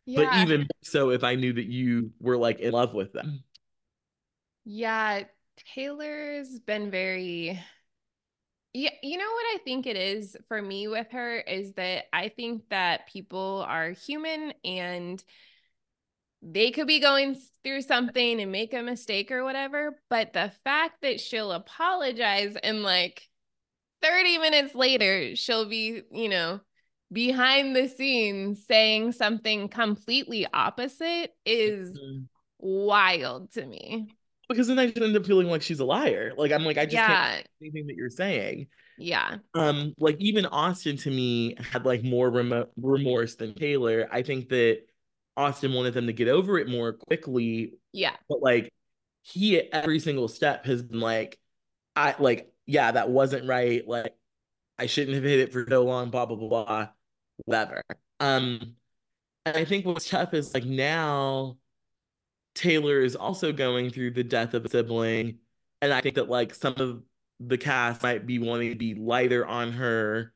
Yeah. 0.04 0.24
but 0.30 0.42
even 0.42 0.68
so 0.82 1.10
if 1.10 1.24
I 1.24 1.34
knew 1.34 1.52
that 1.54 1.66
you 1.66 2.12
were 2.20 2.36
like 2.36 2.60
in 2.60 2.72
love 2.72 2.94
with 2.94 3.12
them. 3.12 3.42
yeah 4.64 5.22
taylor's 5.74 6.58
been 6.58 6.90
very 6.90 7.58
Yeah, 8.78 8.90
you 9.02 9.16
know 9.16 9.24
what 9.24 9.46
I 9.54 9.58
think 9.64 9.86
it 9.86 9.96
is 9.96 10.36
for 10.48 10.60
me 10.60 10.86
with 10.86 11.06
her 11.12 11.38
is 11.38 11.72
that 11.74 12.04
I 12.12 12.28
think 12.28 12.68
that 12.68 13.06
people 13.06 13.64
are 13.66 13.92
human 13.92 14.52
and 14.66 15.24
they 16.42 16.70
could 16.72 16.86
be 16.86 17.00
going 17.00 17.36
through 17.64 17.80
something 17.80 18.38
and 18.38 18.52
make 18.52 18.74
a 18.74 18.82
mistake 18.82 19.32
or 19.32 19.44
whatever, 19.44 19.98
but 20.10 20.34
the 20.34 20.52
fact 20.62 21.00
that 21.00 21.20
she'll 21.20 21.52
apologize 21.52 22.54
and 22.62 22.82
like 22.82 23.22
30 24.02 24.36
minutes 24.36 24.74
later 24.74 25.34
she'll 25.36 25.64
be, 25.64 26.02
you 26.12 26.28
know, 26.28 26.60
behind 27.10 27.74
the 27.74 27.88
scenes 27.88 28.66
saying 28.66 29.12
something 29.12 29.68
completely 29.70 30.46
opposite 30.52 31.34
is 31.46 31.96
Mhm. 31.96 32.28
wild 32.58 33.52
to 33.52 33.64
me. 33.64 34.15
Because 34.48 34.68
then 34.68 34.78
I 34.78 34.86
just 34.86 34.98
end 35.00 35.16
up 35.16 35.26
feeling 35.26 35.48
like 35.48 35.62
she's 35.62 35.80
a 35.80 35.84
liar. 35.84 36.32
Like 36.36 36.52
I'm 36.52 36.64
like, 36.64 36.78
I 36.78 36.86
just 36.86 37.04
can't 37.04 37.20
Yeah, 37.20 37.42
anything 37.60 37.86
that 37.88 37.96
you're 37.96 38.10
saying. 38.10 38.68
yeah, 38.96 39.38
Um, 39.54 39.94
like 39.98 40.16
even 40.20 40.46
Austin 40.46 40.96
to 40.98 41.10
me 41.10 41.56
had 41.58 41.84
like 41.84 42.02
more 42.04 42.30
remo 42.30 42.68
remorse 42.76 43.34
than 43.36 43.54
Taylor. 43.54 44.08
I 44.10 44.22
think 44.22 44.48
that 44.50 44.82
Austin 45.36 45.72
wanted 45.72 45.94
them 45.94 46.06
to 46.06 46.12
get 46.12 46.28
over 46.28 46.58
it 46.58 46.68
more 46.68 46.92
quickly, 46.94 47.74
yeah. 47.92 48.16
but 48.28 48.40
like 48.42 48.72
he 49.22 49.58
at 49.58 49.68
every 49.72 49.98
single 50.00 50.28
step 50.28 50.64
has 50.66 50.82
been 50.82 51.00
like, 51.00 51.38
I 51.96 52.14
like, 52.18 52.52
yeah, 52.66 52.92
that 52.92 53.10
wasn't 53.10 53.48
right. 53.48 53.86
Like 53.86 54.14
I 54.78 54.86
shouldn't 54.86 55.14
have 55.14 55.24
hit 55.24 55.40
it 55.40 55.52
for 55.52 55.66
so 55.68 55.84
long, 55.84 56.10
blah 56.10 56.26
blah 56.26 56.36
blah 56.36 56.48
blah, 56.48 56.88
whatever. 57.44 57.82
Um, 58.20 58.76
and 59.44 59.56
I 59.56 59.64
think 59.64 59.86
what's 59.86 60.08
tough 60.08 60.34
is 60.34 60.54
like 60.54 60.64
now 60.64 61.58
Taylor 62.56 63.00
is 63.00 63.14
also 63.14 63.52
going 63.52 63.90
through 63.90 64.10
the 64.12 64.24
death 64.24 64.54
of 64.54 64.64
a 64.64 64.68
sibling, 64.68 65.38
and 65.80 65.92
I 65.92 66.00
think 66.00 66.16
that 66.16 66.28
like 66.28 66.54
some 66.54 66.74
of 66.78 67.02
the 67.38 67.58
cast 67.58 68.02
might 68.02 68.26
be 68.26 68.38
wanting 68.38 68.70
to 68.70 68.76
be 68.76 68.94
lighter 68.94 69.46
on 69.46 69.72
her 69.72 70.32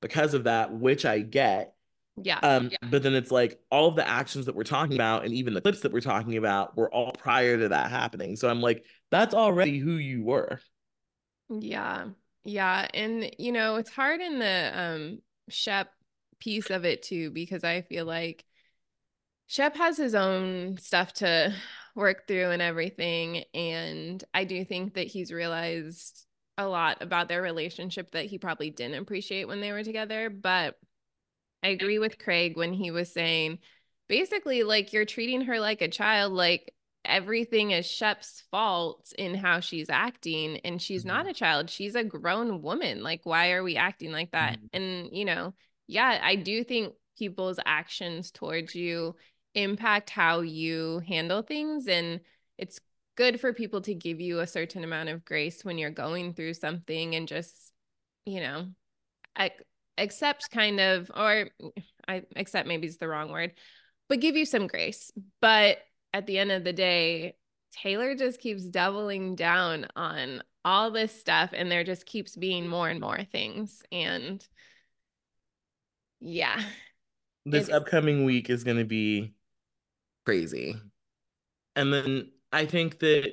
because 0.00 0.32
of 0.34 0.44
that, 0.44 0.72
which 0.72 1.04
I 1.04 1.18
get. 1.18 1.74
Yeah. 2.16 2.38
Um, 2.38 2.70
but 2.90 3.02
then 3.02 3.14
it's 3.14 3.32
like 3.32 3.58
all 3.70 3.88
of 3.88 3.96
the 3.96 4.08
actions 4.08 4.46
that 4.46 4.54
we're 4.54 4.62
talking 4.62 4.94
about 4.94 5.24
and 5.24 5.34
even 5.34 5.52
the 5.52 5.60
clips 5.60 5.80
that 5.80 5.92
we're 5.92 6.00
talking 6.00 6.36
about 6.36 6.76
were 6.76 6.92
all 6.92 7.10
prior 7.10 7.58
to 7.58 7.68
that 7.70 7.90
happening. 7.90 8.36
So 8.36 8.48
I'm 8.48 8.60
like, 8.60 8.86
that's 9.10 9.34
already 9.34 9.78
who 9.78 9.96
you 9.96 10.22
were. 10.22 10.60
Yeah. 11.50 12.06
Yeah. 12.44 12.86
And 12.94 13.34
you 13.38 13.50
know, 13.50 13.76
it's 13.76 13.90
hard 13.90 14.20
in 14.20 14.38
the 14.38 14.70
um 14.74 15.18
Shep 15.48 15.90
piece 16.38 16.70
of 16.70 16.84
it 16.84 17.02
too, 17.02 17.30
because 17.30 17.64
I 17.64 17.82
feel 17.82 18.04
like 18.04 18.44
Shep 19.46 19.76
has 19.76 19.96
his 19.96 20.14
own 20.14 20.78
stuff 20.78 21.12
to 21.14 21.54
work 21.94 22.26
through 22.26 22.50
and 22.50 22.62
everything. 22.62 23.44
And 23.54 24.22
I 24.32 24.44
do 24.44 24.64
think 24.64 24.94
that 24.94 25.06
he's 25.06 25.32
realized 25.32 26.26
a 26.56 26.66
lot 26.66 27.02
about 27.02 27.28
their 27.28 27.42
relationship 27.42 28.12
that 28.12 28.26
he 28.26 28.38
probably 28.38 28.70
didn't 28.70 29.00
appreciate 29.00 29.46
when 29.46 29.60
they 29.60 29.72
were 29.72 29.84
together. 29.84 30.30
But 30.30 30.76
I 31.62 31.68
agree 31.68 31.98
with 31.98 32.18
Craig 32.18 32.56
when 32.56 32.72
he 32.72 32.90
was 32.90 33.12
saying 33.12 33.58
basically, 34.08 34.62
like, 34.64 34.92
you're 34.92 35.04
treating 35.06 35.42
her 35.42 35.58
like 35.60 35.82
a 35.82 35.88
child, 35.88 36.32
like, 36.32 36.74
everything 37.04 37.70
is 37.70 37.86
Shep's 37.86 38.44
fault 38.50 39.12
in 39.18 39.34
how 39.34 39.60
she's 39.60 39.90
acting. 39.90 40.58
And 40.58 40.80
she's 40.80 41.04
not 41.04 41.26
Mhm. 41.26 41.30
a 41.30 41.34
child, 41.34 41.70
she's 41.70 41.94
a 41.94 42.04
grown 42.04 42.62
woman. 42.62 43.02
Like, 43.02 43.20
why 43.24 43.52
are 43.52 43.62
we 43.62 43.76
acting 43.76 44.12
like 44.12 44.30
that? 44.32 44.58
Mhm. 44.60 44.68
And, 44.72 45.08
you 45.16 45.24
know, 45.24 45.54
yeah, 45.86 46.18
I 46.22 46.36
do 46.36 46.64
think 46.64 46.94
people's 47.18 47.58
actions 47.64 48.30
towards 48.30 48.74
you 48.74 49.16
impact 49.54 50.10
how 50.10 50.40
you 50.40 51.02
handle 51.06 51.42
things. 51.42 51.86
And 51.86 52.20
it's 52.58 52.80
good 53.16 53.40
for 53.40 53.52
people 53.52 53.80
to 53.82 53.94
give 53.94 54.20
you 54.20 54.40
a 54.40 54.46
certain 54.46 54.84
amount 54.84 55.08
of 55.08 55.24
grace 55.24 55.64
when 55.64 55.78
you're 55.78 55.90
going 55.90 56.34
through 56.34 56.54
something 56.54 57.14
and 57.14 57.28
just, 57.28 57.72
you 58.26 58.40
know, 58.40 58.66
accept 59.98 60.50
kind 60.50 60.80
of, 60.80 61.10
or 61.14 61.48
I 62.08 62.22
accept 62.36 62.68
maybe 62.68 62.86
is 62.86 62.98
the 62.98 63.08
wrong 63.08 63.30
word, 63.30 63.52
but 64.08 64.20
give 64.20 64.36
you 64.36 64.44
some 64.44 64.66
grace. 64.66 65.12
But 65.40 65.78
at 66.12 66.26
the 66.26 66.38
end 66.38 66.52
of 66.52 66.64
the 66.64 66.72
day, 66.72 67.36
Taylor 67.72 68.14
just 68.14 68.40
keeps 68.40 68.64
doubling 68.64 69.34
down 69.34 69.86
on 69.96 70.42
all 70.64 70.90
this 70.90 71.18
stuff 71.18 71.50
and 71.52 71.70
there 71.70 71.84
just 71.84 72.06
keeps 72.06 72.36
being 72.36 72.68
more 72.68 72.88
and 72.88 73.00
more 73.00 73.24
things. 73.24 73.82
And 73.92 74.46
yeah. 76.20 76.60
This 77.44 77.68
upcoming 77.68 78.24
week 78.24 78.48
is 78.48 78.64
going 78.64 78.78
to 78.78 78.84
be 78.84 79.34
crazy. 80.24 80.76
And 81.76 81.92
then 81.92 82.30
I 82.52 82.66
think 82.66 83.00
that 83.00 83.32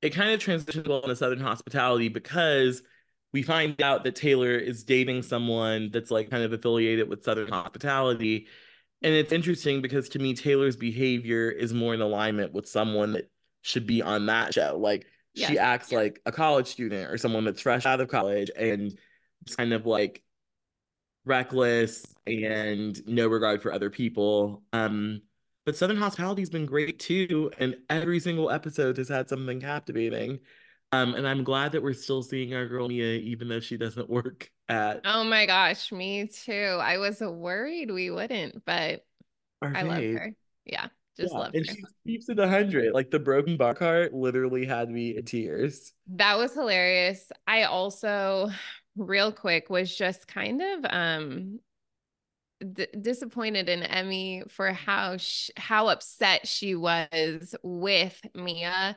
it 0.00 0.10
kind 0.10 0.30
of 0.30 0.40
transitions 0.40 0.86
well 0.86 1.02
into 1.02 1.16
Southern 1.16 1.40
hospitality 1.40 2.08
because 2.08 2.82
we 3.32 3.42
find 3.42 3.80
out 3.82 4.04
that 4.04 4.16
Taylor 4.16 4.56
is 4.56 4.84
dating 4.84 5.22
someone 5.22 5.90
that's 5.92 6.10
like 6.10 6.30
kind 6.30 6.44
of 6.44 6.52
affiliated 6.52 7.08
with 7.08 7.24
Southern 7.24 7.48
hospitality. 7.48 8.46
And 9.02 9.12
it's 9.12 9.32
interesting 9.32 9.82
because 9.82 10.08
to 10.10 10.18
me, 10.18 10.34
Taylor's 10.34 10.76
behavior 10.76 11.50
is 11.50 11.74
more 11.74 11.94
in 11.94 12.00
alignment 12.00 12.52
with 12.52 12.68
someone 12.68 13.12
that 13.12 13.30
should 13.62 13.86
be 13.86 14.02
on 14.02 14.26
that 14.26 14.54
show. 14.54 14.78
Like 14.80 15.06
yes. 15.34 15.50
she 15.50 15.58
acts 15.58 15.92
yes. 15.92 15.98
like 15.98 16.22
a 16.26 16.32
college 16.32 16.68
student 16.68 17.10
or 17.10 17.18
someone 17.18 17.44
that's 17.44 17.60
fresh 17.60 17.86
out 17.86 18.00
of 18.00 18.08
college 18.08 18.50
and 18.56 18.96
it's 19.42 19.56
kind 19.56 19.72
of 19.72 19.86
like 19.86 20.22
reckless 21.24 22.06
and 22.26 23.06
no 23.06 23.28
regard 23.28 23.60
for 23.62 23.72
other 23.72 23.90
people. 23.90 24.62
Um, 24.72 25.20
but 25.68 25.76
Southern 25.76 25.98
Hospitality 25.98 26.40
has 26.40 26.48
been 26.48 26.64
great 26.64 26.98
too, 26.98 27.50
and 27.58 27.76
every 27.90 28.20
single 28.20 28.50
episode 28.50 28.96
has 28.96 29.10
had 29.10 29.28
something 29.28 29.60
captivating. 29.60 30.38
Um, 30.92 31.14
and 31.14 31.28
I'm 31.28 31.44
glad 31.44 31.72
that 31.72 31.82
we're 31.82 31.92
still 31.92 32.22
seeing 32.22 32.54
our 32.54 32.66
girl 32.66 32.88
Mia, 32.88 33.18
even 33.18 33.48
though 33.48 33.60
she 33.60 33.76
doesn't 33.76 34.08
work 34.08 34.50
at. 34.70 35.02
Oh 35.04 35.24
my 35.24 35.44
gosh, 35.44 35.92
me 35.92 36.26
too. 36.26 36.78
I 36.80 36.96
was 36.96 37.20
worried 37.20 37.90
we 37.90 38.10
wouldn't, 38.10 38.64
but 38.64 39.04
I 39.60 39.82
love 39.82 40.02
her. 40.02 40.32
Yeah, 40.64 40.86
just 41.18 41.34
yeah, 41.34 41.38
love 41.38 41.50
and 41.52 41.66
her. 41.66 41.72
And 41.72 41.78
she 42.06 42.12
keeps 42.12 42.30
it 42.30 42.38
a 42.38 42.48
hundred. 42.48 42.94
Like 42.94 43.10
the 43.10 43.18
broken 43.18 43.58
bar 43.58 43.74
cart 43.74 44.14
literally 44.14 44.64
had 44.64 44.88
me 44.88 45.18
in 45.18 45.26
tears. 45.26 45.92
That 46.14 46.38
was 46.38 46.54
hilarious. 46.54 47.30
I 47.46 47.64
also, 47.64 48.48
real 48.96 49.32
quick, 49.32 49.68
was 49.68 49.94
just 49.94 50.26
kind 50.28 50.62
of 50.62 50.86
um 50.88 51.60
d- 52.60 52.86
disappointed 53.00 53.68
in 53.68 53.82
Emmy 53.82 54.42
for 54.48 54.72
how 54.72 55.16
sh- 55.16 55.50
how 55.56 55.88
upset 55.88 56.46
she 56.46 56.74
was 56.74 57.54
with 57.62 58.20
Mia. 58.34 58.96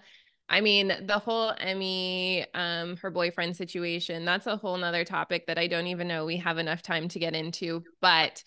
I 0.49 0.61
mean, 0.61 0.93
the 1.05 1.19
whole 1.19 1.53
Emmy, 1.57 2.45
um, 2.53 2.97
her 2.97 3.09
boyfriend 3.09 3.55
situation, 3.55 4.25
that's 4.25 4.47
a 4.47 4.57
whole 4.57 4.77
nother 4.77 5.05
topic 5.05 5.47
that 5.47 5.57
I 5.57 5.67
don't 5.67 5.87
even 5.87 6.07
know 6.07 6.25
we 6.25 6.37
have 6.37 6.57
enough 6.57 6.81
time 6.81 7.07
to 7.09 7.19
get 7.19 7.35
into. 7.35 7.83
But 8.01 8.43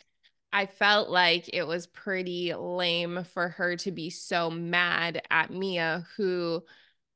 I 0.52 0.66
felt 0.66 1.08
like 1.08 1.50
it 1.52 1.66
was 1.66 1.86
pretty 1.86 2.54
lame 2.54 3.24
for 3.32 3.48
her 3.48 3.76
to 3.78 3.90
be 3.90 4.10
so 4.10 4.50
mad 4.50 5.22
at 5.30 5.50
Mia, 5.50 6.06
who 6.16 6.62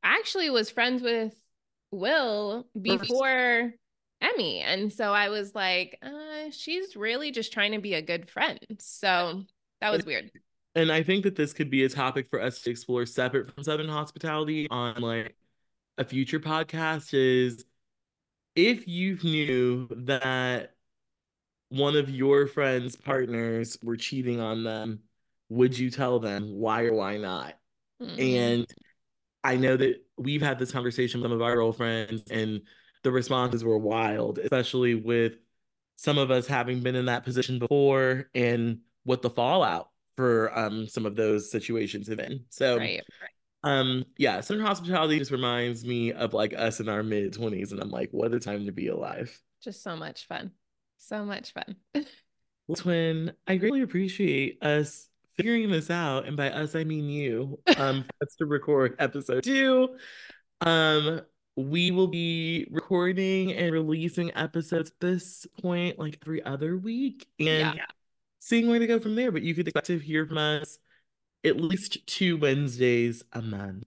actually 0.02 0.50
was 0.50 0.70
friends 0.70 1.02
with 1.02 1.34
Will 1.90 2.66
before 2.80 3.74
Emmy. 4.20 4.60
And 4.60 4.92
so 4.92 5.12
I 5.12 5.28
was 5.28 5.54
like, 5.54 5.98
uh, 6.02 6.50
she's 6.50 6.96
really 6.96 7.30
just 7.30 7.52
trying 7.52 7.72
to 7.72 7.78
be 7.78 7.94
a 7.94 8.02
good 8.02 8.28
friend. 8.30 8.60
So 8.78 9.44
that 9.80 9.90
was 9.90 10.04
weird. 10.04 10.30
And 10.74 10.92
I 10.92 11.02
think 11.02 11.24
that 11.24 11.36
this 11.36 11.52
could 11.52 11.70
be 11.70 11.84
a 11.84 11.88
topic 11.88 12.28
for 12.28 12.40
us 12.40 12.60
to 12.62 12.70
explore 12.70 13.06
separate 13.06 13.52
from 13.52 13.64
Southern 13.64 13.88
Hospitality 13.88 14.68
on 14.70 15.00
like 15.00 15.34
a 15.96 16.04
future 16.04 16.40
podcast 16.40 17.14
is 17.14 17.64
if 18.54 18.86
you 18.86 19.18
knew 19.22 19.88
that 20.06 20.74
one 21.68 21.96
of 21.96 22.10
your 22.10 22.46
friends' 22.46 22.96
partners 22.96 23.78
were 23.82 23.96
cheating 23.96 24.40
on 24.40 24.64
them, 24.64 25.00
would 25.48 25.78
you 25.78 25.90
tell 25.90 26.18
them 26.18 26.54
why 26.54 26.84
or 26.84 26.92
why 26.92 27.16
not? 27.16 27.54
Mm-hmm. 28.02 28.20
And 28.20 28.74
I 29.44 29.56
know 29.56 29.76
that 29.76 30.04
we've 30.16 30.42
had 30.42 30.58
this 30.58 30.72
conversation 30.72 31.20
with 31.20 31.30
some 31.30 31.32
of 31.32 31.42
our 31.42 31.54
girlfriends, 31.54 32.30
and 32.30 32.62
the 33.02 33.12
responses 33.12 33.64
were 33.64 33.78
wild, 33.78 34.38
especially 34.38 34.94
with 34.94 35.34
some 35.98 36.16
of 36.16 36.30
us 36.30 36.46
having 36.46 36.80
been 36.80 36.94
in 36.94 37.06
that 37.06 37.24
position 37.24 37.58
before 37.58 38.30
and 38.34 38.78
what 39.02 39.20
the 39.20 39.30
fallout 39.30 39.90
for 40.16 40.56
um 40.58 40.86
some 40.88 41.06
of 41.06 41.16
those 41.16 41.50
situations 41.50 42.08
have 42.08 42.18
been. 42.18 42.44
So 42.50 42.76
right, 42.76 43.02
right. 43.22 43.70
um 43.70 44.04
yeah, 44.16 44.40
Southern 44.40 44.64
hospitality 44.64 45.18
just 45.18 45.30
reminds 45.30 45.84
me 45.84 46.12
of 46.12 46.34
like 46.34 46.54
us 46.54 46.80
in 46.80 46.88
our 46.88 47.02
mid 47.02 47.34
20s 47.34 47.72
and 47.72 47.80
I'm 47.80 47.90
like, 47.90 48.10
what 48.12 48.32
a 48.32 48.40
time 48.40 48.66
to 48.66 48.72
be 48.72 48.88
alive. 48.88 49.40
Just 49.62 49.82
so 49.82 49.96
much 49.96 50.26
fun. 50.26 50.52
So 50.98 51.24
much 51.24 51.52
fun. 51.52 51.76
well, 52.66 52.76
twin, 52.76 53.32
I 53.46 53.56
greatly 53.56 53.82
appreciate 53.82 54.62
us 54.62 55.08
figuring 55.36 55.70
this 55.70 55.90
out. 55.90 56.26
And 56.26 56.36
by 56.36 56.50
us 56.50 56.74
I 56.74 56.84
mean 56.84 57.08
you. 57.08 57.58
Um 57.76 58.04
us 58.22 58.34
to 58.38 58.46
record 58.46 58.94
episode 59.00 59.42
two. 59.42 59.96
Um 60.60 61.22
we 61.58 61.90
will 61.90 62.06
be 62.06 62.66
recording 62.70 63.52
and 63.52 63.72
releasing 63.72 64.34
episodes 64.36 64.90
at 64.90 65.00
this 65.00 65.46
point 65.60 65.98
like 65.98 66.18
every 66.22 66.42
other 66.44 66.76
week 66.76 67.26
and 67.40 67.76
yeah. 67.76 67.84
seeing 68.38 68.68
where 68.68 68.78
to 68.78 68.86
go 68.86 69.00
from 69.00 69.16
there. 69.16 69.32
But 69.32 69.42
you 69.42 69.54
could 69.54 69.66
expect 69.66 69.88
to 69.88 69.98
hear 69.98 70.24
from 70.26 70.38
us 70.38 70.78
at 71.44 71.60
least 71.60 72.06
two 72.06 72.36
Wednesdays 72.36 73.24
a 73.32 73.42
month. 73.42 73.84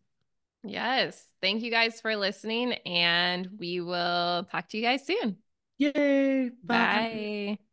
Yes. 0.63 1.26
Thank 1.41 1.63
you 1.63 1.72
guys 1.72 2.01
for 2.01 2.15
listening, 2.15 2.74
and 2.86 3.49
we 3.57 3.82
will 3.82 4.43
talk 4.43 4.69
to 4.69 4.78
you 4.78 4.84
guys 4.84 5.05
soon. 5.05 5.38
Yay. 5.78 6.49
Bye. 6.63 7.57
Bye. 7.57 7.57